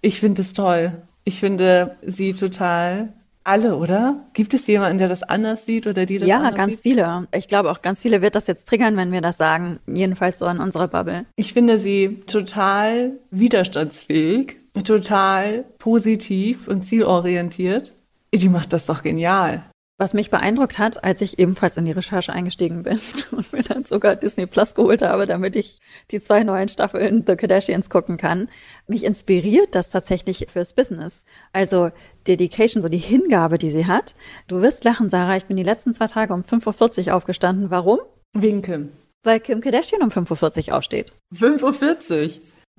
ich 0.00 0.20
finde 0.20 0.42
es 0.42 0.52
toll. 0.52 0.92
Ich 1.24 1.40
finde 1.40 1.96
sie 2.02 2.34
total 2.34 3.12
alle, 3.48 3.76
oder? 3.76 4.26
Gibt 4.34 4.52
es 4.52 4.66
jemanden, 4.66 4.98
der 4.98 5.08
das 5.08 5.22
anders 5.22 5.64
sieht 5.64 5.86
oder 5.86 6.04
die 6.04 6.18
das 6.18 6.28
ja, 6.28 6.36
anders 6.36 6.50
sieht? 6.50 6.58
Ja, 6.58 6.64
ganz 6.64 6.76
sieht? 6.76 6.82
viele. 6.82 7.28
Ich 7.34 7.48
glaube 7.48 7.70
auch 7.70 7.80
ganz 7.80 8.02
viele 8.02 8.20
wird 8.20 8.34
das 8.34 8.46
jetzt 8.46 8.68
triggern, 8.68 8.96
wenn 8.96 9.10
wir 9.10 9.22
das 9.22 9.38
sagen. 9.38 9.78
Jedenfalls 9.86 10.38
so 10.38 10.44
an 10.44 10.60
unserer 10.60 10.86
Bubble. 10.86 11.24
Ich 11.34 11.54
finde 11.54 11.80
sie 11.80 12.20
total 12.26 13.12
widerstandsfähig, 13.30 14.56
total 14.84 15.64
positiv 15.78 16.68
und 16.68 16.82
zielorientiert. 16.82 17.94
Die 18.34 18.48
macht 18.48 18.72
das 18.72 18.86
doch 18.86 19.02
genial. 19.02 19.64
Was 20.00 20.14
mich 20.14 20.30
beeindruckt 20.30 20.78
hat, 20.78 21.02
als 21.02 21.20
ich 21.22 21.40
ebenfalls 21.40 21.76
in 21.76 21.84
die 21.84 21.90
Recherche 21.90 22.32
eingestiegen 22.32 22.84
bin 22.84 23.00
und 23.32 23.52
mir 23.52 23.64
dann 23.64 23.84
sogar 23.84 24.14
Disney 24.14 24.46
Plus 24.46 24.76
geholt 24.76 25.02
habe, 25.02 25.26
damit 25.26 25.56
ich 25.56 25.80
die 26.12 26.20
zwei 26.20 26.44
neuen 26.44 26.68
Staffeln 26.68 27.24
The 27.26 27.34
Kardashians 27.34 27.90
gucken 27.90 28.16
kann, 28.16 28.48
mich 28.86 29.04
inspiriert 29.04 29.74
das 29.74 29.90
tatsächlich 29.90 30.46
fürs 30.48 30.72
Business. 30.72 31.24
Also 31.52 31.90
Dedication, 32.28 32.80
so 32.80 32.88
die 32.88 32.98
Hingabe, 32.98 33.58
die 33.58 33.72
sie 33.72 33.86
hat. 33.86 34.14
Du 34.46 34.62
wirst 34.62 34.84
lachen, 34.84 35.10
Sarah, 35.10 35.36
ich 35.36 35.46
bin 35.46 35.56
die 35.56 35.64
letzten 35.64 35.92
zwei 35.94 36.06
Tage 36.06 36.32
um 36.32 36.42
5.40 36.42 37.08
Uhr 37.08 37.16
aufgestanden. 37.16 37.70
Warum? 37.70 37.98
Wegen 38.34 38.62
Kim. 38.62 38.90
Weil 39.24 39.40
Kim 39.40 39.60
Kardashian 39.60 40.02
um 40.02 40.10
5.40 40.10 40.68
Uhr 40.68 40.76
aufsteht. 40.76 41.12
5.40 41.34 42.24
Uhr? 42.24 42.30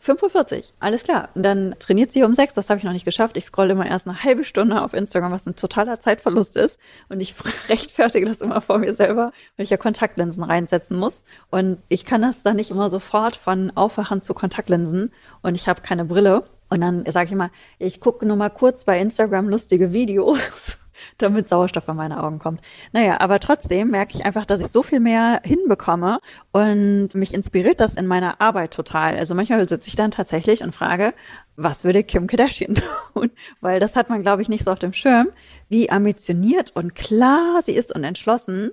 5.40 0.01 0.57
Uhr, 0.57 0.63
alles 0.79 1.03
klar. 1.03 1.29
Und 1.35 1.43
dann 1.43 1.75
trainiert 1.79 2.11
sie 2.11 2.23
um 2.23 2.33
sechs, 2.33 2.53
das 2.53 2.69
habe 2.69 2.77
ich 2.77 2.83
noch 2.83 2.93
nicht 2.93 3.05
geschafft. 3.05 3.37
Ich 3.37 3.45
scrolle 3.45 3.73
immer 3.73 3.85
erst 3.85 4.07
eine 4.07 4.23
halbe 4.23 4.43
Stunde 4.43 4.81
auf 4.81 4.93
Instagram, 4.93 5.31
was 5.31 5.45
ein 5.45 5.55
totaler 5.55 5.99
Zeitverlust 5.99 6.55
ist. 6.55 6.79
Und 7.09 7.19
ich 7.19 7.35
rechtfertige 7.69 8.25
das 8.25 8.41
immer 8.41 8.61
vor 8.61 8.77
mir 8.77 8.93
selber, 8.93 9.31
weil 9.57 9.63
ich 9.63 9.69
ja 9.69 9.77
Kontaktlinsen 9.77 10.43
reinsetzen 10.43 10.97
muss. 10.97 11.23
Und 11.49 11.79
ich 11.89 12.05
kann 12.05 12.21
das 12.21 12.43
dann 12.43 12.55
nicht 12.55 12.71
immer 12.71 12.89
sofort 12.89 13.35
von 13.35 13.71
Aufwachen 13.75 14.21
zu 14.21 14.33
Kontaktlinsen. 14.33 15.11
Und 15.41 15.55
ich 15.55 15.67
habe 15.67 15.81
keine 15.81 16.05
Brille. 16.05 16.43
Und 16.69 16.81
dann 16.81 17.03
sage 17.07 17.25
ich 17.25 17.31
immer, 17.31 17.49
ich 17.79 17.99
gucke 17.99 18.25
nur 18.25 18.37
mal 18.37 18.49
kurz 18.49 18.85
bei 18.85 18.99
Instagram 18.99 19.49
lustige 19.49 19.91
Videos 19.91 20.77
damit 21.17 21.49
Sauerstoff 21.49 21.87
an 21.89 21.97
meine 21.97 22.23
Augen 22.23 22.39
kommt. 22.39 22.61
Naja, 22.91 23.19
aber 23.19 23.39
trotzdem 23.39 23.89
merke 23.89 24.15
ich 24.15 24.25
einfach, 24.25 24.45
dass 24.45 24.61
ich 24.61 24.67
so 24.67 24.83
viel 24.83 24.99
mehr 24.99 25.41
hinbekomme 25.43 26.19
und 26.51 27.09
mich 27.15 27.33
inspiriert 27.33 27.79
das 27.79 27.95
in 27.95 28.07
meiner 28.07 28.41
Arbeit 28.41 28.73
total. 28.73 29.17
Also 29.17 29.35
manchmal 29.35 29.67
sitze 29.67 29.89
ich 29.89 29.95
dann 29.95 30.11
tatsächlich 30.11 30.63
und 30.63 30.75
frage, 30.75 31.13
was 31.55 31.83
würde 31.83 32.03
Kim 32.03 32.27
Kardashian 32.27 32.75
tun? 33.13 33.31
Weil 33.61 33.79
das 33.79 33.95
hat 33.95 34.09
man, 34.09 34.21
glaube 34.21 34.41
ich, 34.41 34.49
nicht 34.49 34.63
so 34.63 34.71
auf 34.71 34.79
dem 34.79 34.93
Schirm, 34.93 35.27
wie 35.67 35.89
ambitioniert 35.89 36.71
und 36.75 36.95
klar 36.95 37.61
sie 37.63 37.73
ist 37.73 37.93
und 37.93 38.03
entschlossen. 38.03 38.71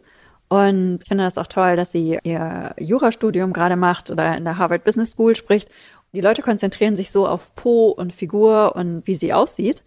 Und 0.48 0.98
ich 1.02 1.08
finde 1.08 1.24
das 1.24 1.38
auch 1.38 1.48
toll, 1.48 1.74
dass 1.74 1.90
sie 1.90 2.18
ihr 2.22 2.74
Jurastudium 2.78 3.52
gerade 3.52 3.76
macht 3.76 4.10
oder 4.10 4.36
in 4.36 4.44
der 4.44 4.58
Harvard 4.58 4.84
Business 4.84 5.10
School 5.10 5.34
spricht. 5.34 5.68
Die 6.12 6.20
Leute 6.20 6.42
konzentrieren 6.42 6.96
sich 6.96 7.10
so 7.10 7.26
auf 7.26 7.54
Po 7.56 7.88
und 7.88 8.12
Figur 8.12 8.76
und 8.76 9.06
wie 9.06 9.16
sie 9.16 9.34
aussieht. 9.34 9.82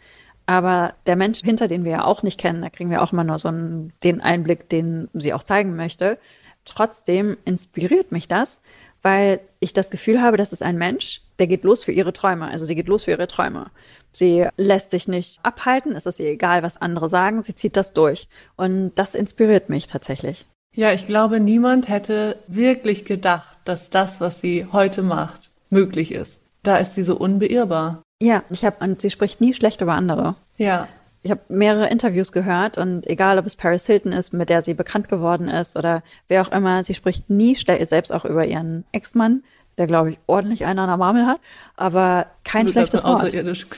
Aber 0.50 0.96
der 1.06 1.16
Mensch 1.16 1.42
hinter 1.44 1.68
den 1.68 1.84
wir 1.84 1.92
ja 1.92 2.04
auch 2.06 2.24
nicht 2.24 2.40
kennen, 2.40 2.64
da 2.64 2.72
kriegen 2.72 2.90
wir 2.90 3.04
auch 3.04 3.14
immer 3.14 3.24
nur 3.24 3.38
so 3.38 3.50
einen, 3.50 3.94
den 4.04 4.20
Einblick, 4.20 4.68
den 4.68 5.08
sie 5.14 5.32
auch 5.36 5.44
zeigen 5.44 5.76
möchte. 5.76 6.18
Trotzdem 6.66 7.38
inspiriert 7.46 8.12
mich 8.12 8.28
das, 8.28 8.64
weil 9.04 9.42
ich 9.60 9.74
das 9.74 9.92
Gefühl 9.92 10.24
habe, 10.24 10.38
das 10.38 10.52
ist 10.52 10.64
ein 10.64 10.80
Mensch, 10.80 11.22
der 11.38 11.46
geht 11.46 11.64
los 11.64 11.84
für 11.84 11.92
ihre 11.92 12.14
Träume. 12.14 12.48
Also 12.48 12.66
sie 12.66 12.74
geht 12.74 12.88
los 12.88 13.04
für 13.04 13.12
ihre 13.12 13.28
Träume. 13.28 13.68
Sie 14.12 14.48
lässt 14.58 14.90
sich 14.90 15.08
nicht 15.08 15.40
abhalten, 15.44 15.96
es 15.96 16.08
ist 16.08 16.20
ihr 16.20 16.32
egal, 16.32 16.64
was 16.64 16.82
andere 16.82 17.10
sagen, 17.10 17.44
sie 17.44 17.54
zieht 17.54 17.78
das 17.78 17.94
durch. 17.94 18.28
Und 18.56 18.94
das 18.96 19.14
inspiriert 19.14 19.70
mich 19.70 19.86
tatsächlich. 19.86 20.48
Ja, 20.76 20.92
ich 20.92 21.06
glaube, 21.06 21.40
niemand 21.40 21.90
hätte 21.90 22.38
wirklich 22.48 23.06
gedacht, 23.06 23.60
dass 23.66 23.92
das, 23.92 24.20
was 24.20 24.42
sie 24.42 24.66
heute 24.72 25.04
macht, 25.04 25.52
möglich 25.70 26.12
ist. 26.12 26.42
Da 26.64 26.78
ist 26.78 26.96
sie 26.96 27.04
so 27.04 27.16
unbeirrbar. 27.18 28.02
Ja, 28.22 28.44
ich 28.50 28.66
habe 28.66 28.84
und 28.84 29.00
sie 29.02 29.10
spricht 29.10 29.42
nie 29.42 29.54
schlecht 29.54 29.82
über 29.82 29.94
andere. 29.94 30.36
Ja. 30.58 30.88
Ich 31.22 31.32
habe 31.32 31.42
mehrere 31.50 31.90
Interviews 31.90 32.32
gehört 32.32 32.78
und 32.78 33.06
egal, 33.08 33.40
ob 33.40 33.46
es 33.46 33.56
Paris 33.56 33.86
Hilton 33.86 34.14
ist, 34.14 34.34
mit 34.34 34.50
der 34.50 34.62
sie 34.62 34.74
bekannt 34.74 35.10
geworden 35.10 35.50
ist 35.50 35.76
oder 35.76 36.02
wer 36.28 36.42
auch 36.42 36.52
immer, 36.52 36.84
sie 36.84 36.94
spricht 36.94 37.30
nie 37.30 37.56
schlecht, 37.56 37.90
selbst 37.90 38.14
auch 38.14 38.24
über 38.24 38.46
ihren 38.46 38.86
Ex-Mann, 38.94 39.44
der 39.78 39.88
glaube 39.88 40.12
ich 40.12 40.20
ordentlich 40.28 40.66
einen 40.66 40.80
an 40.80 40.88
der 40.88 40.98
Marmel 40.98 41.26
hat, 41.26 41.40
aber 41.76 42.28
kein 42.46 42.66
wird 42.66 42.74
schlechtes 42.74 43.04
Wort. 43.04 43.24
Außerirdisch. 43.24 43.68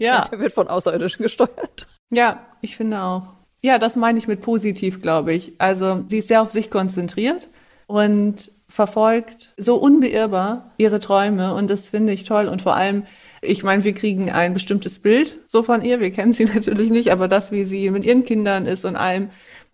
Ja. 0.00 0.24
Der 0.24 0.40
wird 0.40 0.52
von 0.52 0.66
Außerirdischen 0.66 1.22
gesteuert. 1.22 1.86
Ja, 2.10 2.44
ich 2.60 2.76
finde 2.76 3.02
auch. 3.02 3.22
Ja, 3.62 3.78
das 3.78 3.94
meine 3.94 4.18
ich 4.18 4.26
mit 4.26 4.40
positiv, 4.40 5.00
glaube 5.00 5.32
ich. 5.32 5.52
Also 5.58 6.04
sie 6.08 6.18
ist 6.18 6.26
sehr 6.26 6.42
auf 6.42 6.50
sich 6.50 6.70
konzentriert 6.70 7.48
und 7.86 8.50
verfolgt 8.70 9.52
so 9.56 9.76
unbeirrbar 9.76 10.70
ihre 10.78 11.00
Träume. 11.00 11.54
Und 11.54 11.68
das 11.68 11.90
finde 11.90 12.12
ich 12.12 12.24
toll. 12.24 12.46
Und 12.46 12.62
vor 12.62 12.76
allem, 12.76 13.02
ich 13.42 13.62
meine, 13.62 13.84
wir 13.84 13.92
kriegen 13.92 14.30
ein 14.30 14.54
bestimmtes 14.54 15.00
Bild 15.00 15.38
so 15.46 15.62
von 15.62 15.82
ihr, 15.82 16.00
wir 16.00 16.12
kennen 16.12 16.32
sie 16.32 16.44
natürlich 16.54 16.90
nicht, 16.90 17.10
aber 17.12 17.28
das, 17.28 17.52
wie 17.52 17.64
sie 17.64 17.90
mit 17.90 18.04
ihren 18.04 18.24
Kindern 18.24 18.66
ist 18.66 18.84
und 18.84 18.96
allem, 18.96 19.30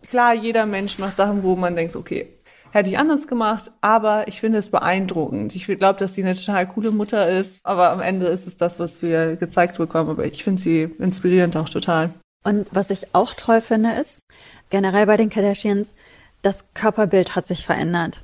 klar, 0.09 0.33
jeder 0.33 0.65
Mensch 0.65 0.97
macht 0.99 1.15
Sachen, 1.15 1.43
wo 1.43 1.55
man 1.55 1.75
denkt, 1.75 1.95
okay, 1.95 2.27
hätte 2.71 2.89
ich 2.89 2.97
anders 2.97 3.27
gemacht, 3.27 3.71
aber 3.81 4.27
ich 4.27 4.39
finde 4.39 4.57
es 4.57 4.71
beeindruckend. 4.71 5.55
Ich 5.55 5.65
glaube, 5.65 5.99
dass 5.99 6.15
sie 6.15 6.23
eine 6.23 6.35
total 6.35 6.67
coole 6.67 6.91
Mutter 6.91 7.29
ist, 7.29 7.59
aber 7.63 7.91
am 7.91 8.01
Ende 8.01 8.25
ist 8.25 8.47
es 8.47 8.57
das, 8.57 8.79
was 8.79 9.01
wir 9.01 9.35
gezeigt 9.35 9.77
bekommen, 9.77 10.09
aber 10.09 10.25
ich 10.25 10.43
finde 10.43 10.61
sie 10.61 10.83
inspirierend 10.99 11.55
auch 11.55 11.69
total. 11.69 12.13
Und 12.43 12.67
was 12.71 12.89
ich 12.89 13.13
auch 13.13 13.33
toll 13.35 13.61
finde, 13.61 13.91
ist, 13.91 14.19
generell 14.69 15.05
bei 15.05 15.17
den 15.17 15.29
Kardashians, 15.29 15.95
das 16.41 16.65
Körperbild 16.73 17.35
hat 17.35 17.47
sich 17.47 17.65
verändert. 17.65 18.21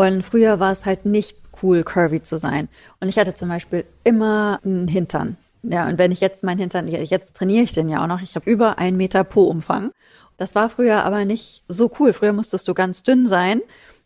Und 0.00 0.22
früher 0.22 0.60
war 0.60 0.72
es 0.72 0.86
halt 0.86 1.04
nicht 1.04 1.36
cool, 1.62 1.84
curvy 1.84 2.22
zu 2.22 2.38
sein. 2.38 2.70
Und 3.00 3.08
ich 3.08 3.18
hatte 3.18 3.34
zum 3.34 3.50
Beispiel 3.50 3.84
immer 4.02 4.58
einen 4.64 4.88
Hintern. 4.88 5.36
Ja, 5.62 5.86
und 5.86 5.98
wenn 5.98 6.10
ich 6.10 6.20
jetzt 6.20 6.42
meinen 6.42 6.58
Hintern, 6.58 6.88
jetzt 6.88 7.36
trainiere 7.36 7.64
ich 7.64 7.74
den 7.74 7.90
ja 7.90 8.02
auch 8.02 8.06
noch, 8.06 8.22
ich 8.22 8.34
habe 8.34 8.50
über 8.50 8.78
einen 8.78 8.96
Meter 8.96 9.24
Po-Umfang. 9.24 9.90
Das 10.38 10.54
war 10.54 10.70
früher 10.70 11.04
aber 11.04 11.26
nicht 11.26 11.64
so 11.68 11.90
cool. 11.98 12.14
Früher 12.14 12.32
musstest 12.32 12.66
du 12.66 12.72
ganz 12.72 13.02
dünn 13.02 13.26
sein. 13.26 13.60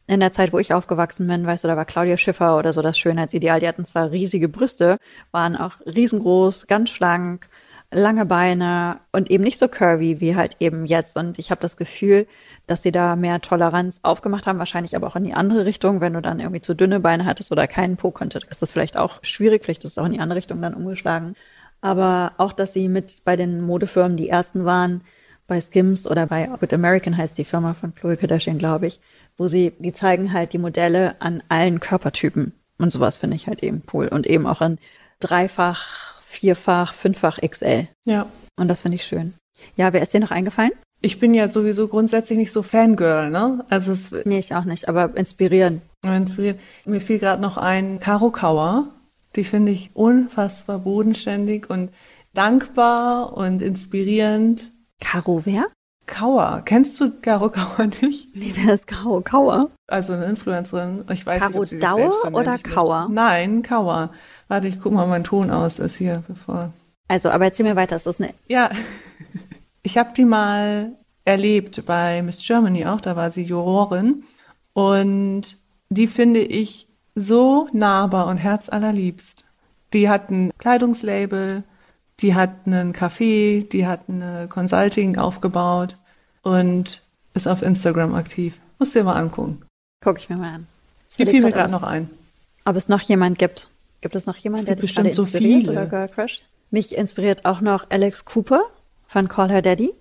In 0.09 0.19
der 0.19 0.33
Zeit, 0.33 0.53
wo 0.53 0.59
ich 0.59 0.75
aufgewachsen 0.75 1.29
bin, 1.29 1.47
weißt 1.47 1.63
du, 1.63 1.69
da 1.69 1.77
war 1.77 1.85
Claudia 1.85 2.17
Schiffer 2.17 2.59
oder 2.59 2.73
so 2.73 2.83
das 2.83 2.99
Schönheitsideal. 2.99 3.61
Die 3.61 3.69
hatten 3.69 3.85
zwar 3.85 4.11
riesige 4.11 4.49
Brüste, 4.49 4.99
waren 5.31 5.55
auch 5.55 5.77
riesengroß, 5.87 6.67
ganz 6.67 6.91
schlank, 6.91 7.49
lange 7.95 8.27
Beine 8.27 9.01
und 9.13 9.31
eben 9.31 9.45
nicht 9.45 9.59
so 9.59 9.69
curvy 9.69 10.21
wie 10.21 10.37
halt 10.37 10.57
eben 10.61 10.85
jetzt. 10.85 11.17
Und 11.17 11.39
ich 11.39 11.51
habe 11.51 11.61
das 11.61 11.77
Gefühl, 11.77 12.27
dass 12.67 12.83
sie 12.83 12.93
da 12.93 13.17
mehr 13.17 13.41
Toleranz 13.41 14.01
aufgemacht 14.03 14.47
haben, 14.47 14.59
wahrscheinlich 14.59 14.97
aber 14.97 15.07
auch 15.07 15.17
in 15.17 15.25
die 15.25 15.35
andere 15.35 15.65
Richtung. 15.65 16.01
Wenn 16.01 16.13
du 16.13 16.21
dann 16.21 16.41
irgendwie 16.41 16.61
zu 16.61 16.75
dünne 16.75 17.01
Beine 17.01 17.25
hattest 17.25 17.53
oder 17.53 17.67
keinen 17.67 17.97
Po 17.97 18.11
konnte, 18.11 18.40
ist 18.51 18.63
das 18.63 18.73
vielleicht 18.73 18.97
auch 18.97 19.21
schwierig. 19.23 19.65
Vielleicht 19.65 19.85
ist 19.85 19.92
es 19.92 19.99
auch 19.99 20.07
in 20.07 20.13
die 20.13 20.21
andere 20.21 20.38
Richtung 20.38 20.61
dann 20.61 20.75
umgeschlagen. 20.75 21.35
Aber 21.81 22.33
auch, 22.38 22.53
dass 22.53 22.73
sie 22.73 22.88
mit 22.88 23.23
bei 23.25 23.37
den 23.37 23.61
Modefirmen 23.61 24.17
die 24.17 24.29
ersten 24.29 24.65
waren, 24.65 25.03
bei 25.47 25.61
Skims 25.61 26.07
oder 26.07 26.27
bei 26.27 26.47
Good 26.47 26.73
American 26.73 27.17
heißt 27.17 27.37
die 27.37 27.45
Firma 27.45 27.75
von 27.75 27.95
Chloe 27.95 28.17
Kardashian, 28.17 28.59
glaube 28.59 28.87
ich, 28.87 29.01
wo 29.37 29.47
sie, 29.47 29.73
die 29.79 29.92
zeigen 29.92 30.33
halt 30.33 30.53
die 30.55 30.59
Modelle 30.59 31.21
an 31.21 31.42
allen 31.49 31.81
Körpertypen. 31.81 32.55
Und 32.79 32.90
sowas 32.90 33.19
finde 33.19 33.37
ich 33.37 33.47
halt 33.47 33.63
eben 33.63 33.83
cool. 33.92 34.09
Und 34.09 34.27
eben 34.27 34.47
auch 34.47 34.61
an 34.61 34.79
dreifach 35.21 36.13
vierfach, 36.35 36.95
fünffach 36.95 37.39
XL. 37.39 37.89
Ja. 38.05 38.27
Und 38.57 38.69
das 38.69 38.83
finde 38.83 38.97
ich 38.97 39.05
schön. 39.05 39.35
Ja, 39.77 39.93
wer 39.93 40.03
ist 40.03 40.13
dir 40.13 40.21
noch 40.21 40.31
eingefallen? 40.31 40.73
Ich 41.01 41.21
bin 41.21 41.35
ja 41.35 41.51
sowieso 41.51 41.89
grundsätzlich 41.89 42.39
nicht 42.39 42.53
so 42.53 42.63
Fangirl, 42.63 43.31
ne? 43.31 43.65
Also 43.69 43.93
es 43.93 44.11
Nee, 44.25 44.39
ich 44.39 44.55
auch 44.55 44.65
nicht, 44.65 44.89
aber 44.89 45.17
inspirieren. 45.17 45.83
Inspirieren. 46.03 46.59
Mir 46.87 47.01
fiel 47.01 47.19
gerade 47.19 47.43
noch 47.43 47.57
ein 47.57 48.01
Caro 48.01 48.31
Kauer. 48.31 48.89
Die 49.37 49.45
finde 49.45 49.73
ich 49.73 49.91
unfassbar 49.95 50.79
bodenständig 50.79 51.69
und 51.69 51.91
dankbar 52.33 53.37
und 53.37 53.63
inspirierend. 53.63 54.73
Caro 55.01 55.45
wer? 55.45 55.67
Kauer. 56.07 56.63
Kennst 56.65 57.00
du 57.00 57.11
Caro 57.11 57.50
Kauer 57.50 57.87
nicht? 58.02 58.35
Nee, 58.35 58.52
wer 58.57 58.75
ist 58.75 58.87
Caro 58.87 59.21
Kauer? 59.21 59.71
Also 59.87 60.13
eine 60.13 60.27
Influencerin. 60.27 61.05
Ich 61.11 61.25
weiß 61.25 61.42
Caro 61.42 61.63
nicht, 61.63 61.75
ob 61.75 61.81
Dauer 61.81 62.33
oder. 62.33 62.59
Kauer? 62.59 63.09
Nein, 63.11 63.63
Kauer. 63.63 64.11
Warte, 64.48 64.69
ich 64.69 64.81
guck 64.81 64.92
mal 64.92 65.07
meinen 65.07 65.25
Ton 65.25 65.50
aus, 65.50 65.77
das 65.77 65.96
hier, 65.96 66.23
bevor. 66.29 66.73
Also, 67.09 67.31
aber 67.31 67.44
erzähl 67.44 67.67
mir 67.67 67.77
weiter, 67.77 67.96
ist 67.96 68.07
das 68.07 68.21
eine 68.21 68.35
Ja, 68.48 68.71
ich 69.83 69.98
habe 69.98 70.13
die 70.15 70.25
mal 70.25 70.92
erlebt 71.25 71.85
bei 71.87 72.23
Miss 72.23 72.46
Germany 72.46 72.87
auch, 72.87 73.00
da 73.00 73.17
war 73.17 73.33
sie 73.33 73.42
Jurorin. 73.42 74.25
Und 74.73 75.59
die 75.88 76.07
finde 76.07 76.40
ich 76.40 76.88
so 77.15 77.69
nahbar 77.73 78.27
und 78.27 78.38
herzallerliebst. 78.38 79.44
Die 79.92 80.09
hat 80.09 80.31
ein 80.31 80.52
Kleidungslabel, 80.59 81.63
die 82.21 82.35
hat 82.35 82.50
einen 82.67 82.92
Café, 82.92 83.69
die 83.69 83.87
hat 83.87 84.02
eine 84.08 84.48
Consulting 84.48 85.19
aufgebaut 85.19 85.96
und 86.42 87.02
ist 87.35 87.48
auf 87.48 87.62
Instagram 87.62 88.15
aktiv. 88.15 88.60
Musst 88.79 88.94
dir 88.94 89.04
mal 89.04 89.17
angucken. 89.17 89.62
Guck 90.02 90.19
ich 90.19 90.29
mir 90.29 90.37
mal 90.37 90.54
an. 90.54 90.67
Die 91.19 91.27
fiel 91.27 91.42
mir 91.42 91.52
gerade 91.52 91.73
noch 91.73 91.83
ein. 91.83 92.10
Ob 92.65 92.77
es 92.77 92.88
noch 92.88 93.00
jemand 93.00 93.38
gibt. 93.38 93.69
Gibt 94.00 94.15
es 94.15 94.27
noch 94.27 94.37
jemanden, 94.37 94.67
der 94.67 94.77
dich 94.77 94.94
gerade 94.94 95.08
bestimmt 95.08 95.15
so 95.15 95.23
inspiriert 95.23 95.60
viele. 95.60 95.73
oder 95.73 95.87
Girl 95.87 96.08
Crush? 96.08 96.42
Mich 96.71 96.96
inspiriert 96.96 97.44
auch 97.44 97.60
noch 97.60 97.90
Alex 97.90 98.25
Cooper 98.25 98.62
von 99.06 99.29
Call 99.29 99.50
Her 99.50 99.62
Daddy. 99.62 99.92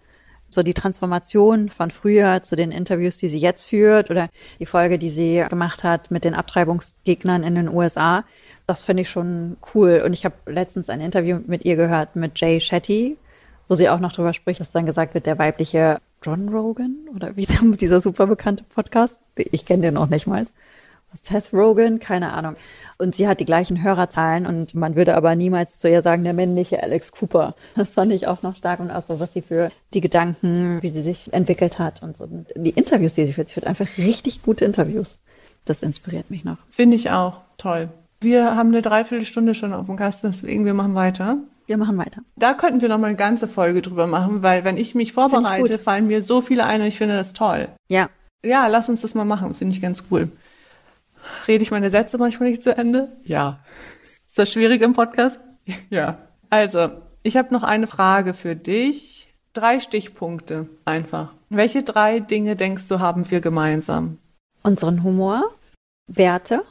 So 0.54 0.64
die 0.64 0.74
Transformation 0.74 1.70
von 1.70 1.92
früher 1.92 2.44
zu 2.44 2.56
den 2.56 2.72
Interviews, 2.72 3.18
die 3.18 3.30
sie 3.30 3.40
jetzt 3.40 3.66
führt 3.66 4.10
oder 4.12 4.30
die 4.60 4.66
Folge, 4.66 5.00
die 5.00 5.10
sie 5.10 5.44
gemacht 5.50 5.84
hat 5.84 6.12
mit 6.12 6.24
den 6.24 6.36
Abtreibungsgegnern 6.36 7.44
in 7.44 7.56
den 7.56 7.70
USA. 7.70 8.24
Das 8.68 8.84
finde 8.84 9.02
ich 9.02 9.10
schon 9.10 9.58
cool. 9.74 10.04
Und 10.06 10.14
ich 10.14 10.26
habe 10.26 10.36
letztens 10.46 10.90
ein 10.90 11.02
Interview 11.02 11.40
mit 11.46 11.66
ihr 11.66 11.76
gehört, 11.76 12.16
mit 12.16 12.40
Jay 12.40 12.60
Shetty, 12.60 13.18
wo 13.68 13.76
sie 13.76 13.90
auch 13.90 14.00
noch 14.00 14.14
drüber 14.14 14.34
spricht, 14.34 14.60
dass 14.60 14.72
dann 14.72 14.86
gesagt 14.86 15.14
wird, 15.14 15.26
der 15.26 15.40
weibliche 15.40 15.98
John 16.24 16.50
Rogan 16.50 16.96
oder 17.16 17.36
wie 17.36 17.46
dieser 17.78 18.00
super 18.00 18.28
bekannte 18.28 18.64
Podcast. 18.64 19.20
Ich 19.36 19.66
kenne 19.66 19.84
den 19.84 19.98
auch 19.98 20.10
nicht 20.10 20.28
mal. 20.28 20.46
Seth 21.22 21.54
Rogen, 21.54 22.00
keine 22.00 22.34
Ahnung. 22.34 22.56
Und 22.98 23.16
sie 23.16 23.28
hat 23.28 23.40
die 23.40 23.46
gleichen 23.46 23.84
Hörerzahlen 23.84 24.46
und 24.46 24.76
man 24.76 24.96
würde 24.96 25.16
aber 25.16 25.36
niemals 25.36 25.78
zu 25.78 25.90
ihr 25.90 26.02
sagen, 26.02 26.24
der 26.24 26.34
männliche 26.34 26.82
Alex 26.82 27.12
Cooper. 27.12 27.54
Das 27.76 27.94
fand 27.94 28.12
ich 28.12 28.28
auch 28.28 28.42
noch 28.44 28.56
stark 28.56 28.80
und 28.80 28.92
auch 28.92 29.02
so, 29.02 29.20
was 29.20 29.34
sie 29.34 29.42
für 29.42 29.72
die 29.94 30.02
Gedanken, 30.02 30.82
wie 30.82 30.90
sie 30.90 31.02
sich 31.02 31.34
entwickelt 31.34 31.80
hat 31.80 32.02
und 32.04 32.16
so. 32.16 32.28
Die 32.56 32.70
Interviews, 32.70 33.14
die 33.14 33.26
sie 33.26 33.34
führt, 33.34 33.48
sie 33.48 33.56
führt 33.56 33.68
einfach 33.68 33.88
richtig 33.98 34.44
gute 34.44 34.66
Interviews. 34.66 35.20
Das 35.66 35.84
inspiriert 35.84 36.30
mich 36.30 36.44
noch. 36.44 36.58
Finde 36.70 36.96
ich 36.96 37.12
auch 37.12 37.42
toll. 37.58 37.90
Wir 38.22 38.56
haben 38.56 38.70
eine 38.70 38.82
Dreiviertelstunde 38.82 39.54
schon 39.54 39.74
auf 39.74 39.88
dem 39.88 39.98
Kasten, 39.98 40.28
deswegen 40.28 40.66
wir 40.66 40.74
machen 40.74 40.96
weiter. 40.96 41.38
Wir 41.68 41.78
machen 41.78 41.98
weiter. 41.98 42.22
Da 42.36 42.54
könnten 42.54 42.82
wir 42.82 42.90
noch 42.90 42.98
mal 42.98 43.08
eine 43.08 43.16
ganze 43.16 43.48
Folge 43.48 43.82
drüber 43.82 44.08
machen, 44.08 44.44
weil 44.44 44.64
wenn 44.64 44.78
ich 44.78 44.96
mich 44.96 45.14
vorbereite, 45.14 45.74
gut. 45.74 45.82
fallen 45.82 46.08
mir 46.08 46.22
so 46.22 46.42
viele 46.42 46.66
ein 46.66 46.82
und 46.82 46.88
ich 46.88 46.98
finde 46.98 47.16
das 47.16 47.34
toll. 47.34 47.70
Ja, 47.90 48.10
Ja, 48.46 48.68
lass 48.68 48.90
uns 48.90 49.02
das 49.02 49.16
mal 49.16 49.24
machen, 49.26 49.54
finde 49.54 49.74
ich 49.74 49.82
ganz 49.82 50.04
cool. 50.12 50.30
Rede 51.48 51.64
ich 51.64 51.72
meine 51.72 51.90
Sätze 51.90 52.18
manchmal 52.18 52.50
nicht 52.50 52.64
zu 52.64 52.76
Ende? 52.76 53.10
Ja. 53.24 53.60
Ist 54.28 54.38
das 54.38 54.52
schwierig 54.52 54.82
im 54.82 54.94
Podcast? 54.94 55.40
Ja. 55.90 56.18
Also, 56.50 56.90
ich 57.24 57.38
habe 57.38 57.54
noch 57.54 57.64
eine 57.64 57.88
Frage 57.88 58.34
für 58.34 58.56
dich. 58.56 59.34
Drei 59.54 59.80
Stichpunkte 59.80 60.68
einfach. 60.86 61.32
Welche 61.50 61.84
drei 61.84 62.20
Dinge 62.20 62.56
denkst 62.56 62.88
du, 62.88 63.00
haben 63.00 63.30
wir 63.30 63.40
gemeinsam? 63.40 64.18
unseren 64.64 65.04
Humor, 65.04 65.44
Werte. 66.08 66.64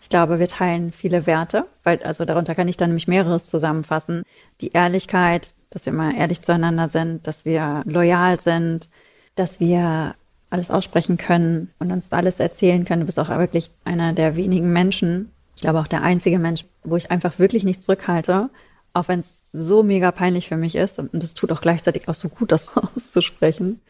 Ich 0.00 0.08
glaube, 0.08 0.38
wir 0.38 0.48
teilen 0.48 0.92
viele 0.92 1.26
Werte, 1.26 1.66
weil 1.82 2.02
also 2.02 2.24
darunter 2.24 2.54
kann 2.54 2.68
ich 2.68 2.76
dann 2.76 2.90
nämlich 2.90 3.08
mehreres 3.08 3.46
zusammenfassen. 3.46 4.22
Die 4.60 4.72
Ehrlichkeit, 4.72 5.54
dass 5.70 5.86
wir 5.86 5.92
mal 5.92 6.14
ehrlich 6.14 6.42
zueinander 6.42 6.88
sind, 6.88 7.26
dass 7.26 7.44
wir 7.44 7.82
loyal 7.86 8.40
sind, 8.40 8.88
dass 9.34 9.60
wir 9.60 10.14
alles 10.50 10.70
aussprechen 10.70 11.16
können 11.16 11.70
und 11.78 11.90
uns 11.90 12.12
alles 12.12 12.40
erzählen 12.40 12.84
können. 12.84 13.00
Du 13.00 13.06
bist 13.06 13.18
auch 13.18 13.28
wirklich 13.28 13.70
einer 13.84 14.12
der 14.12 14.36
wenigen 14.36 14.72
Menschen, 14.72 15.30
ich 15.56 15.62
glaube 15.62 15.80
auch 15.80 15.86
der 15.86 16.02
einzige 16.02 16.38
Mensch, 16.38 16.66
wo 16.84 16.96
ich 16.96 17.10
einfach 17.10 17.38
wirklich 17.38 17.64
nicht 17.64 17.82
zurückhalte, 17.82 18.50
auch 18.92 19.08
wenn 19.08 19.20
es 19.20 19.50
so 19.52 19.82
mega 19.82 20.10
peinlich 20.10 20.48
für 20.48 20.56
mich 20.56 20.76
ist. 20.76 20.98
Und 20.98 21.22
es 21.22 21.34
tut 21.34 21.50
auch 21.50 21.60
gleichzeitig 21.60 22.08
auch 22.08 22.14
so 22.14 22.28
gut, 22.28 22.52
das 22.52 22.76
auszusprechen. 22.76 23.80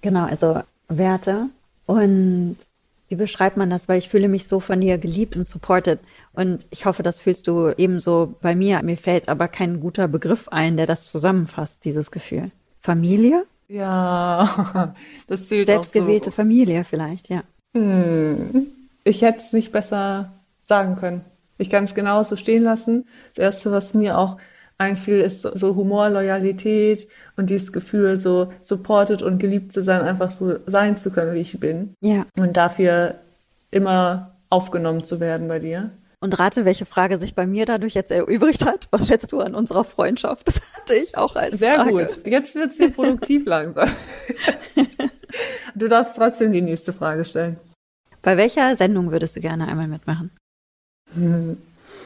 Genau, 0.00 0.26
also 0.26 0.60
Werte. 0.88 1.48
Und 1.86 2.56
wie 3.08 3.14
beschreibt 3.14 3.56
man 3.56 3.70
das? 3.70 3.88
Weil 3.88 3.98
ich 3.98 4.10
fühle 4.10 4.28
mich 4.28 4.46
so 4.46 4.60
von 4.60 4.80
dir 4.80 4.98
geliebt 4.98 5.34
und 5.36 5.46
supported. 5.46 5.98
Und 6.34 6.66
ich 6.70 6.84
hoffe, 6.84 7.02
das 7.02 7.20
fühlst 7.20 7.46
du 7.46 7.72
ebenso 7.76 8.34
bei 8.42 8.54
mir. 8.54 8.82
Mir 8.82 8.98
fällt 8.98 9.30
aber 9.30 9.48
kein 9.48 9.80
guter 9.80 10.08
Begriff 10.08 10.48
ein, 10.48 10.76
der 10.76 10.86
das 10.86 11.10
zusammenfasst, 11.10 11.84
dieses 11.86 12.10
Gefühl. 12.10 12.50
Familie? 12.80 13.44
Ja, 13.68 14.94
das 15.26 15.46
zählt 15.46 15.66
Selbstgewählte 15.66 16.30
auch 16.30 16.34
Familie 16.34 16.84
vielleicht, 16.84 17.28
ja. 17.28 17.42
so. 17.74 17.80
Hm. 17.80 18.66
Ich 19.04 19.22
hätte 19.22 19.40
es 19.40 19.52
nicht 19.52 19.72
besser 19.72 20.32
sagen 20.64 20.96
können. 20.96 21.22
Ich 21.58 21.70
kann 21.70 21.84
es 21.84 21.94
genauso 21.94 22.36
stehen 22.36 22.62
lassen. 22.62 23.06
Das 23.34 23.42
Erste, 23.42 23.72
was 23.72 23.94
mir 23.94 24.18
auch 24.18 24.36
einfiel, 24.78 25.18
ist 25.20 25.42
so- 25.42 25.54
so 25.56 25.74
Humor, 25.74 26.08
Loyalität 26.10 27.08
und 27.36 27.50
dieses 27.50 27.72
Gefühl, 27.72 28.20
so 28.20 28.52
supported 28.60 29.22
und 29.22 29.38
geliebt 29.38 29.72
zu 29.72 29.82
sein, 29.82 30.02
einfach 30.02 30.30
so 30.30 30.56
sein 30.66 30.96
zu 30.98 31.10
können, 31.10 31.34
wie 31.34 31.40
ich 31.40 31.58
bin. 31.58 31.94
Ja. 32.00 32.26
Und 32.38 32.56
dafür 32.56 33.16
immer 33.70 34.36
aufgenommen 34.50 35.02
zu 35.02 35.20
werden 35.20 35.48
bei 35.48 35.58
dir. 35.58 35.90
Und 36.20 36.38
rate, 36.40 36.64
welche 36.64 36.84
Frage 36.84 37.16
sich 37.16 37.34
bei 37.36 37.46
mir 37.46 37.64
dadurch 37.64 37.94
jetzt 37.94 38.10
erübrigt 38.10 38.64
hat. 38.66 38.88
Was 38.90 39.06
schätzt 39.06 39.30
du 39.30 39.40
an 39.40 39.54
unserer 39.54 39.84
Freundschaft? 39.84 40.48
Das 40.48 40.60
hatte 40.74 40.94
ich 40.94 41.16
auch 41.16 41.36
als 41.36 41.58
Sehr 41.58 41.76
Frage. 41.76 41.90
gut. 41.92 42.26
Jetzt 42.26 42.54
wird 42.56 42.72
es 42.72 42.76
hier 42.76 42.90
produktiv 42.90 43.46
langsam. 43.46 43.88
Du 45.76 45.86
darfst 45.86 46.16
trotzdem 46.16 46.52
die 46.52 46.60
nächste 46.60 46.92
Frage 46.92 47.24
stellen. 47.24 47.56
Bei 48.22 48.36
welcher 48.36 48.74
Sendung 48.74 49.12
würdest 49.12 49.36
du 49.36 49.40
gerne 49.40 49.68
einmal 49.68 49.86
mitmachen? 49.86 50.30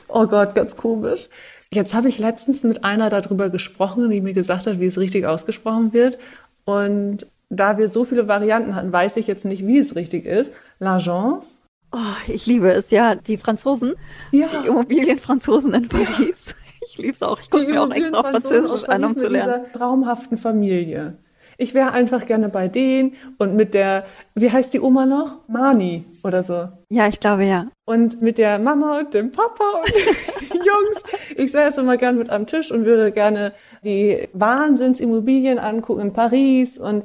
Oh 0.09 0.27
Gott, 0.27 0.55
ganz 0.55 0.77
komisch. 0.77 1.29
Jetzt 1.73 1.95
habe 1.95 2.09
ich 2.11 2.19
letztens 2.19 2.65
mit 2.65 2.85
einer 2.85 3.09
darüber 3.09 3.49
gesprochen, 3.49 4.11
die 4.11 4.21
mir 4.21 4.35
gesagt 4.35 4.67
hat, 4.67 4.79
wie 4.79 4.87
es 4.87 4.99
richtig 4.99 5.25
ausgesprochen 5.25 5.95
wird. 5.95 6.19
Und 6.67 7.27
da 7.49 7.79
wir 7.79 7.89
so 7.89 8.05
viele 8.05 8.29
Varianten 8.29 8.75
hatten, 8.75 8.93
weiß 8.93 9.17
ich 9.17 9.27
jetzt 9.27 9.47
nicht, 9.47 9.67
wie 9.67 9.79
es 9.79 9.97
richtig 9.97 10.27
ist. 10.27 10.53
L'Agence. 10.81 11.61
Oh, 11.93 11.99
ich 12.33 12.47
liebe 12.47 12.71
es, 12.73 12.91
ja. 12.91 13.15
Die 13.15 13.37
Franzosen, 13.37 13.95
Ja. 14.31 14.49
die 14.49 14.67
Immobilienfranzosen 14.69 15.75
in 15.75 15.89
Paris. 15.89 16.55
Ich 16.85 16.99
liebe 16.99 17.13
es 17.13 17.23
auch. 17.23 17.39
Ich 17.41 17.49
gucke 17.49 17.71
mir 17.73 17.81
auch 17.81 17.91
extra 17.93 18.19
auf 18.19 18.27
Französisch 18.27 18.85
an, 18.89 19.05
um 19.05 19.17
zu 19.17 19.29
lernen. 19.29 19.61
Dieser 19.67 19.73
traumhaften 19.79 20.37
Familie. 20.37 21.17
Ich 21.57 21.75
wäre 21.75 21.93
einfach 21.93 22.27
gerne 22.27 22.49
bei 22.49 22.67
denen 22.67 23.15
und 23.39 23.55
mit 23.55 23.73
der, 23.73 24.05
wie 24.35 24.51
heißt 24.51 24.75
die 24.75 24.81
Oma 24.81 25.07
noch? 25.07 25.39
Mani 25.47 26.05
oder 26.25 26.43
so. 26.43 26.69
Ja, 26.89 27.07
ich 27.07 27.21
glaube 27.21 27.45
ja. 27.45 27.69
Und 27.85 28.21
mit 28.21 28.37
der 28.39 28.59
Mama 28.59 28.99
und 28.99 29.15
dem 29.15 29.31
Papa 29.31 29.63
und 29.77 29.95
den 29.95 30.57
Jungs. 30.67 31.03
Ich 31.37 31.53
säße 31.53 31.81
immer 31.83 31.97
gern 31.99 32.19
mit 32.19 32.31
am 32.31 32.47
Tisch 32.47 32.73
und 32.73 32.85
würde 32.85 33.13
gerne 33.13 33.53
die 33.85 34.29
Wahnsinnsimmobilien 34.33 35.61
angucken 35.61 36.01
in 36.01 36.13
Paris 36.13 36.79
und 36.81 37.05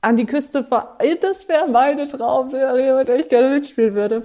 an 0.00 0.16
die 0.16 0.26
Küste 0.26 0.62
fahren. 0.64 0.88
Das 1.20 1.48
wäre 1.48 1.68
meine 1.68 2.06
Traumserie, 2.08 2.94
bei 2.94 3.04
der 3.04 3.16
ich 3.20 3.28
gerne 3.28 3.54
mitspielen 3.54 3.94
würde. 3.94 4.24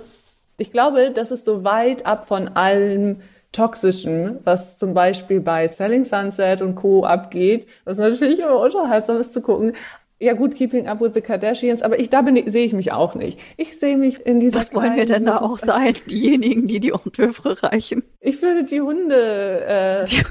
Ich 0.57 0.71
glaube, 0.71 1.11
das 1.11 1.31
ist 1.31 1.45
so 1.45 1.63
weit 1.63 2.05
ab 2.05 2.27
von 2.27 2.49
allem 2.49 3.21
Toxischen, 3.51 4.39
was 4.43 4.77
zum 4.77 4.93
Beispiel 4.93 5.39
bei 5.39 5.67
Selling 5.67 6.05
Sunset 6.05 6.61
und 6.61 6.75
Co. 6.75 7.05
abgeht, 7.05 7.67
was 7.85 7.97
natürlich 7.97 8.39
immer 8.39 8.59
unterhaltsam 8.59 9.17
ist 9.19 9.31
zu 9.33 9.41
gucken. 9.41 9.73
Ja 10.19 10.33
gut, 10.33 10.55
Keeping 10.55 10.87
Up 10.87 11.01
with 11.01 11.13
the 11.15 11.21
Kardashians, 11.21 11.81
aber 11.81 11.99
ich, 11.99 12.09
da 12.09 12.21
bin, 12.21 12.49
sehe 12.49 12.65
ich 12.65 12.73
mich 12.73 12.91
auch 12.91 13.13
nicht. 13.13 13.39
Ich 13.57 13.77
sehe 13.77 13.97
mich 13.97 14.25
in 14.25 14.39
dieser 14.39 14.59
Was 14.59 14.73
wollen 14.73 14.95
wir 14.95 15.05
denn 15.05 15.25
da 15.25 15.37
auch 15.41 15.57
sein? 15.57 15.95
Diejenigen, 16.09 16.65
die 16.67 16.79
die 16.79 16.91
Enteuvre 16.91 17.61
reichen. 17.61 18.03
Ich 18.21 18.41
würde 18.41 18.63
die 18.63 18.79
Hunde, 18.81 19.65
äh, 19.65 20.05
Die- 20.05 20.23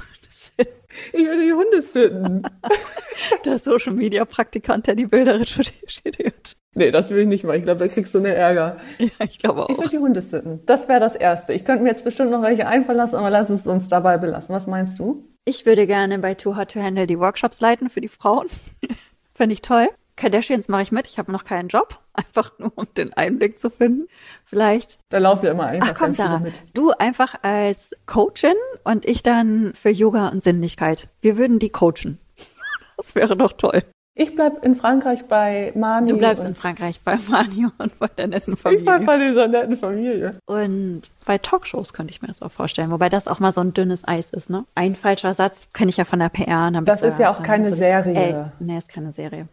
ich 1.13 1.25
würde 1.25 1.41
die 1.43 1.53
Hunde 1.53 1.81
sitten. 1.81 2.43
Der 3.45 3.57
Social 3.59 3.93
Media 3.93 4.25
Praktikant, 4.25 4.87
der 4.87 4.95
die 4.95 5.05
Bilder 5.05 5.39
retuschiert. 5.39 6.55
nee, 6.73 6.91
das 6.91 7.09
will 7.11 7.19
ich 7.19 7.27
nicht 7.27 7.43
mal. 7.43 7.55
Ich 7.55 7.63
glaube, 7.63 7.79
da 7.79 7.87
kriegst 7.87 8.13
du 8.15 8.19
eine 8.19 8.33
Ärger. 8.33 8.77
Ja, 8.97 9.25
ich 9.29 9.39
glaube 9.39 9.65
Ich 9.69 9.75
auch. 9.75 9.77
würde 9.79 9.89
die 9.89 9.97
Hunde 9.99 10.21
sitten. 10.21 10.61
Das 10.65 10.87
wäre 10.87 10.99
das 10.99 11.15
Erste. 11.15 11.53
Ich 11.53 11.63
könnte 11.65 11.83
mir 11.83 11.89
jetzt 11.89 12.03
bestimmt 12.03 12.31
noch 12.31 12.41
welche 12.41 12.67
einfallen 12.67 12.97
lassen, 12.97 13.15
aber 13.17 13.29
lass 13.29 13.49
es 13.49 13.67
uns 13.67 13.87
dabei 13.87 14.17
belassen. 14.17 14.53
Was 14.55 14.67
meinst 14.67 14.97
du? 14.99 15.27
Ich 15.45 15.65
würde 15.65 15.85
gerne 15.87 16.19
bei 16.19 16.33
Too 16.35 16.55
Hot 16.57 16.71
to 16.73 16.81
Handle 16.81 17.05
die 17.07 17.19
Workshops 17.19 17.59
leiten 17.61 17.89
für 17.89 18.01
die 18.01 18.07
Frauen. 18.07 18.47
Fände 19.33 19.53
ich 19.53 19.61
toll. 19.61 19.87
Kardashians 20.15 20.69
mache 20.69 20.83
ich 20.83 20.91
mit. 20.91 21.07
Ich 21.07 21.17
habe 21.17 21.31
noch 21.31 21.43
keinen 21.43 21.69
Job. 21.69 21.99
Einfach 22.13 22.51
nur, 22.59 22.71
um 22.75 22.85
den 22.95 23.13
Einblick 23.13 23.57
zu 23.59 23.69
finden. 23.69 24.07
Vielleicht. 24.45 24.99
Da 25.09 25.17
laufen 25.17 25.43
wir 25.43 25.51
immer 25.51 25.65
einfach 25.65 25.93
Ach 25.93 25.97
komm, 25.99 26.13
Sarah. 26.13 26.39
mit. 26.39 26.53
Du 26.73 26.91
einfach 26.91 27.35
als 27.41 27.91
Coachin 28.05 28.53
und 28.83 29.05
ich 29.05 29.23
dann 29.23 29.73
für 29.73 29.89
Yoga 29.89 30.27
und 30.29 30.43
Sinnlichkeit. 30.43 31.07
Wir 31.21 31.37
würden 31.37 31.59
die 31.59 31.69
coachen. 31.69 32.19
Das 32.97 33.15
wäre 33.15 33.35
doch 33.35 33.53
toll. 33.53 33.81
Ich 34.15 34.35
bleib 34.35 34.63
in 34.63 34.75
Frankreich 34.75 35.25
bei 35.25 35.71
Mani. 35.75 36.11
Du 36.11 36.17
bleibst 36.19 36.43
in 36.43 36.53
Frankreich 36.53 37.01
bei 37.01 37.17
Manu 37.31 37.71
und 37.79 37.97
bei 37.97 38.07
der 38.07 38.27
netten 38.27 38.55
Familie. 38.55 38.79
Ich 38.79 38.85
bleib 38.85 39.05
bei 39.07 39.17
dieser 39.17 39.47
netten 39.47 39.75
Familie. 39.75 40.37
Und 40.45 41.01
bei 41.25 41.39
Talkshows 41.39 41.93
könnte 41.93 42.11
ich 42.11 42.21
mir 42.21 42.27
das 42.27 42.43
auch 42.43 42.51
vorstellen, 42.51 42.91
wobei 42.91 43.09
das 43.09 43.27
auch 43.27 43.39
mal 43.39 43.51
so 43.51 43.61
ein 43.61 43.73
dünnes 43.73 44.07
Eis 44.07 44.29
ist, 44.29 44.51
ne? 44.51 44.65
Ein 44.75 44.93
falscher 44.93 45.33
Satz 45.33 45.67
kenne 45.73 45.89
ich 45.89 45.97
ja 45.97 46.05
von 46.05 46.19
der 46.19 46.29
PR. 46.29 46.67
und 46.67 46.73
dann 46.73 46.85
Das 46.85 47.01
ist 47.01 47.17
ja 47.17 47.31
auch 47.31 47.41
keine 47.41 47.73
Serie. 47.73 48.13
Ey, 48.15 48.45
nee, 48.59 48.77
ist 48.77 48.89
keine 48.89 49.11
Serie. 49.11 49.47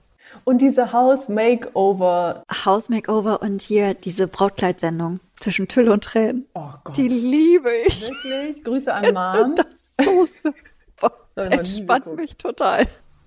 Und 0.45 0.59
diese 0.59 0.93
House 0.93 1.29
Makeover. 1.29 2.45
House 2.65 2.89
Makeover 2.89 3.43
und 3.43 3.63
hier 3.63 3.95
diese 3.95 4.29
Brautkleidsendung 4.29 5.21
zwischen 5.39 5.69
Tüll 5.69 5.89
und 5.89 6.05
Tränen. 6.05 6.47
Oh 6.55 6.69
Gott. 6.85 6.97
Die 6.97 7.09
liebe 7.09 7.71
ich. 7.87 8.01
Wirklich? 8.03 8.65
Grüße 8.65 8.93
an 8.93 9.15
Mom. 9.15 9.55
Das 9.99 10.27
ist 10.27 10.43
so 10.43 10.51
super. 10.51 11.13
Das 11.35 11.47
entspannt 11.47 12.17
mich 12.17 12.37
total. 12.37 12.87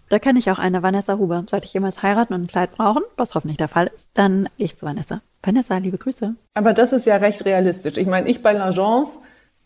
Da 0.09 0.19
kenne 0.19 0.37
ich 0.37 0.51
auch 0.51 0.59
eine 0.59 0.83
Vanessa 0.83 1.17
Huber. 1.17 1.43
Sollte 1.47 1.65
ich 1.65 1.73
jemals 1.73 2.03
heiraten 2.03 2.33
und 2.33 2.43
ein 2.43 2.47
Kleid 2.47 2.71
brauchen, 2.71 3.03
was 3.17 3.33
hoffentlich 3.35 3.57
der 3.57 3.67
Fall 3.67 3.87
ist, 3.87 4.11
dann 4.13 4.47
gehe 4.57 4.65
ich 4.65 4.77
zu 4.77 4.85
Vanessa. 4.85 5.21
Vanessa, 5.41 5.77
liebe 5.77 5.97
Grüße. 5.97 6.35
Aber 6.53 6.73
das 6.73 6.93
ist 6.93 7.05
ja 7.05 7.15
recht 7.15 7.45
realistisch. 7.45 7.97
Ich 7.97 8.07
meine, 8.07 8.29
ich 8.29 8.43
bei 8.43 8.55
L'Agence, 8.55 9.17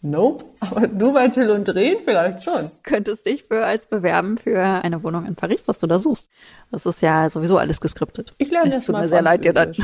nope. 0.10 0.45
Aber 0.60 0.88
du 0.88 1.14
bei 1.14 1.28
Till 1.30 1.49
und 1.49 1.66
Drehen 1.66 1.99
vielleicht 2.03 2.43
schon. 2.43 2.72
Könntest 2.84 3.26
dich 3.26 3.43
für 3.43 3.66
als 3.66 3.88
bewerben 3.88 4.38
für 4.38 4.62
eine 4.62 5.03
Wohnung 5.03 5.26
in 5.26 5.36
Paris, 5.36 5.64
dass 5.64 5.80
du 5.80 5.88
da 5.88 5.99
suchst. 5.99 6.30
Das 6.72 6.86
ist 6.86 7.01
ja 7.01 7.30
sowieso 7.30 7.58
alles 7.58 7.82
geskriptet. 7.82 8.34
Ich 8.38 8.49
lerne 8.49 8.70
Es 8.70 8.76
jetzt 8.76 8.86
tut 8.86 8.93
mal 8.93 9.03
mir 9.03 9.10
sehr 9.10 9.22
leid, 9.22 9.43
dir 9.43 9.53
das 9.53 9.78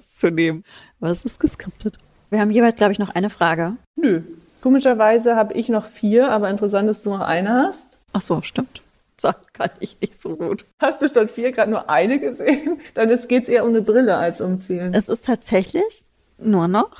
zu 0.18 0.30
nehmen. 0.30 0.64
Aber 1.00 1.10
es 1.10 1.24
ist 1.24 1.40
geskriptet. 1.40 1.98
Wir 2.30 2.40
haben 2.40 2.50
jeweils, 2.50 2.76
glaube 2.76 2.92
ich, 2.92 2.98
noch 2.98 3.10
eine 3.10 3.30
Frage. 3.30 3.76
Nö. 3.96 4.22
Komischerweise 4.62 5.36
habe 5.36 5.54
ich 5.54 5.68
noch 5.68 5.84
vier, 5.84 6.30
aber 6.30 6.48
interessant, 6.48 6.88
dass 6.88 7.02
du 7.02 7.10
noch 7.10 7.20
eine 7.20 7.66
hast. 7.68 7.98
Ach 8.12 8.22
so, 8.22 8.42
stimmt. 8.42 8.80
Das 9.20 9.36
kann 9.52 9.70
ich 9.78 10.00
nicht 10.00 10.20
so 10.20 10.36
gut. 10.36 10.64
Hast 10.80 11.00
du 11.00 11.08
statt 11.08 11.30
vier 11.30 11.52
gerade 11.52 11.70
nur 11.70 11.88
eine 11.88 12.18
gesehen? 12.18 12.80
Dann 12.94 13.08
geht 13.28 13.44
es 13.44 13.48
eher 13.48 13.64
um 13.64 13.70
eine 13.70 13.82
Brille 13.82 14.16
als 14.16 14.40
um 14.40 14.60
Zielen. 14.60 14.94
Es 14.94 15.08
ist 15.08 15.26
tatsächlich 15.26 16.04
nur 16.38 16.68
noch 16.68 16.90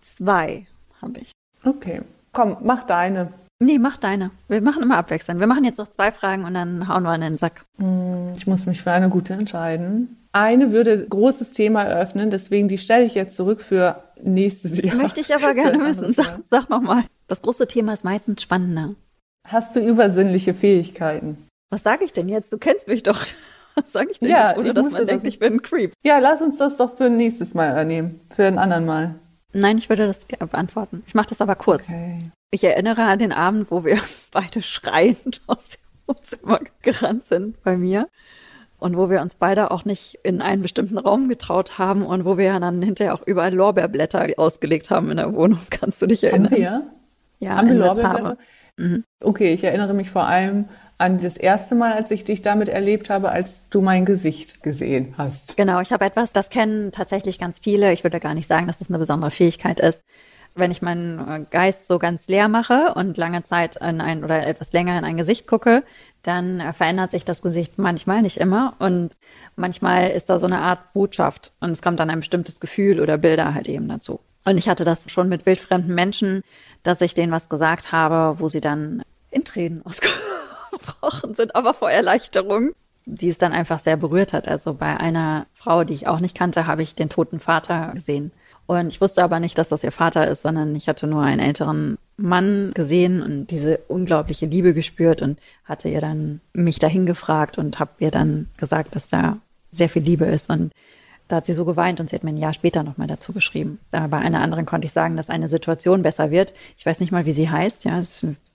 zwei, 0.00 0.66
habe 1.02 1.18
ich. 1.18 1.32
Okay. 1.66 2.00
Komm, 2.32 2.56
mach 2.62 2.84
deine. 2.84 3.32
Nee, 3.58 3.78
mach 3.78 3.96
deine. 3.96 4.30
Wir 4.48 4.60
machen 4.60 4.82
immer 4.82 4.98
abwechselnd. 4.98 5.40
Wir 5.40 5.46
machen 5.46 5.64
jetzt 5.64 5.78
noch 5.78 5.88
zwei 5.88 6.12
Fragen 6.12 6.44
und 6.44 6.52
dann 6.54 6.88
hauen 6.88 7.02
wir 7.04 7.14
in 7.14 7.22
den 7.22 7.38
Sack. 7.38 7.62
Ich 8.36 8.46
muss 8.46 8.66
mich 8.66 8.82
für 8.82 8.92
eine 8.92 9.08
gute 9.08 9.32
entscheiden. 9.32 10.16
Eine 10.32 10.72
würde 10.72 11.06
großes 11.06 11.52
Thema 11.52 11.82
eröffnen, 11.84 12.28
deswegen 12.28 12.68
die 12.68 12.76
stelle 12.76 13.06
ich 13.06 13.14
jetzt 13.14 13.34
zurück 13.36 13.62
für 13.62 14.02
nächstes 14.22 14.76
Jahr. 14.82 14.94
Möchte 14.96 15.20
ich 15.20 15.34
aber 15.34 15.54
gerne 15.54 15.82
wissen. 15.86 16.12
Sag, 16.12 16.40
sag 16.42 16.68
nochmal. 16.68 17.04
Das 17.28 17.40
große 17.40 17.66
Thema 17.66 17.94
ist 17.94 18.04
meistens 18.04 18.42
spannender. 18.42 18.94
Hast 19.48 19.74
du 19.74 19.80
übersinnliche 19.80 20.52
Fähigkeiten? 20.52 21.38
Was 21.70 21.82
sage 21.82 22.04
ich 22.04 22.12
denn 22.12 22.28
jetzt? 22.28 22.52
Du 22.52 22.58
kennst 22.58 22.86
mich 22.88 23.02
doch. 23.02 23.18
Was 23.74 23.92
sage 23.92 24.08
ich 24.10 24.18
denn 24.18 24.28
Ja, 24.30 24.50
jetzt, 24.50 24.58
ohne 24.58 24.74
dass 24.74 24.90
man 24.90 25.06
denkt, 25.06 25.24
das- 25.24 25.28
ich 25.32 25.38
bin 25.38 25.54
ein 25.54 25.62
Creep? 25.62 25.92
Ja, 26.04 26.18
lass 26.18 26.42
uns 26.42 26.58
das 26.58 26.76
doch 26.76 26.94
für 26.96 27.08
nächstes 27.08 27.54
Mal 27.54 27.84
nehmen. 27.86 28.20
Für 28.34 28.44
ein 28.46 28.58
anderen 28.58 28.84
Mal. 28.86 29.14
Nein, 29.56 29.78
ich 29.78 29.88
würde 29.88 30.06
das 30.06 30.20
beantworten. 30.26 31.02
Ich 31.06 31.14
mache 31.14 31.28
das 31.28 31.40
aber 31.40 31.54
kurz. 31.54 31.88
Okay. 31.88 32.18
Ich 32.50 32.62
erinnere 32.62 33.02
an 33.02 33.18
den 33.18 33.32
Abend, 33.32 33.70
wo 33.70 33.84
wir 33.84 33.98
beide 34.32 34.60
schreiend 34.62 35.40
aus 35.46 35.68
dem 35.78 35.80
Wohnzimmer 36.06 36.60
gerannt 36.82 37.24
sind 37.24 37.62
bei 37.62 37.76
mir. 37.76 38.08
Und 38.78 38.98
wo 38.98 39.08
wir 39.08 39.22
uns 39.22 39.36
beide 39.36 39.70
auch 39.70 39.86
nicht 39.86 40.18
in 40.22 40.42
einen 40.42 40.60
bestimmten 40.60 40.98
Raum 40.98 41.30
getraut 41.30 41.78
haben 41.78 42.04
und 42.04 42.26
wo 42.26 42.36
wir 42.36 42.60
dann 42.60 42.82
hinterher 42.82 43.14
auch 43.14 43.26
überall 43.26 43.54
Lorbeerblätter 43.54 44.26
ausgelegt 44.36 44.90
haben 44.90 45.10
in 45.10 45.16
der 45.16 45.32
Wohnung. 45.32 45.58
Kannst 45.70 46.02
du 46.02 46.06
dich 46.06 46.24
Haben 46.24 46.44
erinnern? 46.44 46.52
wir? 46.52 46.86
Ja, 47.38 47.56
Haben 47.56 47.68
wir 47.68 47.74
Lorbeerblätter? 47.76 48.36
Witzhabe. 48.76 49.04
Okay, 49.24 49.54
ich 49.54 49.64
erinnere 49.64 49.94
mich 49.94 50.10
vor 50.10 50.26
allem 50.26 50.66
an 50.98 51.20
das 51.20 51.36
erste 51.36 51.74
Mal, 51.74 51.92
als 51.92 52.10
ich 52.10 52.24
dich 52.24 52.42
damit 52.42 52.68
erlebt 52.68 53.10
habe, 53.10 53.30
als 53.30 53.68
du 53.68 53.82
mein 53.82 54.04
Gesicht 54.04 54.62
gesehen 54.62 55.14
hast. 55.18 55.56
Genau, 55.56 55.80
ich 55.80 55.92
habe 55.92 56.04
etwas, 56.04 56.32
das 56.32 56.48
kennen 56.48 56.90
tatsächlich 56.92 57.38
ganz 57.38 57.58
viele. 57.58 57.92
Ich 57.92 58.02
würde 58.02 58.18
gar 58.18 58.34
nicht 58.34 58.48
sagen, 58.48 58.66
dass 58.66 58.78
das 58.78 58.88
eine 58.88 58.98
besondere 58.98 59.30
Fähigkeit 59.30 59.78
ist. 59.80 60.02
Wenn 60.54 60.70
ich 60.70 60.80
meinen 60.80 61.18
äh, 61.28 61.44
Geist 61.50 61.86
so 61.86 61.98
ganz 61.98 62.28
leer 62.28 62.48
mache 62.48 62.94
und 62.94 63.18
lange 63.18 63.42
Zeit 63.42 63.76
in 63.76 64.00
ein 64.00 64.24
oder 64.24 64.46
etwas 64.46 64.72
länger 64.72 64.98
in 64.98 65.04
ein 65.04 65.18
Gesicht 65.18 65.46
gucke, 65.46 65.84
dann 66.22 66.60
äh, 66.60 66.72
verändert 66.72 67.10
sich 67.10 67.26
das 67.26 67.42
Gesicht 67.42 67.76
manchmal, 67.76 68.22
nicht 68.22 68.38
immer. 68.38 68.72
Und 68.78 69.18
manchmal 69.54 70.08
ist 70.08 70.30
da 70.30 70.38
so 70.38 70.46
eine 70.46 70.62
Art 70.62 70.94
Botschaft 70.94 71.52
und 71.60 71.72
es 71.72 71.82
kommt 71.82 72.00
dann 72.00 72.08
ein 72.08 72.20
bestimmtes 72.20 72.58
Gefühl 72.58 73.00
oder 73.00 73.18
Bilder 73.18 73.52
halt 73.52 73.68
eben 73.68 73.86
dazu. 73.86 74.18
Und 74.46 74.56
ich 74.56 74.68
hatte 74.70 74.84
das 74.84 75.10
schon 75.10 75.28
mit 75.28 75.44
wildfremden 75.44 75.94
Menschen, 75.94 76.40
dass 76.82 77.02
ich 77.02 77.12
denen 77.12 77.32
was 77.32 77.50
gesagt 77.50 77.92
habe, 77.92 78.40
wo 78.40 78.48
sie 78.48 78.62
dann 78.62 79.02
in 79.30 79.44
Tränen 79.44 79.82
ausgebrochen 80.76 81.34
sind, 81.34 81.54
aber 81.54 81.74
vor 81.74 81.90
Erleichterung 81.90 82.72
die 83.06 83.28
es 83.28 83.38
dann 83.38 83.52
einfach 83.52 83.78
sehr 83.78 83.96
berührt 83.96 84.32
hat. 84.32 84.48
Also 84.48 84.74
bei 84.74 84.98
einer 84.98 85.46
Frau, 85.54 85.84
die 85.84 85.94
ich 85.94 86.08
auch 86.08 86.18
nicht 86.18 86.36
kannte, 86.36 86.66
habe 86.66 86.82
ich 86.82 86.96
den 86.96 87.08
toten 87.08 87.38
Vater 87.38 87.92
gesehen. 87.94 88.32
Und 88.66 88.88
ich 88.88 89.00
wusste 89.00 89.22
aber 89.22 89.38
nicht, 89.38 89.56
dass 89.58 89.68
das 89.68 89.84
ihr 89.84 89.92
Vater 89.92 90.26
ist, 90.26 90.42
sondern 90.42 90.74
ich 90.74 90.88
hatte 90.88 91.06
nur 91.06 91.22
einen 91.22 91.40
älteren 91.40 91.98
Mann 92.16 92.72
gesehen 92.74 93.22
und 93.22 93.52
diese 93.52 93.78
unglaubliche 93.86 94.46
Liebe 94.46 94.74
gespürt 94.74 95.22
und 95.22 95.38
hatte 95.64 95.88
ihr 95.88 96.00
dann 96.00 96.40
mich 96.52 96.80
dahin 96.80 97.06
gefragt 97.06 97.58
und 97.58 97.78
habe 97.78 97.92
ihr 98.00 98.10
dann 98.10 98.48
gesagt, 98.56 98.96
dass 98.96 99.06
da 99.06 99.38
sehr 99.70 99.88
viel 99.88 100.02
Liebe 100.02 100.24
ist. 100.24 100.50
Und 100.50 100.72
da 101.28 101.36
hat 101.36 101.46
sie 101.46 101.52
so 101.52 101.64
geweint 101.64 102.00
und 102.00 102.10
sie 102.10 102.16
hat 102.16 102.24
mir 102.24 102.30
ein 102.30 102.36
Jahr 102.36 102.54
später 102.54 102.82
nochmal 102.82 103.06
dazu 103.06 103.32
geschrieben. 103.32 103.78
Bei 103.92 104.00
einer 104.00 104.42
anderen 104.42 104.66
konnte 104.66 104.86
ich 104.86 104.92
sagen, 104.92 105.16
dass 105.16 105.30
eine 105.30 105.46
Situation 105.46 106.02
besser 106.02 106.32
wird. 106.32 106.52
Ich 106.76 106.84
weiß 106.84 106.98
nicht 106.98 107.12
mal, 107.12 107.24
wie 107.24 107.32
sie 107.32 107.48
heißt, 107.48 107.84
ja, 107.84 108.02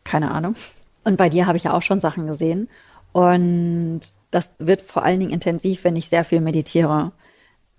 keine 0.04 0.32
Ahnung. 0.32 0.56
Und 1.04 1.18
bei 1.18 1.30
dir 1.30 1.48
habe 1.48 1.58
ich 1.58 1.64
ja 1.64 1.74
auch 1.74 1.82
schon 1.82 2.00
Sachen 2.00 2.28
gesehen. 2.28 2.70
Und 3.12 4.02
das 4.30 4.52
wird 4.60 4.82
vor 4.82 5.04
allen 5.04 5.20
Dingen 5.20 5.32
intensiv, 5.32 5.84
wenn 5.84 5.96
ich 5.96 6.10
sehr 6.10 6.26
viel 6.26 6.42
meditiere. 6.42 7.12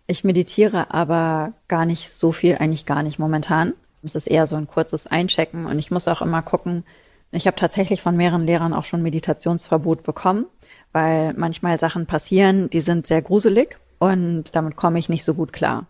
Ich 0.07 0.25
meditiere 0.25 0.93
aber 0.93 1.53
gar 1.69 1.87
nicht 1.87 2.11
so 2.11 2.33
viel, 2.33 2.57
eigentlich 2.57 2.87
gar 2.87 3.03
nicht 3.03 3.19
momentan. 3.19 3.73
Es 4.03 4.15
ist 4.15 4.27
eher 4.27 4.47
so 4.47 4.57
ein 4.57 4.67
kurzes 4.67 5.07
Einchecken 5.07 5.67
und 5.67 5.79
ich 5.79 5.91
muss 5.91 6.09
auch 6.09 6.23
immer 6.23 6.43
gucken. 6.43 6.85
Ich 7.31 7.47
habe 7.47 7.57
tatsächlich 7.57 8.03
von 8.03 8.17
mehreren 8.17 8.45
Lehrern 8.45 8.75
auch 8.75 8.85
schon 8.85 9.03
Meditationsverbot 9.03 10.03
bekommen, 10.03 10.47
weil 10.93 11.33
manchmal 11.35 11.79
Sachen 11.79 12.05
passieren, 12.07 12.69
die 12.69 12.81
sind 12.81 13.07
sehr 13.07 13.23
gruselig 13.23 13.79
und 13.99 14.55
damit 14.55 14.77
komme 14.77 14.99
ich 14.99 15.09
nicht 15.09 15.25
so 15.25 15.33
gut 15.33 15.53
klar. 15.53 15.87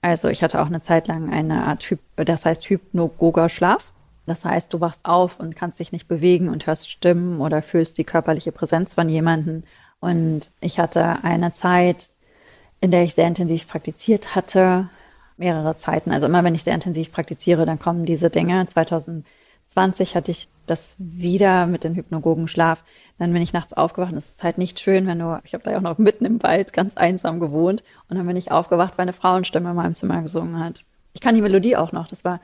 Also 0.00 0.28
ich 0.28 0.42
hatte 0.42 0.62
auch 0.62 0.66
eine 0.66 0.80
Zeit 0.80 1.08
lang 1.08 1.30
eine 1.30 1.64
Art 1.64 1.82
Hyp 1.82 1.98
das 2.16 2.46
heißt 2.46 2.64
Hypnogoger 2.70 3.48
Schlaf. 3.48 3.92
Das 4.28 4.44
heißt, 4.44 4.72
du 4.72 4.80
wachst 4.80 5.04
auf 5.04 5.40
und 5.40 5.56
kannst 5.56 5.80
dich 5.80 5.92
nicht 5.92 6.08
bewegen 6.08 6.48
und 6.48 6.66
hörst 6.66 6.90
Stimmen 6.90 7.40
oder 7.40 7.62
fühlst 7.62 7.98
die 7.98 8.04
körperliche 8.04 8.52
Präsenz 8.52 8.94
von 8.94 9.08
jemandem. 9.08 9.64
Und 10.00 10.50
ich 10.60 10.78
hatte 10.78 11.24
eine 11.24 11.52
Zeit, 11.52 12.12
in 12.80 12.90
der 12.90 13.02
ich 13.02 13.14
sehr 13.14 13.26
intensiv 13.26 13.66
praktiziert 13.66 14.34
hatte, 14.34 14.88
mehrere 15.36 15.76
Zeiten. 15.76 16.12
Also 16.12 16.26
immer 16.26 16.44
wenn 16.44 16.54
ich 16.54 16.64
sehr 16.64 16.74
intensiv 16.74 17.12
praktiziere, 17.12 17.66
dann 17.66 17.78
kommen 17.78 18.06
diese 18.06 18.30
Dinge. 18.30 18.66
2020 18.66 20.14
hatte 20.14 20.30
ich 20.30 20.48
das 20.66 20.96
wieder 20.98 21.66
mit 21.66 21.84
dem 21.84 21.94
Hypnogogenschlaf. 21.94 22.84
Dann 23.18 23.32
bin 23.32 23.42
ich 23.42 23.52
nachts 23.52 23.72
aufgewacht. 23.72 24.12
und 24.12 24.18
Es 24.18 24.30
ist 24.30 24.44
halt 24.44 24.58
nicht 24.58 24.80
schön, 24.80 25.06
wenn 25.06 25.18
du, 25.18 25.40
ich 25.44 25.54
habe 25.54 25.64
da 25.64 25.70
ja 25.70 25.78
auch 25.78 25.82
noch 25.82 25.98
mitten 25.98 26.24
im 26.24 26.42
Wald 26.42 26.72
ganz 26.72 26.96
einsam 26.96 27.40
gewohnt. 27.40 27.82
Und 28.08 28.16
dann 28.16 28.26
bin 28.26 28.36
ich 28.36 28.52
aufgewacht, 28.52 28.94
weil 28.96 29.04
eine 29.04 29.12
Frauenstimme 29.12 29.70
in 29.70 29.76
meinem 29.76 29.94
Zimmer 29.94 30.22
gesungen 30.22 30.62
hat. 30.62 30.84
Ich 31.14 31.20
kann 31.20 31.34
die 31.34 31.40
Melodie 31.40 31.76
auch 31.76 31.92
noch. 31.92 32.06
Das 32.08 32.24
war 32.24 32.40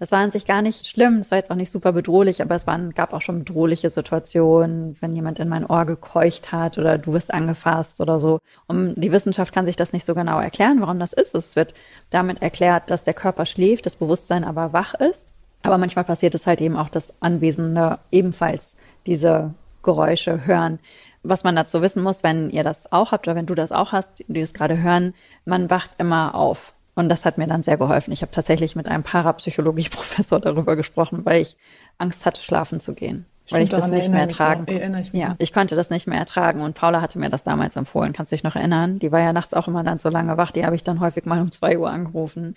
Das 0.00 0.12
war 0.12 0.20
an 0.20 0.30
sich 0.30 0.46
gar 0.46 0.62
nicht 0.62 0.86
schlimm, 0.86 1.18
es 1.18 1.30
war 1.30 1.38
jetzt 1.38 1.50
auch 1.50 1.56
nicht 1.56 1.70
super 1.70 1.92
bedrohlich, 1.92 2.40
aber 2.40 2.54
es 2.54 2.66
waren, 2.66 2.90
gab 2.90 3.12
auch 3.12 3.22
schon 3.22 3.40
bedrohliche 3.40 3.90
Situationen, 3.90 4.96
wenn 5.00 5.16
jemand 5.16 5.40
in 5.40 5.48
mein 5.48 5.66
Ohr 5.66 5.86
gekeucht 5.86 6.52
hat 6.52 6.78
oder 6.78 6.98
du 6.98 7.12
wirst 7.14 7.34
angefasst 7.34 8.00
oder 8.00 8.20
so. 8.20 8.38
Und 8.66 8.94
die 8.96 9.10
Wissenschaft 9.10 9.52
kann 9.52 9.66
sich 9.66 9.76
das 9.76 9.92
nicht 9.92 10.04
so 10.04 10.14
genau 10.14 10.38
erklären, 10.38 10.80
warum 10.80 10.98
das 10.98 11.14
ist. 11.14 11.34
Es 11.34 11.56
wird 11.56 11.74
damit 12.10 12.42
erklärt, 12.42 12.90
dass 12.90 13.02
der 13.02 13.14
Körper 13.14 13.44
schläft, 13.46 13.86
das 13.86 13.96
Bewusstsein 13.96 14.44
aber 14.44 14.72
wach 14.72 14.94
ist. 14.94 15.32
Aber 15.62 15.78
manchmal 15.78 16.04
passiert 16.04 16.34
es 16.34 16.46
halt 16.46 16.60
eben 16.60 16.76
auch, 16.76 16.88
dass 16.88 17.14
Anwesende 17.20 17.98
ebenfalls 18.12 18.76
diese 19.06 19.54
Geräusche 19.82 20.46
hören. 20.46 20.78
Was 21.22 21.44
man 21.44 21.56
dazu 21.56 21.82
wissen 21.82 22.02
muss, 22.02 22.22
wenn 22.22 22.50
ihr 22.50 22.64
das 22.64 22.92
auch 22.92 23.12
habt 23.12 23.26
oder 23.26 23.36
wenn 23.36 23.46
du 23.46 23.54
das 23.54 23.72
auch 23.72 23.92
hast, 23.92 24.24
die 24.26 24.40
das 24.40 24.52
gerade 24.52 24.80
hören, 24.82 25.14
man 25.44 25.70
wacht 25.70 25.92
immer 25.98 26.34
auf. 26.34 26.74
Und 26.94 27.08
das 27.08 27.24
hat 27.24 27.38
mir 27.38 27.46
dann 27.46 27.62
sehr 27.62 27.76
geholfen. 27.76 28.12
Ich 28.12 28.22
habe 28.22 28.32
tatsächlich 28.32 28.74
mit 28.74 28.88
einem 28.88 29.04
Parapsychologie-Professor 29.04 30.40
darüber 30.40 30.74
gesprochen, 30.74 31.24
weil 31.24 31.40
ich 31.40 31.56
Angst 31.96 32.26
hatte, 32.26 32.42
schlafen 32.42 32.80
zu 32.80 32.92
gehen. 32.92 33.24
weil 33.50 33.62
ich 33.62 33.70
das 33.70 33.86
nicht 33.86 34.10
mehr 34.10 34.22
ertragen 34.22 34.66
erinnere 34.66 35.02
ich 35.02 35.12
Ja, 35.12 35.36
ich 35.38 35.52
konnte 35.52 35.76
das 35.76 35.90
nicht 35.90 36.08
mehr 36.08 36.18
ertragen. 36.18 36.60
Und 36.60 36.74
Paula 36.74 37.00
hatte 37.00 37.20
mir 37.20 37.30
das 37.30 37.44
damals 37.44 37.76
empfohlen. 37.76 38.12
Kannst 38.12 38.32
du 38.32 38.36
dich 38.36 38.42
noch 38.42 38.56
erinnern? 38.56 38.98
Die 38.98 39.12
war 39.12 39.20
ja 39.20 39.32
nachts 39.32 39.54
auch 39.54 39.68
immer 39.68 39.84
dann 39.84 40.00
so 40.00 40.08
lange 40.08 40.36
wach. 40.36 40.50
Die 40.50 40.66
habe 40.66 40.74
ich 40.74 40.82
dann 40.82 40.98
häufig 40.98 41.24
mal 41.24 41.40
um 41.40 41.52
zwei 41.52 41.78
Uhr 41.78 41.88
angerufen. 41.88 42.56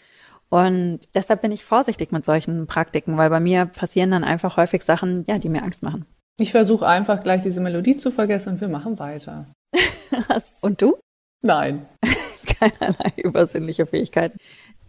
Und 0.49 0.99
deshalb 1.14 1.43
bin 1.43 1.51
ich 1.51 1.64
vorsichtig 1.64 2.12
mit 2.12 2.26
solchen 2.26 2.68
Praktiken, 2.68 3.18
weil 3.18 3.30
bei 3.30 3.39
mir 3.39 3.66
passieren 3.68 4.12
dann 4.12 4.24
einfach 4.24 4.57
häufig 4.57 4.84
Sachen, 4.84 5.24
ja, 5.28 5.38
die 5.38 5.49
mir 5.49 5.64
Angst 5.64 5.82
machen. 5.82 6.05
Ich 6.39 6.51
versuche 6.51 6.88
einfach 6.88 7.23
gleich 7.23 7.43
diese 7.43 7.59
Melodie 7.61 7.97
zu 7.97 8.11
vergessen 8.11 8.53
und 8.53 8.61
wir 8.61 8.67
machen 8.67 8.97
weiter. 8.99 9.47
Und 10.61 10.82
du? 10.82 10.97
Nein. 11.41 11.86
keinerlei 12.59 13.11
übersinnliche 13.17 13.86
Fähigkeiten. 13.86 14.38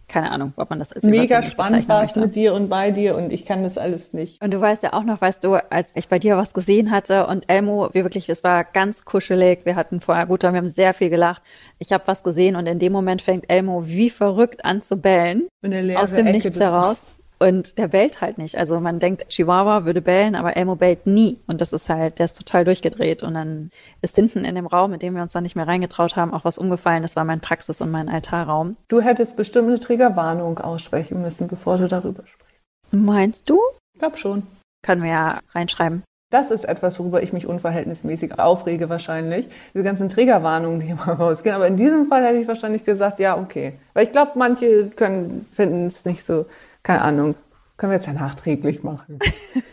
keine 0.07 0.31
Ahnung, 0.31 0.53
ob 0.57 0.69
man 0.69 0.77
das 0.77 0.93
als 0.93 1.05
Mega 1.05 1.41
spannend 1.41 1.89
war 1.89 2.03
es 2.03 2.15
mit 2.15 2.35
dir 2.35 2.53
und 2.53 2.69
bei 2.69 2.91
dir 2.91 3.15
und 3.15 3.31
ich 3.31 3.45
kann 3.45 3.63
das 3.63 3.79
alles 3.79 4.13
nicht. 4.13 4.43
Und 4.43 4.53
du 4.53 4.61
weißt 4.61 4.83
ja 4.83 4.93
auch 4.93 5.03
noch, 5.03 5.21
weißt 5.21 5.43
du, 5.43 5.55
als 5.55 5.95
ich 5.95 6.07
bei 6.07 6.19
dir 6.19 6.37
was 6.37 6.53
gesehen 6.53 6.91
hatte 6.91 7.25
und 7.25 7.49
Elmo, 7.49 7.89
wir 7.93 8.03
wirklich, 8.03 8.29
es 8.29 8.43
war 8.43 8.63
ganz 8.63 9.05
kuschelig. 9.05 9.65
Wir 9.65 9.75
hatten 9.75 10.01
vorher 10.01 10.27
gut, 10.27 10.43
wir 10.43 10.51
haben 10.51 10.67
sehr 10.67 10.93
viel 10.93 11.09
gelacht. 11.09 11.41
Ich 11.79 11.91
habe 11.91 12.05
was 12.05 12.21
gesehen 12.23 12.55
und 12.55 12.67
in 12.67 12.77
dem 12.77 12.93
Moment 12.93 13.23
fängt 13.23 13.49
Elmo 13.49 13.87
wie 13.87 14.11
verrückt 14.11 14.65
an 14.65 14.81
zu 14.81 14.97
bellen 14.97 15.47
aus 15.95 16.11
dem 16.11 16.27
Ecke 16.27 16.37
Nichts 16.37 16.59
heraus. 16.59 17.17
Und 17.43 17.77
der 17.77 17.89
bellt 17.89 18.21
halt 18.21 18.37
nicht. 18.37 18.57
Also 18.57 18.79
man 18.79 18.99
denkt, 18.99 19.27
Chihuahua 19.27 19.83
würde 19.83 20.01
bellen, 20.01 20.35
aber 20.35 20.55
Elmo 20.55 20.77
bellt 20.77 21.05
nie. 21.05 21.41
Und 21.45 21.59
das 21.59 21.73
ist 21.73 21.89
halt, 21.89 22.19
der 22.19 22.25
ist 22.25 22.37
total 22.37 22.63
durchgedreht. 22.63 23.21
Und 23.21 23.33
dann 23.33 23.69
ist 24.01 24.15
hinten 24.15 24.45
in 24.45 24.55
dem 24.55 24.65
Raum, 24.65 24.93
in 24.93 24.99
dem 24.99 25.13
wir 25.13 25.21
uns 25.21 25.33
dann 25.33 25.43
nicht 25.43 25.57
mehr 25.57 25.67
reingetraut 25.67 26.15
haben, 26.15 26.33
auch 26.33 26.45
was 26.45 26.57
umgefallen. 26.57 27.03
Das 27.03 27.17
war 27.17 27.25
mein 27.25 27.41
Praxis- 27.41 27.81
und 27.81 27.91
mein 27.91 28.07
Altarraum. 28.07 28.77
Du 28.87 29.01
hättest 29.01 29.35
bestimmt 29.35 29.67
eine 29.67 29.77
Triggerwarnung 29.77 30.59
aussprechen 30.59 31.21
müssen, 31.21 31.49
bevor 31.49 31.77
du 31.77 31.89
darüber 31.89 32.23
sprichst. 32.25 32.63
Meinst 32.91 33.49
du? 33.49 33.59
Ich 33.93 33.99
glaube 33.99 34.15
schon. 34.15 34.43
Können 34.81 35.03
wir 35.03 35.09
ja 35.09 35.39
reinschreiben. 35.53 36.03
Das 36.31 36.49
ist 36.49 36.63
etwas, 36.63 36.97
worüber 36.97 37.21
ich 37.23 37.33
mich 37.33 37.45
unverhältnismäßig 37.45 38.39
aufrege 38.39 38.87
wahrscheinlich. 38.87 39.49
Diese 39.73 39.83
ganzen 39.83 40.07
Triggerwarnungen, 40.07 40.79
die 40.79 40.87
immer 40.87 41.09
rausgehen. 41.19 41.55
Aber 41.55 41.67
in 41.67 41.75
diesem 41.75 42.05
Fall 42.05 42.23
hätte 42.23 42.39
ich 42.39 42.47
wahrscheinlich 42.47 42.85
gesagt, 42.85 43.19
ja, 43.19 43.37
okay. 43.37 43.73
Weil 43.93 44.05
ich 44.05 44.13
glaube, 44.13 44.31
manche 44.35 44.87
können, 44.95 45.45
finden 45.51 45.87
es 45.87 46.05
nicht 46.05 46.23
so, 46.23 46.45
keine 46.83 47.01
Ahnung. 47.01 47.35
Können 47.77 47.91
wir 47.91 47.95
jetzt 47.95 48.07
ja 48.07 48.13
nachträglich 48.13 48.83
machen. 48.83 49.19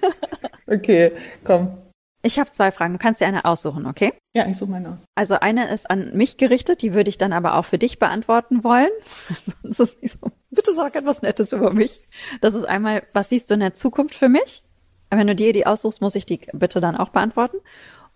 okay, 0.67 1.13
komm. 1.45 1.77
Ich 2.23 2.39
habe 2.39 2.51
zwei 2.51 2.71
Fragen. 2.71 2.93
Du 2.93 2.99
kannst 2.99 3.21
dir 3.21 3.27
eine 3.27 3.45
aussuchen, 3.45 3.87
okay? 3.87 4.13
Ja, 4.35 4.47
ich 4.47 4.57
suche 4.57 4.71
meine 4.71 4.91
aus. 4.91 4.99
Also 5.15 5.41
eine 5.41 5.69
ist 5.69 5.91
an 5.91 6.15
mich 6.15 6.37
gerichtet, 6.37 6.83
die 6.83 6.93
würde 6.93 7.09
ich 7.09 7.19
dann 7.19 7.33
aber 7.33 7.55
auch 7.55 7.65
für 7.65 7.79
dich 7.79 7.99
beantworten 7.99 8.63
wollen. 8.65 8.91
Das 9.63 9.79
ist 9.79 10.03
nicht 10.03 10.19
so. 10.21 10.31
Bitte 10.51 10.75
sag 10.75 10.97
etwas 10.97 11.23
Nettes 11.23 11.53
über 11.53 11.73
mich. 11.73 12.01
Das 12.41 12.55
ist 12.55 12.65
einmal, 12.65 13.03
was 13.13 13.29
siehst 13.29 13.51
du 13.51 13.55
in 13.55 13.61
der 13.61 13.75
Zukunft 13.75 14.15
für 14.15 14.29
mich? 14.29 14.63
Wenn 15.11 15.27
du 15.27 15.35
dir 15.35 15.53
die 15.53 15.67
aussuchst, 15.67 16.01
muss 16.01 16.15
ich 16.15 16.27
die 16.27 16.41
bitte 16.53 16.81
dann 16.81 16.97
auch 16.97 17.11
beantworten. 17.11 17.59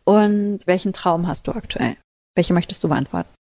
Und 0.05 0.61
welchen 0.66 0.92
Traum 0.92 1.26
hast 1.26 1.47
du 1.47 1.53
aktuell? 1.53 1.97
Welche 2.34 2.53
möchtest 2.53 2.84
du 2.84 2.88
beantworten? 2.88 3.32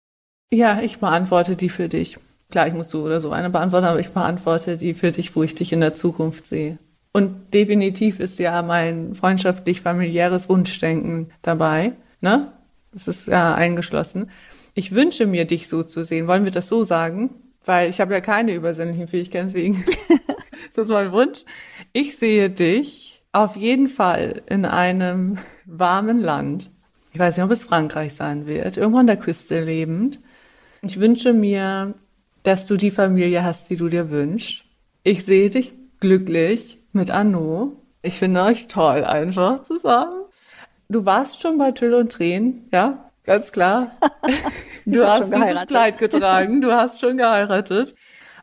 Ja, 0.54 0.82
ich 0.82 1.00
beantworte 1.00 1.56
die 1.56 1.70
für 1.70 1.90
dich. 1.90 2.20
Klar, 2.54 2.68
ich 2.68 2.76
muss 2.76 2.92
so 2.92 3.02
oder 3.02 3.20
so 3.20 3.32
eine 3.32 3.50
beantworten, 3.50 3.88
aber 3.88 4.00
ich 4.00 4.12
beantworte 4.12 4.78
die 4.78 4.94
für 4.94 5.12
dich, 5.12 5.36
wo 5.36 5.42
ich 5.42 5.56
dich 5.56 5.74
in 5.74 5.82
der 5.82 5.96
Zukunft 5.96 6.46
sehe. 6.46 6.78
Und 7.12 7.52
definitiv 7.52 8.20
ist 8.20 8.38
ja 8.38 8.62
mein 8.62 9.16
freundschaftlich-familiäres 9.16 10.50
Wunschdenken 10.50 11.32
dabei. 11.42 11.94
Ne? 12.22 12.54
Das 12.92 13.08
ist 13.08 13.28
ja 13.28 13.56
eingeschlossen. 13.56 14.30
Ich 14.76 14.94
wünsche 14.94 15.26
mir, 15.26 15.46
dich 15.46 15.68
so 15.68 15.82
zu 15.82 16.06
sehen. 16.06 16.28
Wollen 16.28 16.44
wir 16.44 16.52
das 16.52 16.70
so 16.70 16.84
sagen? 16.84 17.32
Weil 17.66 17.90
ich 17.90 18.00
habe 18.00 18.14
ja 18.14 18.22
keine 18.22 18.54
übersinnlichen 18.54 19.08
Fähigkeiten, 19.08 19.48
deswegen 19.48 19.84
das 20.76 20.86
ist 20.86 20.92
mein 20.92 21.12
Wunsch. 21.12 21.46
Ich 21.92 22.20
sehe 22.20 22.52
dich 22.52 23.24
auf 23.32 23.56
jeden 23.56 23.88
Fall 23.88 24.44
in 24.46 24.66
einem 24.68 25.40
warmen 25.66 26.22
Land. 26.22 26.70
Ich 27.14 27.18
weiß 27.18 27.36
nicht, 27.36 27.46
ob 27.46 27.50
es 27.50 27.64
Frankreich 27.64 28.14
sein 28.14 28.46
wird. 28.46 28.78
Irgendwo 28.78 29.00
an 29.00 29.08
der 29.08 29.18
Küste 29.18 29.60
lebend. 29.60 30.20
Ich 30.84 31.00
wünsche 31.00 31.34
mir, 31.34 31.96
dass 32.44 32.68
du 32.68 32.78
die 32.78 32.92
Familie 32.92 33.44
hast, 33.44 33.70
die 33.70 33.78
du 33.78 33.90
dir 33.90 34.10
wünschst. 34.10 34.66
Ich 35.04 35.26
sehe 35.26 35.50
dich 35.50 35.74
glücklich 36.00 36.80
mit 36.92 37.12
Anno. 37.12 37.82
Ich 38.02 38.20
finde 38.20 38.44
euch 38.44 38.68
toll 38.68 39.04
einfach 39.04 39.64
zusammen. 39.64 40.26
Du 40.90 41.06
warst 41.06 41.42
schon 41.42 41.58
bei 41.58 41.72
Tüll 41.72 41.94
und 41.94 42.12
Tränen, 42.12 42.68
ja, 42.72 43.10
ganz 43.24 43.52
klar. 43.52 43.92
Du 44.86 45.02
hast 45.06 45.34
dieses. 45.34 45.68
Kleid 45.68 45.98
getragen, 45.98 46.60
du 46.60 46.74
hast 46.74 47.00
schon 47.00 47.16
geheiratet. 47.16 47.96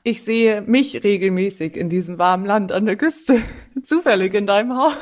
Ich 0.03 0.23
sehe 0.23 0.63
mich 0.63 1.05
regelmäßig 1.05 1.77
in 1.77 1.91
diesem 1.91 2.19
warmen 2.19 2.47
Land 2.47 2.73
an 2.73 2.87
der 2.87 2.97
Küste, 2.97 3.43
zufällig 3.83 4.33
in 4.33 4.47
deinem 4.47 4.75
Haus. 4.75 4.97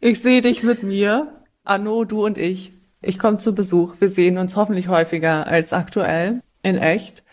Ich 0.00 0.22
sehe 0.22 0.40
dich 0.40 0.62
mit 0.62 0.84
mir, 0.84 1.32
Anno, 1.64 2.04
du 2.04 2.24
und 2.24 2.38
ich. 2.38 2.72
Ich 3.00 3.18
komme 3.18 3.38
zu 3.38 3.54
Besuch. 3.54 3.96
Wir 3.98 4.10
sehen 4.10 4.38
uns 4.38 4.54
hoffentlich 4.54 4.86
häufiger 4.86 5.48
als 5.48 5.72
aktuell, 5.72 6.42
in 6.62 6.76
echt. 6.76 7.24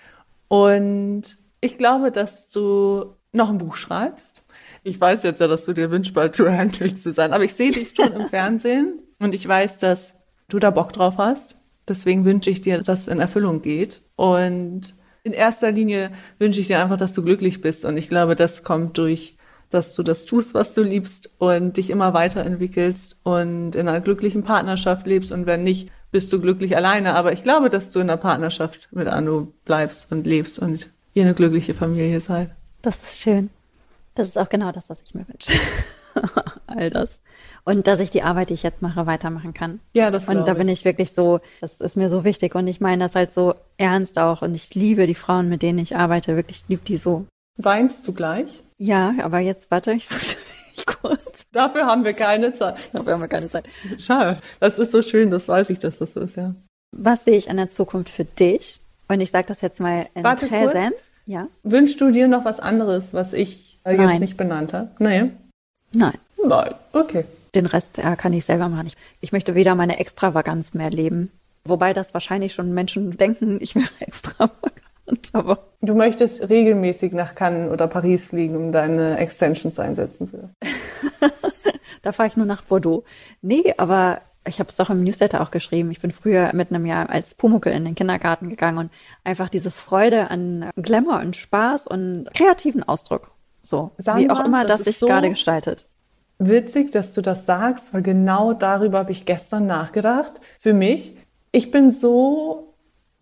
Und 0.50 1.38
ich 1.62 1.78
glaube, 1.78 2.12
dass 2.12 2.50
du 2.50 3.16
noch 3.32 3.50
ein 3.50 3.60
Buch 3.60 3.76
schreibst. 3.76 4.44
Ich 4.84 5.00
weiß 5.00 5.24
jetzt 5.24 5.40
ja, 5.40 5.48
dass 5.48 5.66
du 5.66 5.74
dir 5.74 5.92
wünschst, 5.92 6.14
bald 6.14 6.36
Tour 6.36 6.52
Handels 6.52 7.04
zu 7.04 7.14
sein, 7.14 7.32
aber 7.32 7.44
ich 7.44 7.54
sehe 7.54 7.72
dich 7.72 7.94
schon 7.96 8.12
im 8.12 8.26
Fernsehen 8.30 9.02
und 9.20 9.34
ich 9.34 9.48
weiß, 9.48 9.78
dass 9.78 10.16
du 10.50 10.60
da 10.60 10.72
Bock 10.72 10.92
drauf 10.92 11.18
hast. 11.18 11.56
Deswegen 11.88 12.26
wünsche 12.26 12.50
ich 12.50 12.62
dir, 12.62 12.82
dass 12.82 13.02
es 13.02 13.08
in 13.08 13.20
Erfüllung 13.20 13.62
geht. 13.62 14.02
Und 14.16 14.96
in 15.24 15.34
erster 15.34 15.72
Linie 15.72 16.12
wünsche 16.38 16.62
ich 16.62 16.68
dir 16.68 16.80
einfach, 16.80 16.98
dass 16.98 17.14
du 17.14 17.24
glücklich 17.24 17.62
bist. 17.62 17.86
Und 17.86 17.98
ich 17.98 18.10
glaube, 18.10 18.36
das 18.36 18.64
kommt 18.64 18.98
durch, 18.98 19.38
dass 19.70 19.96
du 19.96 20.04
das 20.04 20.26
tust, 20.26 20.54
was 20.54 20.74
du 20.74 20.82
liebst 20.82 21.32
und 21.38 21.78
dich 21.78 21.90
immer 21.90 22.14
weiterentwickelst 22.14 23.18
und 23.24 23.76
in 23.76 23.88
einer 23.88 24.02
glücklichen 24.02 24.44
Partnerschaft 24.44 25.06
lebst. 25.08 25.32
Und 25.32 25.46
wenn 25.46 25.64
nicht, 25.64 25.90
bist 26.12 26.32
du 26.34 26.40
glücklich 26.40 26.76
alleine. 26.76 27.16
Aber 27.16 27.34
ich 27.34 27.44
glaube, 27.44 27.70
dass 27.70 27.92
du 27.92 28.00
in 28.00 28.10
einer 28.10 28.18
Partnerschaft 28.18 28.90
mit 28.92 29.08
Anu 29.08 29.48
bleibst 29.66 30.12
und 30.12 30.26
lebst 30.26 30.60
und 30.60 30.90
ihr 31.14 31.24
eine 31.24 31.34
glückliche 31.34 31.74
Familie 31.74 32.20
seid. 32.22 32.50
Das 32.82 32.98
ist 33.04 33.22
schön. 33.22 33.50
Das 34.16 34.28
ist 34.28 34.38
auch 34.38 34.50
genau 34.50 34.72
das, 34.72 34.90
was 34.90 35.02
ich 35.02 35.14
mir 35.14 35.28
wünsche. 35.28 35.54
All 36.68 36.90
das. 36.90 37.22
Und 37.64 37.88
dass 37.88 38.00
ich 38.00 38.10
die 38.10 38.24
Arbeit, 38.24 38.50
die 38.50 38.54
ich 38.54 38.64
jetzt 38.64 38.82
mache, 38.82 39.06
weitermachen 39.06 39.54
kann. 39.54 39.80
Ja, 39.94 40.12
das 40.12 40.28
Und 40.28 40.48
da 40.48 40.54
ich. 40.54 40.58
bin 40.58 40.68
ich 40.68 40.86
wirklich 40.86 41.14
so, 41.14 41.40
das 41.62 41.80
ist 41.82 41.98
mir 41.98 42.10
so 42.10 42.24
wichtig. 42.24 42.56
Und 42.56 42.68
ich 42.68 42.82
meine 42.82 43.04
das 43.04 43.16
halt 43.16 43.32
so 43.32 43.56
ernst 43.78 44.18
auch. 44.18 44.42
Und 44.42 44.56
ich 44.56 44.74
liebe 44.76 45.08
die 45.08 45.16
Frauen, 45.16 45.50
mit 45.50 45.62
denen 45.62 45.80
ich 45.80 45.96
arbeite. 45.96 46.36
Wirklich 46.36 46.64
liebe 46.68 46.84
die 46.84 46.98
so. 46.98 47.26
Weinst 47.58 48.08
du 48.08 48.14
gleich? 48.14 48.64
Ja, 48.78 49.14
aber 49.22 49.40
jetzt 49.40 49.72
warte, 49.72 49.92
ich 49.92 50.08
fasse 50.10 50.38
mich 50.76 50.86
kurz. 50.86 51.20
Dafür 51.52 51.86
haben 51.86 52.04
wir 52.04 52.14
keine 52.14 52.54
Zeit. 52.54 52.76
Dafür 52.94 53.14
haben 53.14 53.22
wir 53.22 53.28
keine 53.28 53.50
Zeit. 53.50 53.66
Schade. 53.98 54.38
Das 54.60 54.78
ist 54.78 54.92
so 54.92 55.02
schön, 55.02 55.32
das 55.32 55.48
weiß 55.48 55.70
ich, 55.72 55.80
dass 55.80 55.98
das 55.98 56.14
so 56.14 56.22
ist, 56.22 56.36
ja. 56.38 56.54
Was 56.96 57.24
sehe 57.26 57.38
ich 57.38 57.48
in 57.48 57.58
der 57.58 57.70
Zukunft 57.70 58.10
für 58.10 58.26
dich? 58.26 58.80
Und 59.08 59.22
ich 59.22 59.32
sage 59.32 59.48
das 59.48 59.62
jetzt 59.62 59.80
mal 59.80 60.08
in 60.14 60.24
Warte 60.24 60.48
kurz. 60.48 60.66
Präsenz. 60.66 60.96
Ja? 61.26 61.48
Wünschst 61.64 62.00
du 62.02 62.12
dir 62.12 62.28
noch 62.28 62.46
was 62.46 62.60
anderes, 62.60 63.14
was 63.14 63.34
ich 63.34 63.80
äh, 63.84 63.92
jetzt 63.92 64.02
Nein. 64.02 64.20
nicht 64.20 64.38
benannt 64.38 64.74
habe? 64.74 64.90
Nee. 65.00 65.32
Nein. 65.94 66.14
Nein. 66.44 66.74
Okay. 66.94 67.26
Den 67.56 67.66
Rest 67.66 67.98
äh, 68.00 68.16
kann 68.16 68.34
ich 68.34 68.46
selber 68.46 68.70
machen. 68.70 68.88
Ich, 68.88 68.98
ich 69.22 69.32
möchte 69.32 69.56
weder 69.56 69.74
meine 69.76 70.00
Extravaganz 70.00 70.74
mehr 70.74 70.92
leben. 70.92 71.32
Wobei 71.66 71.94
das 71.94 72.14
wahrscheinlich 72.14 72.54
schon 72.54 72.74
Menschen 72.74 73.18
denken, 73.18 73.58
ich 73.62 73.76
wäre 73.76 73.90
extravagant. 74.00 74.74
Aber 75.34 75.60
Du 75.82 75.96
möchtest 75.96 76.50
regelmäßig 76.50 77.14
nach 77.14 77.34
Cannes 77.34 77.72
oder 77.72 77.88
Paris 77.88 78.26
fliegen, 78.26 78.56
um 78.56 78.72
deine 78.72 79.18
Extensions 79.18 79.80
einsetzen 79.80 80.28
zu 80.28 80.38
können. 80.38 80.56
da 82.02 82.12
fahre 82.12 82.28
ich 82.30 82.38
nur 82.38 82.46
nach 82.46 82.64
Bordeaux. 82.64 83.04
Nee, 83.42 83.74
aber 83.78 84.22
ich 84.48 84.60
habe 84.60 84.70
es 84.70 84.78
doch 84.78 84.90
im 84.90 85.04
Newsletter 85.04 85.42
auch 85.42 85.52
geschrieben. 85.52 85.92
Ich 85.92 86.00
bin 86.00 86.12
früher 86.12 86.52
mit 86.54 86.70
einem 86.72 86.86
Jahr 86.86 87.10
als 87.10 87.36
Pumuckel 87.36 87.74
in 87.74 87.86
den 87.86 87.96
Kindergarten 87.96 88.50
gegangen 88.50 88.78
und 88.78 88.92
einfach 89.24 89.50
diese 89.50 89.70
Freude 89.72 90.32
an 90.32 90.70
Glamour 90.76 91.20
und 91.20 91.36
Spaß 91.36 91.88
und 91.88 92.28
kreativen 92.34 92.84
Ausdruck. 92.84 93.32
So, 93.62 93.92
wie 93.98 94.30
auch 94.30 94.36
Sandra, 94.38 94.46
immer 94.46 94.66
das 94.66 94.78
das, 94.80 94.88
sich 94.88 94.98
so- 94.98 95.08
gerade 95.08 95.30
gestaltet. 95.30 95.86
Witzig, 96.42 96.92
dass 96.92 97.14
du 97.14 97.22
das 97.22 97.46
sagst, 97.46 97.94
weil 97.94 98.02
genau 98.02 98.54
darüber 98.54 99.00
habe 99.00 99.12
ich 99.12 99.26
gestern 99.26 99.68
nachgedacht. 99.68 100.40
Für 100.58 100.74
mich, 100.74 101.18
ich 101.52 101.70
bin 101.70 101.92
so 101.92 102.74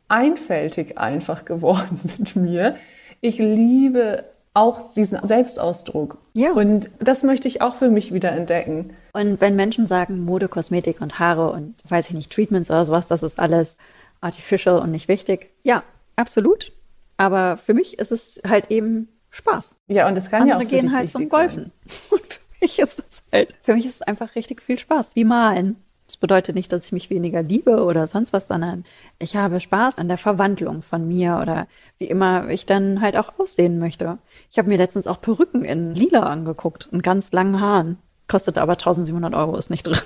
einfältig 0.08 0.98
einfach 0.98 1.44
geworden 1.46 2.00
mit 2.20 2.36
mir. 2.36 2.76
Ich 3.20 3.40
liebe 3.40 4.26
auch 4.58 4.94
diesen 4.94 5.20
Selbstausdruck. 5.26 6.18
Ja. 6.34 6.52
Und 6.52 6.90
das 7.00 7.24
möchte 7.24 7.48
ich 7.48 7.62
auch 7.62 7.76
für 7.76 7.90
mich 7.90 8.14
wieder 8.14 8.32
entdecken. 8.32 8.94
Und 9.14 9.40
wenn 9.40 9.56
Menschen 9.56 9.88
sagen 9.88 10.26
Mode, 10.26 10.48
Kosmetik 10.48 11.02
und 11.02 11.20
Haare 11.20 11.52
und 11.52 11.76
weiß 11.88 12.10
ich 12.10 12.16
nicht, 12.16 12.32
Treatments 12.32 12.70
oder 12.70 12.86
sowas, 12.86 13.06
das 13.06 13.24
ist 13.24 13.40
alles 13.40 13.78
artificial 14.22 14.80
und 14.80 14.92
nicht 14.92 15.08
wichtig. 15.08 15.52
Ja, 15.64 15.84
absolut. 16.16 16.72
Aber 17.18 17.58
für 17.58 17.74
mich 17.74 18.00
ist 18.00 18.12
es 18.12 18.42
halt 18.48 18.72
eben 18.72 19.10
Spaß. 19.32 19.78
Ja, 19.88 20.08
und 20.08 20.18
es 20.18 20.30
kann 20.30 20.48
ja 20.48 20.56
auch 20.56 20.60
Andere 20.60 20.76
gehen 20.76 20.96
halt 20.96 21.10
zum. 21.10 21.30
Golfen. 21.30 21.72
Und 22.12 22.22
für 22.34 22.66
mich 22.66 22.80
ist 22.80 23.00
es 23.00 23.22
halt, 23.32 23.56
für 23.62 23.76
mich 23.76 23.86
ist 23.86 23.96
es 23.96 24.02
einfach 24.02 24.36
richtig 24.36 24.62
viel 24.62 24.80
Spaß, 24.80 25.16
wie 25.16 25.24
malen. 25.24 25.76
Das 26.18 26.22
bedeutet 26.22 26.56
nicht, 26.56 26.74
dass 26.74 26.86
ich 26.86 26.92
mich 26.92 27.12
weniger 27.12 27.44
liebe 27.44 27.84
oder 27.84 28.08
sonst 28.08 28.34
was, 28.34 28.48
sondern 28.48 28.86
ich 29.20 29.36
habe 29.36 29.60
Spaß 29.60 30.00
an 30.00 30.08
der 30.08 30.18
Verwandlung 30.18 30.82
von 30.82 31.08
mir 31.08 31.38
oder 31.40 31.68
wie 32.00 32.06
immer 32.06 32.50
ich 32.50 32.66
dann 32.66 33.02
halt 33.02 33.16
auch 33.18 33.38
aussehen 33.38 33.78
möchte. 33.78 34.18
Ich 34.50 34.58
habe 34.58 34.68
mir 34.68 34.80
letztens 34.80 35.06
auch 35.06 35.22
Perücken 35.22 35.64
in 35.64 35.94
lila 35.94 36.24
angeguckt 36.24 36.90
und 36.92 37.04
ganz 37.04 37.32
langen 37.34 37.62
Haaren. 37.62 38.00
Kostet 38.28 38.58
aber 38.58 38.72
1700 38.72 39.36
Euro, 39.36 39.56
ist 39.58 39.70
nicht 39.70 39.86
drin. 39.86 40.00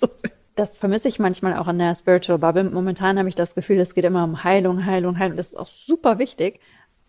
Das 0.54 0.76
vermisse 0.76 1.06
ich 1.06 1.20
manchmal 1.20 1.56
auch 1.56 1.68
in 1.68 1.78
der 1.78 1.94
Spiritual 1.94 2.38
Bubble. 2.38 2.64
Momentan 2.64 3.16
habe 3.16 3.28
ich 3.28 3.36
das 3.36 3.54
Gefühl, 3.54 3.78
es 3.78 3.94
geht 3.94 4.04
immer 4.04 4.24
um 4.24 4.42
Heilung, 4.42 4.86
Heilung, 4.86 5.16
Heilung. 5.16 5.36
Das 5.36 5.48
ist 5.48 5.56
auch 5.56 5.68
super 5.68 6.18
wichtig. 6.18 6.58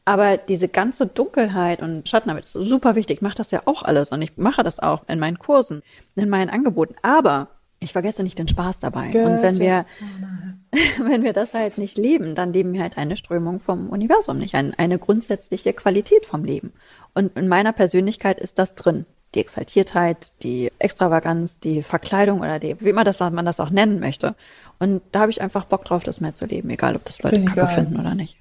Aber 0.05 0.37
diese 0.37 0.69
ganze 0.69 1.07
Dunkelheit 1.07 1.81
und 1.81 2.07
Schattenarbeit 2.07 2.43
ist 2.43 2.53
super 2.53 2.93
wichtig. 2.93 3.17
Ich 3.17 3.21
mache 3.23 3.37
das 3.37 3.49
ja 3.49 3.63
auch 3.65 3.81
alles 3.81 4.11
und 4.11 4.21
ich 4.21 4.37
mache 4.37 4.61
das 4.61 4.79
auch 4.79 5.01
in 5.07 5.17
meinen 5.17 5.39
Kursen, 5.39 5.81
in 6.15 6.29
meinen 6.29 6.51
Angeboten. 6.51 6.93
Aber 7.01 7.47
ich 7.79 7.93
vergesse 7.93 8.23
nicht 8.23 8.37
den 8.37 8.47
Spaß 8.47 8.79
dabei. 8.79 9.07
und 9.07 9.41
wenn 9.41 9.59
wir, 9.59 9.85
wenn 11.03 11.23
wir 11.23 11.33
das 11.33 11.53
halt 11.53 11.77
nicht 11.77 11.97
leben, 11.97 12.35
dann 12.35 12.53
leben 12.53 12.73
wir 12.73 12.81
halt 12.81 12.97
eine 12.97 13.15
Strömung 13.15 13.59
vom 13.59 13.89
Universum 13.89 14.37
nicht, 14.37 14.55
ein, 14.55 14.73
eine 14.75 14.99
grundsätzliche 14.99 15.73
Qualität 15.73 16.25
vom 16.25 16.43
Leben. 16.43 16.73
Und 17.13 17.35
in 17.37 17.47
meiner 17.47 17.73
Persönlichkeit 17.73 18.39
ist 18.39 18.59
das 18.59 18.75
drin. 18.75 19.05
Die 19.35 19.41
Exaltiertheit, 19.41 20.33
die 20.41 20.71
Extravaganz, 20.79 21.59
die 21.59 21.83
Verkleidung 21.83 22.39
oder 22.39 22.57
die, 22.57 22.75
wie 22.79 22.89
immer 22.89 23.03
das 23.03 23.19
man 23.19 23.45
das 23.45 23.59
auch 23.59 23.69
nennen 23.69 23.99
möchte. 23.99 24.35
Und 24.79 25.01
da 25.11 25.21
habe 25.21 25.31
ich 25.31 25.41
einfach 25.41 25.65
Bock 25.65 25.85
drauf, 25.85 26.03
das 26.03 26.19
mehr 26.19 26.33
zu 26.33 26.45
leben, 26.45 26.69
egal 26.71 26.95
ob 26.95 27.05
das 27.05 27.21
Leute 27.21 27.35
Finde 27.35 27.51
kacke 27.51 27.65
geil. 27.67 27.75
finden 27.75 27.99
oder 27.99 28.15
nicht. 28.15 28.37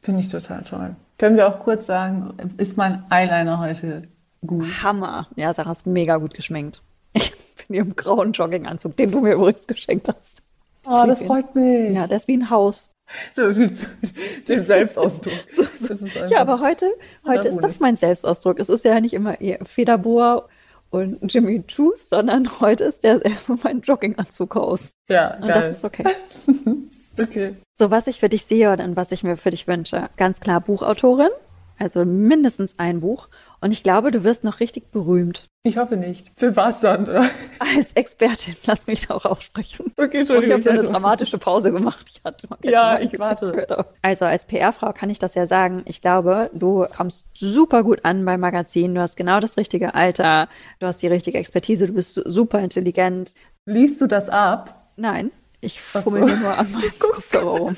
Finde 0.00 0.20
ich 0.20 0.28
total 0.28 0.62
toll. 0.62 0.94
Können 1.18 1.36
wir 1.36 1.48
auch 1.48 1.58
kurz 1.58 1.86
sagen, 1.86 2.34
ist 2.56 2.76
mein 2.76 3.02
Eyeliner 3.10 3.58
heute 3.58 4.02
gut? 4.46 4.84
Hammer. 4.84 5.26
Ja, 5.34 5.52
Sarah 5.52 5.72
ist 5.72 5.86
mega 5.86 6.16
gut 6.18 6.34
geschminkt. 6.34 6.80
Hier 7.68 7.82
im 7.82 7.94
grauen 7.96 8.32
Jogginganzug, 8.32 8.96
den 8.96 9.10
du 9.10 9.20
mir 9.20 9.34
übrigens 9.34 9.66
geschenkt 9.66 10.08
hast. 10.08 10.42
Oh, 10.86 11.04
das 11.06 11.22
freut 11.22 11.54
mich. 11.54 11.92
Ja, 11.94 12.06
der 12.06 12.16
ist 12.16 12.28
wie 12.28 12.36
ein 12.36 12.48
Haus. 12.50 12.90
So 13.34 13.52
dem 14.48 14.64
Selbstausdruck. 14.64 15.32
Das 15.56 15.90
ist 15.90 15.90
einfach- 16.02 16.30
Ja, 16.30 16.40
aber 16.40 16.60
heute, 16.60 16.86
heute 17.26 17.48
ist 17.48 17.60
das 17.60 17.80
mein 17.80 17.96
Selbstausdruck. 17.96 18.58
Es 18.58 18.68
ist 18.68 18.84
ja 18.84 19.00
nicht 19.00 19.14
immer 19.14 19.36
Federboa 19.64 20.48
und 20.90 21.18
Jimmy 21.32 21.62
Choos, 21.62 22.08
sondern 22.08 22.48
heute 22.60 22.84
ist 22.84 23.02
der 23.04 23.20
so 23.36 23.56
mein 23.62 23.80
Jogginganzug 23.80 24.56
aus. 24.56 24.90
ja, 25.08 25.34
Und 25.34 25.48
geil. 25.48 25.60
das 25.62 25.70
ist 25.78 25.84
okay. 25.84 26.04
okay. 27.18 27.54
So, 27.74 27.90
was 27.90 28.06
ich 28.06 28.18
für 28.18 28.28
dich 28.28 28.44
sehe 28.44 28.70
und 28.70 28.96
was 28.96 29.12
ich 29.12 29.22
mir 29.22 29.36
für 29.36 29.50
dich 29.50 29.66
wünsche. 29.66 30.08
Ganz 30.16 30.40
klar 30.40 30.60
Buchautorin. 30.60 31.28
Also 31.78 32.04
mindestens 32.04 32.74
ein 32.78 33.00
Buch. 33.00 33.28
Und 33.60 33.70
ich 33.72 33.82
glaube, 33.82 34.10
du 34.10 34.24
wirst 34.24 34.42
noch 34.44 34.60
richtig 34.60 34.90
berühmt. 34.90 35.47
Ich 35.64 35.76
hoffe 35.76 35.96
nicht. 35.96 36.30
Für 36.36 36.54
was, 36.56 36.80
Sandra? 36.80 37.26
Als 37.58 37.92
Expertin, 37.94 38.54
lass 38.66 38.86
mich 38.86 39.10
auch 39.10 39.24
aussprechen. 39.24 39.92
Okay, 39.96 40.02
Und 40.02 40.12
ich 40.14 40.18
Entschuldigung. 40.20 40.52
habe 40.52 40.62
so 40.62 40.70
eine 40.70 40.82
dramatische 40.84 41.36
Pause 41.38 41.72
gemacht. 41.72 42.06
Ich 42.14 42.22
hatte 42.24 42.46
mal 42.48 42.58
Ja, 42.62 42.92
mal 42.94 43.04
ich 43.04 43.18
warte. 43.18 43.86
Also 44.00 44.24
als 44.24 44.46
PR-Frau 44.46 44.92
kann 44.92 45.10
ich 45.10 45.18
das 45.18 45.34
ja 45.34 45.46
sagen. 45.46 45.82
Ich 45.86 46.00
glaube, 46.00 46.48
du 46.54 46.86
kommst 46.96 47.26
super 47.34 47.82
gut 47.82 48.04
an 48.04 48.24
beim 48.24 48.40
Magazin. 48.40 48.94
Du 48.94 49.00
hast 49.00 49.16
genau 49.16 49.40
das 49.40 49.56
richtige 49.56 49.94
Alter. 49.94 50.48
Du 50.78 50.86
hast 50.86 51.02
die 51.02 51.08
richtige 51.08 51.38
Expertise. 51.38 51.86
Du 51.88 51.92
bist 51.94 52.14
super 52.24 52.60
intelligent. 52.60 53.34
Liest 53.66 54.00
du 54.00 54.06
das 54.06 54.28
ab? 54.30 54.92
Nein, 54.96 55.30
ich 55.60 55.80
fummel 55.80 56.20
so. 56.20 56.26
mir 56.28 56.36
nur 56.36 56.56
an 56.56 56.70
meinem 56.72 56.92
Kopfhörer 56.98 57.58
rum. 57.58 57.76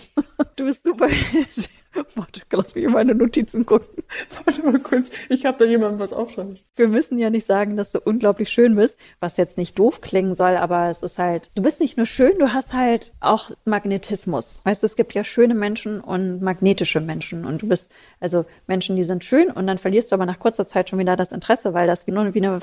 Du 0.56 0.64
bist 0.66 0.84
super. 0.84 1.08
Warte, 2.14 2.42
lass 2.52 2.74
mich 2.74 2.84
in 2.84 2.92
meine 2.92 3.14
Notizen 3.14 3.66
gucken. 3.66 4.04
Warte 4.44 4.62
mal 4.62 4.78
kurz. 4.78 5.08
Ich 5.28 5.44
habe 5.44 5.58
da 5.58 5.64
jemandem 5.64 5.98
was 5.98 6.12
aufschreiben. 6.12 6.58
Wir 6.76 6.88
müssen 6.88 7.18
ja 7.18 7.30
nicht 7.30 7.46
sagen, 7.46 7.76
dass 7.76 7.92
du 7.92 8.00
unglaublich 8.00 8.48
schön 8.50 8.76
bist, 8.76 8.96
was 9.18 9.36
jetzt 9.36 9.58
nicht 9.58 9.78
doof 9.78 10.00
klingen 10.00 10.34
soll, 10.36 10.56
aber 10.56 10.88
es 10.88 11.02
ist 11.02 11.18
halt, 11.18 11.50
du 11.54 11.62
bist 11.62 11.80
nicht 11.80 11.96
nur 11.96 12.06
schön, 12.06 12.38
du 12.38 12.52
hast 12.52 12.72
halt 12.72 13.12
auch 13.20 13.50
Magnetismus. 13.64 14.60
Weißt 14.64 14.82
du, 14.82 14.86
es 14.86 14.96
gibt 14.96 15.14
ja 15.14 15.24
schöne 15.24 15.54
Menschen 15.54 16.00
und 16.00 16.40
magnetische 16.40 17.00
Menschen 17.00 17.44
und 17.44 17.62
du 17.62 17.68
bist, 17.68 17.90
also 18.20 18.44
Menschen, 18.66 18.96
die 18.96 19.04
sind 19.04 19.24
schön 19.24 19.50
und 19.50 19.66
dann 19.66 19.78
verlierst 19.78 20.12
du 20.12 20.14
aber 20.14 20.26
nach 20.26 20.38
kurzer 20.38 20.68
Zeit 20.68 20.88
schon 20.88 20.98
wieder 20.98 21.16
das 21.16 21.32
Interesse, 21.32 21.74
weil 21.74 21.86
das 21.86 22.06
nur 22.06 22.34
wie 22.34 22.44
eine, 22.44 22.60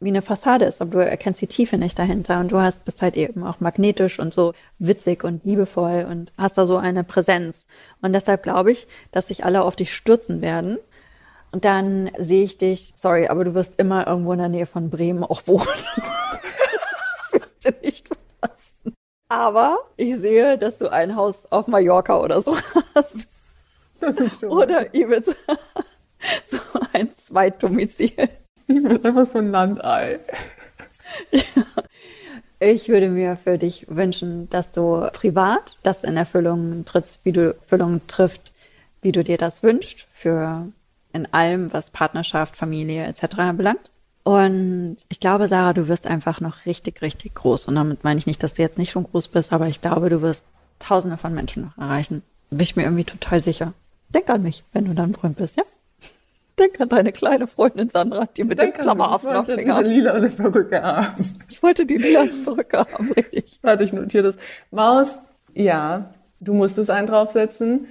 wie 0.00 0.08
eine 0.08 0.22
Fassade 0.22 0.64
ist, 0.64 0.80
aber 0.80 0.90
du 0.90 0.98
erkennst 0.98 1.40
die 1.40 1.46
Tiefe 1.46 1.78
nicht 1.78 1.98
dahinter 1.98 2.40
und 2.40 2.52
du 2.52 2.58
hast, 2.58 2.84
bist 2.84 3.02
halt 3.02 3.16
eben 3.16 3.44
auch 3.44 3.60
magnetisch 3.60 4.18
und 4.18 4.32
so 4.32 4.52
witzig 4.78 5.24
und 5.24 5.44
liebevoll 5.44 6.06
und 6.10 6.32
hast 6.38 6.58
da 6.58 6.66
so 6.66 6.76
eine 6.76 7.04
Präsenz. 7.04 7.66
Und 8.02 8.12
deshalb 8.12 8.42
glaube 8.42 8.65
ich, 8.70 8.86
dass 9.12 9.28
sich 9.28 9.44
alle 9.44 9.62
auf 9.62 9.76
dich 9.76 9.94
stürzen 9.94 10.42
werden. 10.42 10.78
Und 11.52 11.64
dann 11.64 12.10
sehe 12.18 12.44
ich 12.44 12.58
dich, 12.58 12.92
sorry, 12.96 13.28
aber 13.28 13.44
du 13.44 13.54
wirst 13.54 13.74
immer 13.78 14.06
irgendwo 14.06 14.32
in 14.32 14.38
der 14.38 14.48
Nähe 14.48 14.66
von 14.66 14.90
Bremen 14.90 15.24
auch 15.24 15.46
wohnen. 15.46 15.66
das 15.96 17.32
wirst 17.32 17.64
du 17.64 17.70
nicht 17.82 18.08
verpassen. 18.08 18.94
Aber 19.28 19.78
ich 19.96 20.16
sehe, 20.16 20.58
dass 20.58 20.78
du 20.78 20.88
ein 20.88 21.16
Haus 21.16 21.44
auf 21.50 21.66
Mallorca 21.66 22.20
oder 22.20 22.40
so 22.40 22.56
hast. 22.94 23.28
Das 24.00 24.16
ist 24.16 24.40
schon. 24.40 24.50
Oder 24.50 24.94
Ibiza. 24.94 25.32
So 26.50 26.58
ein 26.92 27.14
Zweitdomizil. 27.14 28.10
Ich 28.66 28.82
bin 28.82 29.04
einfach 29.04 29.26
so 29.26 29.38
ein 29.38 29.50
Landei. 29.50 30.18
Ich 32.58 32.88
würde 32.88 33.10
mir 33.10 33.36
für 33.36 33.58
dich 33.58 33.86
wünschen, 33.88 34.48
dass 34.48 34.72
du 34.72 35.06
privat 35.12 35.78
das 35.82 36.02
in 36.02 36.16
Erfüllung 36.16 36.84
trittst, 36.84 37.24
wie 37.24 37.32
du 37.32 37.54
Erfüllung 37.54 38.06
trifft, 38.06 38.52
wie 39.06 39.12
du 39.12 39.22
dir 39.22 39.38
das 39.38 39.62
wünschst, 39.62 40.04
für 40.10 40.66
in 41.12 41.32
allem, 41.32 41.72
was 41.72 41.92
Partnerschaft, 41.92 42.56
Familie 42.56 43.06
etc. 43.06 43.52
belangt. 43.56 43.92
Und 44.24 44.96
ich 45.08 45.20
glaube, 45.20 45.46
Sarah, 45.46 45.74
du 45.74 45.86
wirst 45.86 46.08
einfach 46.08 46.40
noch 46.40 46.66
richtig, 46.66 47.02
richtig 47.02 47.36
groß. 47.36 47.66
Und 47.66 47.76
damit 47.76 48.02
meine 48.02 48.18
ich 48.18 48.26
nicht, 48.26 48.42
dass 48.42 48.54
du 48.54 48.62
jetzt 48.62 48.78
nicht 48.78 48.90
schon 48.90 49.04
groß 49.04 49.28
bist, 49.28 49.52
aber 49.52 49.68
ich 49.68 49.80
glaube, 49.80 50.10
du 50.10 50.22
wirst 50.22 50.44
Tausende 50.80 51.16
von 51.16 51.32
Menschen 51.32 51.62
noch 51.62 51.78
erreichen. 51.78 52.22
Bin 52.50 52.58
ich 52.58 52.74
mir 52.74 52.82
irgendwie 52.82 53.04
total 53.04 53.44
sicher. 53.44 53.74
Denk 54.08 54.28
an 54.28 54.42
mich, 54.42 54.64
wenn 54.72 54.86
du 54.86 54.92
dann 54.92 55.12
berühmt 55.12 55.36
bist, 55.36 55.56
ja? 55.56 55.62
Denk 56.58 56.80
an 56.80 56.88
deine 56.88 57.12
kleine 57.12 57.46
Freundin 57.46 57.88
Sandra, 57.88 58.26
die 58.36 58.42
mit 58.42 58.60
dem 58.60 58.72
Klammerhafen 58.72 59.30
am 59.30 59.46
Diese 59.46 59.58
Finger. 59.58 59.82
lila 59.82 60.16
und 60.16 60.24
eine 60.24 60.28
Perücke 60.30 60.82
haben. 60.82 61.32
Ich 61.48 61.62
wollte 61.62 61.86
die 61.86 61.96
lila 61.96 62.26
Perücke 62.44 62.78
haben, 62.78 63.12
richtig. 63.12 63.58
Warte, 63.62 63.84
ich 63.84 63.92
notiere 63.92 64.32
das. 64.32 64.34
Maus, 64.72 65.16
ja, 65.54 66.12
du 66.40 66.54
musstest 66.54 66.90
einen 66.90 67.06
draufsetzen. 67.06 67.86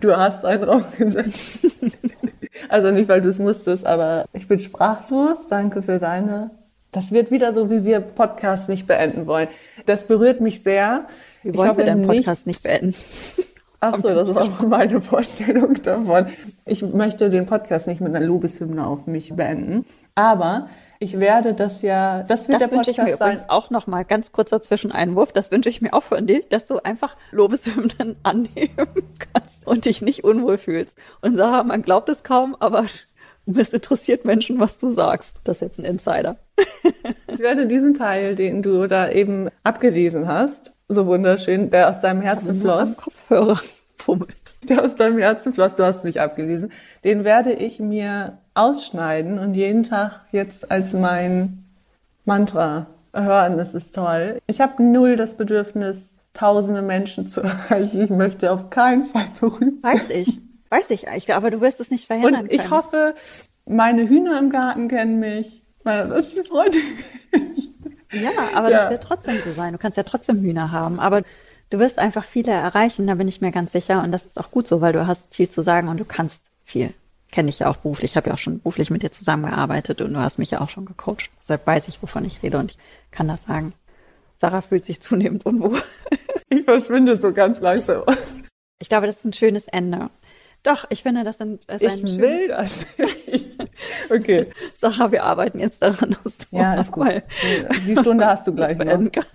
Du 0.00 0.14
hast 0.16 0.44
einen 0.44 0.62
draufgesetzt. 0.62 1.66
also 2.68 2.90
nicht, 2.90 3.08
weil 3.08 3.22
du 3.22 3.28
es 3.30 3.38
musstest, 3.38 3.86
aber 3.86 4.26
ich 4.32 4.46
bin 4.46 4.58
sprachlos. 4.58 5.38
Danke 5.48 5.82
für 5.82 5.98
deine. 5.98 6.50
Das 6.92 7.12
wird 7.12 7.30
wieder 7.30 7.52
so, 7.52 7.70
wie 7.70 7.84
wir 7.84 8.00
Podcasts 8.00 8.68
nicht 8.68 8.86
beenden 8.86 9.26
wollen. 9.26 9.48
Das 9.86 10.06
berührt 10.06 10.40
mich 10.40 10.62
sehr. 10.62 11.06
Ich 11.42 11.56
wollen 11.56 11.70
hoffe 11.70 11.78
wir 11.78 11.84
den 11.86 12.00
nicht- 12.00 12.08
Podcast 12.08 12.46
nicht 12.46 12.62
beenden? 12.62 12.94
Ach 13.80 13.98
so, 14.00 14.08
das 14.14 14.34
war 14.34 14.48
meine 14.66 15.02
Vorstellung 15.02 15.74
davon. 15.82 16.28
Ich 16.64 16.80
möchte 16.82 17.28
den 17.28 17.44
Podcast 17.44 17.86
nicht 17.86 18.00
mit 18.00 18.14
einer 18.14 18.24
Lobeshymne 18.24 18.86
auf 18.86 19.06
mich 19.06 19.34
beenden. 19.36 19.84
Aber 20.14 20.68
ich 20.98 21.18
werde 21.20 21.54
das 21.54 21.82
ja, 21.82 22.22
das 22.22 22.48
wird 22.48 22.60
Das 22.60 22.68
der 22.70 22.76
wünsche 22.78 22.90
ich 22.90 22.96
mir 22.98 23.04
Podcast 23.04 23.18
sein. 23.18 23.28
übrigens 23.34 23.50
auch 23.50 23.70
noch 23.70 23.86
mal 23.86 24.04
ganz 24.04 24.32
kurzer 24.32 24.62
Zwischeneinwurf. 24.62 25.32
Das 25.32 25.50
wünsche 25.50 25.68
ich 25.68 25.82
mir 25.82 25.92
auch 25.92 26.02
von 26.02 26.26
dir, 26.26 26.42
dass 26.48 26.66
du 26.66 26.78
einfach 26.78 27.16
Lobeshymnen 27.32 28.16
annehmen 28.22 28.76
kannst 29.32 29.66
und 29.66 29.84
dich 29.84 30.02
nicht 30.02 30.24
unwohl 30.24 30.58
fühlst. 30.58 30.96
Und 31.20 31.36
Sarah, 31.36 31.62
man 31.64 31.82
glaubt 31.82 32.08
es 32.08 32.22
kaum, 32.22 32.56
aber 32.60 32.86
es 33.46 33.72
interessiert 33.72 34.24
Menschen, 34.24 34.58
was 34.58 34.78
du 34.78 34.90
sagst. 34.90 35.40
Das 35.44 35.56
ist 35.58 35.60
jetzt 35.62 35.78
ein 35.78 35.84
Insider. 35.84 36.36
Ich 37.28 37.38
werde 37.40 37.66
diesen 37.66 37.92
Teil, 37.94 38.34
den 38.34 38.62
du 38.62 38.86
da 38.86 39.10
eben 39.10 39.48
abgelesen 39.62 40.26
hast, 40.26 40.72
so 40.88 41.06
wunderschön, 41.06 41.68
der 41.70 41.90
aus 41.90 42.00
deinem 42.00 42.22
Herzen 42.22 42.50
am 42.50 42.60
floss, 42.60 42.96
Kopfhörer 42.96 43.60
fummelt. 43.96 44.36
der 44.62 44.82
aus 44.84 44.96
deinem 44.96 45.18
Herzen 45.18 45.52
floss, 45.52 45.74
du 45.74 45.84
hast 45.84 45.98
es 45.98 46.04
nicht 46.04 46.18
abgelesen, 46.20 46.72
den 47.04 47.24
werde 47.24 47.52
ich 47.52 47.78
mir 47.78 48.38
ausschneiden 48.56 49.38
und 49.38 49.54
jeden 49.54 49.82
Tag 49.82 50.20
jetzt 50.32 50.70
als 50.70 50.92
mein 50.92 51.64
Mantra 52.24 52.86
hören. 53.14 53.56
Das 53.58 53.74
ist 53.74 53.94
toll. 53.94 54.38
Ich 54.46 54.60
habe 54.60 54.82
null 54.82 55.16
das 55.16 55.34
Bedürfnis, 55.36 56.14
tausende 56.34 56.82
Menschen 56.82 57.26
zu 57.26 57.40
erreichen. 57.42 58.02
Ich 58.02 58.10
möchte 58.10 58.50
auf 58.52 58.70
keinen 58.70 59.06
Fall 59.06 59.26
berühmt 59.40 59.82
Weiß 59.82 60.10
ich. 60.10 60.40
Weiß 60.70 60.90
ich 60.90 61.08
eigentlich, 61.08 61.32
aber 61.34 61.50
du 61.50 61.60
wirst 61.60 61.80
es 61.80 61.90
nicht 61.90 62.06
verhindern 62.06 62.42
Und 62.42 62.52
ich 62.52 62.58
können. 62.58 62.70
hoffe, 62.72 63.14
meine 63.66 64.08
Hühner 64.08 64.38
im 64.38 64.50
Garten 64.50 64.88
kennen 64.88 65.20
mich. 65.20 65.62
Meine 65.84 66.06
besten 66.08 66.44
Freunde. 66.44 66.78
Ja, 68.12 68.30
aber 68.54 68.70
Ja. 68.70 68.82
das 68.84 68.90
wird 68.90 69.02
trotzdem 69.04 69.36
so 69.44 69.52
sein. 69.52 69.72
Du 69.72 69.78
kannst 69.78 69.96
ja 69.96 70.02
trotzdem 70.02 70.40
Hühner 70.40 70.72
haben, 70.72 70.98
aber 71.00 71.22
du 71.70 71.78
wirst 71.78 71.98
einfach 71.98 72.24
viele 72.24 72.52
erreichen, 72.52 73.06
da 73.06 73.14
bin 73.14 73.28
ich 73.28 73.40
mir 73.40 73.50
ganz 73.52 73.72
sicher. 73.72 74.02
Und 74.02 74.12
das 74.12 74.26
ist 74.26 74.38
auch 74.40 74.50
gut 74.50 74.66
so, 74.66 74.80
weil 74.80 74.92
du 74.92 75.06
hast 75.06 75.34
viel 75.34 75.48
zu 75.48 75.62
sagen 75.62 75.88
und 75.88 75.98
du 76.00 76.04
kannst 76.04 76.50
viel. 76.64 76.92
Kenne 77.30 77.48
ich 77.48 77.58
ja 77.58 77.68
auch 77.68 77.76
beruflich. 77.76 78.12
Ich 78.12 78.16
habe 78.16 78.28
ja 78.28 78.34
auch 78.34 78.38
schon 78.38 78.60
beruflich 78.60 78.90
mit 78.90 79.02
dir 79.02 79.10
zusammengearbeitet 79.10 80.00
und 80.00 80.12
du 80.14 80.20
hast 80.20 80.38
mich 80.38 80.50
ja 80.50 80.60
auch 80.60 80.70
schon 80.70 80.86
gecoacht. 80.86 81.30
Deshalb 81.40 81.66
weiß 81.66 81.88
ich, 81.88 82.02
wovon 82.02 82.24
ich 82.24 82.42
rede 82.42 82.58
und 82.58 82.72
ich 82.72 82.78
kann 83.10 83.28
das 83.28 83.42
sagen. 83.42 83.72
Sarah 84.36 84.60
fühlt 84.60 84.84
sich 84.84 85.00
zunehmend 85.00 85.44
unwohl. 85.46 85.80
Ich 86.48 86.64
verschwinde 86.64 87.20
so 87.20 87.32
ganz 87.32 87.58
langsam. 87.60 88.04
Ich 88.78 88.88
glaube, 88.88 89.08
das 89.08 89.16
ist 89.16 89.24
ein 89.24 89.32
schönes 89.32 89.66
Ende. 89.66 90.10
Doch, 90.66 90.84
ich 90.90 91.04
finde, 91.04 91.22
das 91.22 91.38
sind, 91.38 91.64
ist 91.66 91.84
ein 91.84 92.04
Ich 92.04 92.18
will 92.18 92.48
das. 92.48 92.86
okay. 94.10 94.46
Sarah, 94.78 95.12
wir 95.12 95.22
arbeiten 95.22 95.60
jetzt 95.60 95.80
daran, 95.80 96.16
dass 96.24 96.38
du 96.38 96.56
Ja, 96.56 96.74
ist 96.74 96.90
gut. 96.90 97.22
Die 97.86 97.96
Stunde 97.96 98.26
hast 98.26 98.48
du 98.48 98.52
gleich 98.52 98.76
beenden 98.76 99.12
kannst. 99.12 99.30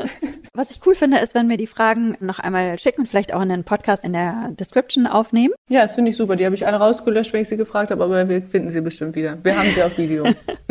Was 0.53 0.71
ich 0.71 0.82
cool 0.86 0.93
finde, 0.93 1.19
ist, 1.19 1.34
wenn 1.34 1.47
wir 1.47 1.55
die 1.55 1.67
Fragen 1.67 2.17
noch 2.19 2.39
einmal 2.39 2.77
schicken 2.77 2.99
und 2.99 3.07
vielleicht 3.07 3.34
auch 3.34 3.41
in 3.41 3.47
den 3.47 3.63
Podcast 3.63 4.03
in 4.03 4.11
der 4.11 4.49
Description 4.59 5.07
aufnehmen. 5.07 5.53
Ja, 5.69 5.84
das 5.84 5.95
finde 5.95 6.11
ich 6.11 6.17
super. 6.17 6.36
Die 6.36 6.43
habe 6.43 6.53
ich 6.53 6.67
alle 6.67 6.75
rausgelöscht, 6.75 7.32
wenn 7.32 7.43
ich 7.43 7.47
sie 7.47 7.55
gefragt 7.55 7.91
habe, 7.91 8.03
aber 8.03 8.27
wir 8.27 8.41
finden 8.41 8.69
sie 8.69 8.82
bestimmt 8.82 9.15
wieder. 9.15 9.38
Wir 9.41 9.57
haben 9.57 9.69
sie 9.69 9.84
auf 9.84 9.97
Video. 9.97 10.25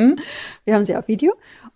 Wir 0.66 0.74
haben 0.74 0.84
sie 0.84 0.94
auf 0.94 1.08
Video. 1.08 1.32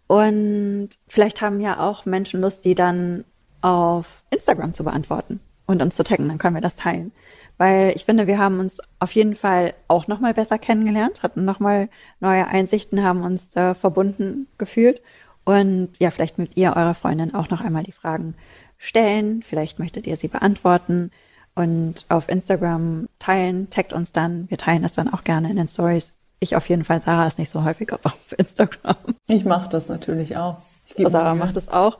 Und 0.08 0.90
vielleicht 1.08 1.40
haben 1.40 1.60
ja 1.60 1.80
auch 1.80 2.04
Menschen 2.04 2.42
Lust, 2.42 2.66
die 2.66 2.74
dann 2.74 3.24
auf 3.62 4.24
Instagram 4.30 4.74
zu 4.74 4.84
beantworten 4.84 5.40
und 5.66 5.82
uns 5.82 5.96
zu 5.96 6.04
taggen. 6.04 6.28
Dann 6.28 6.38
können 6.38 6.54
wir 6.54 6.62
das 6.62 6.76
teilen. 6.76 7.12
Weil 7.56 7.92
ich 7.94 8.04
finde, 8.04 8.26
wir 8.26 8.38
haben 8.38 8.58
uns 8.58 8.80
auf 8.98 9.12
jeden 9.12 9.34
Fall 9.34 9.74
auch 9.86 10.08
nochmal 10.08 10.34
besser 10.34 10.58
kennengelernt, 10.58 11.22
hatten 11.22 11.44
nochmal 11.44 11.88
neue 12.20 12.46
Einsichten, 12.48 13.04
haben 13.04 13.22
uns 13.22 13.48
da 13.48 13.74
verbunden 13.74 14.48
gefühlt. 14.58 15.02
Und 15.44 15.90
ja, 16.00 16.10
vielleicht 16.10 16.38
mögt 16.38 16.56
ihr 16.56 16.74
eurer 16.74 16.94
Freundin 16.94 17.34
auch 17.34 17.50
noch 17.50 17.60
einmal 17.60 17.84
die 17.84 17.92
Fragen 17.92 18.34
stellen. 18.78 19.42
Vielleicht 19.42 19.78
möchtet 19.78 20.06
ihr 20.06 20.16
sie 20.16 20.28
beantworten 20.28 21.10
und 21.54 22.06
auf 22.08 22.28
Instagram 22.28 23.08
teilen. 23.18 23.70
Taggt 23.70 23.92
uns 23.92 24.12
dann. 24.12 24.50
Wir 24.50 24.58
teilen 24.58 24.82
das 24.82 24.92
dann 24.92 25.12
auch 25.12 25.22
gerne 25.22 25.50
in 25.50 25.56
den 25.56 25.68
Stories. 25.68 26.12
Ich 26.40 26.56
auf 26.56 26.68
jeden 26.68 26.84
Fall. 26.84 27.00
Sarah 27.00 27.26
ist 27.26 27.38
nicht 27.38 27.50
so 27.50 27.64
häufig 27.64 27.92
auf 27.92 28.34
Instagram. 28.36 28.96
Ich 29.28 29.44
mache 29.44 29.68
das 29.68 29.88
natürlich 29.88 30.36
auch. 30.36 30.58
Sarah 30.96 31.34
macht 31.34 31.56
es 31.56 31.68
auch. 31.68 31.98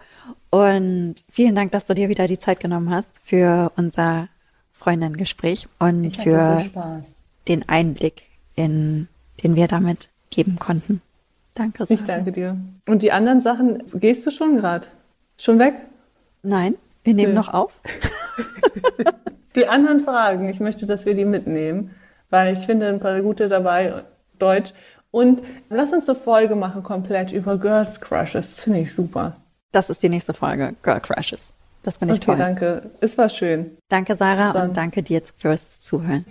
Und 0.51 1.17
vielen 1.29 1.55
Dank, 1.55 1.73
dass 1.73 1.87
du 1.87 1.95
dir 1.95 2.09
wieder 2.09 2.27
die 2.27 2.39
Zeit 2.39 2.61
genommen 2.61 2.91
hast 2.91 3.21
für 3.23 3.73
unser 3.77 4.29
Freundinnengespräch 4.71 5.69
und 5.79 6.17
für 6.17 6.65
den 7.49 7.69
Einblick, 7.69 8.25
in, 8.55 9.09
den 9.43 9.55
wir 9.55 9.69
damit 9.69 10.11
geben 10.31 10.59
konnten. 10.59 11.01
Danke. 11.55 11.87
Sarah. 11.87 12.01
Ich 12.01 12.05
danke 12.05 12.33
dir. 12.33 12.57
Und 12.87 13.03
die 13.03 13.13
anderen 13.13 13.41
Sachen, 13.41 13.83
gehst 13.95 14.27
du 14.27 14.31
schon 14.31 14.57
gerade? 14.57 14.89
Schon 15.39 15.59
weg? 15.59 15.75
Nein, 16.43 16.75
wir 17.05 17.15
nehmen 17.15 17.35
ja. 17.35 17.41
noch 17.41 17.53
auf. 17.53 17.81
die 19.55 19.67
anderen 19.67 20.01
Fragen, 20.01 20.49
ich 20.49 20.61
möchte, 20.61 20.87
dass 20.87 21.07
wir 21.07 21.15
die 21.15 21.25
mitnehmen, 21.25 21.91
weil 22.31 22.53
ich 22.55 22.61
finde 22.61 22.89
ein 22.89 23.01
paar 23.01 23.21
gute 23.23 23.49
dabei, 23.49 24.05
Deutsch. 24.39 24.73
Und 25.11 25.43
lass 25.71 25.93
uns 25.93 26.09
eine 26.09 26.19
Folge 26.19 26.57
machen 26.57 26.83
komplett 26.83 27.31
über 27.31 27.59
Girls 27.59 28.01
Crushes. 28.01 28.57
Das 28.57 28.65
finde 28.65 28.81
ich 28.81 28.93
super. 28.93 29.37
Das 29.75 29.91
ist 29.91 30.05
die 30.05 30.09
nächste 30.09 30.33
Folge, 30.33 30.75
Girl 30.85 31.01
Crushes. 31.01 31.53
Das 31.83 31.97
finde 31.97 32.15
ich 32.15 32.21
okay, 32.21 32.27
toll. 32.27 32.37
danke. 32.37 32.91
Es 33.01 33.19
war 33.19 33.29
schön. 33.29 33.77
Danke, 33.89 34.15
Sarah, 34.15 34.63
und 34.63 34.77
danke 34.77 35.03
dir 35.03 35.21
fürs 35.37 35.81
Zuhören. 35.81 36.25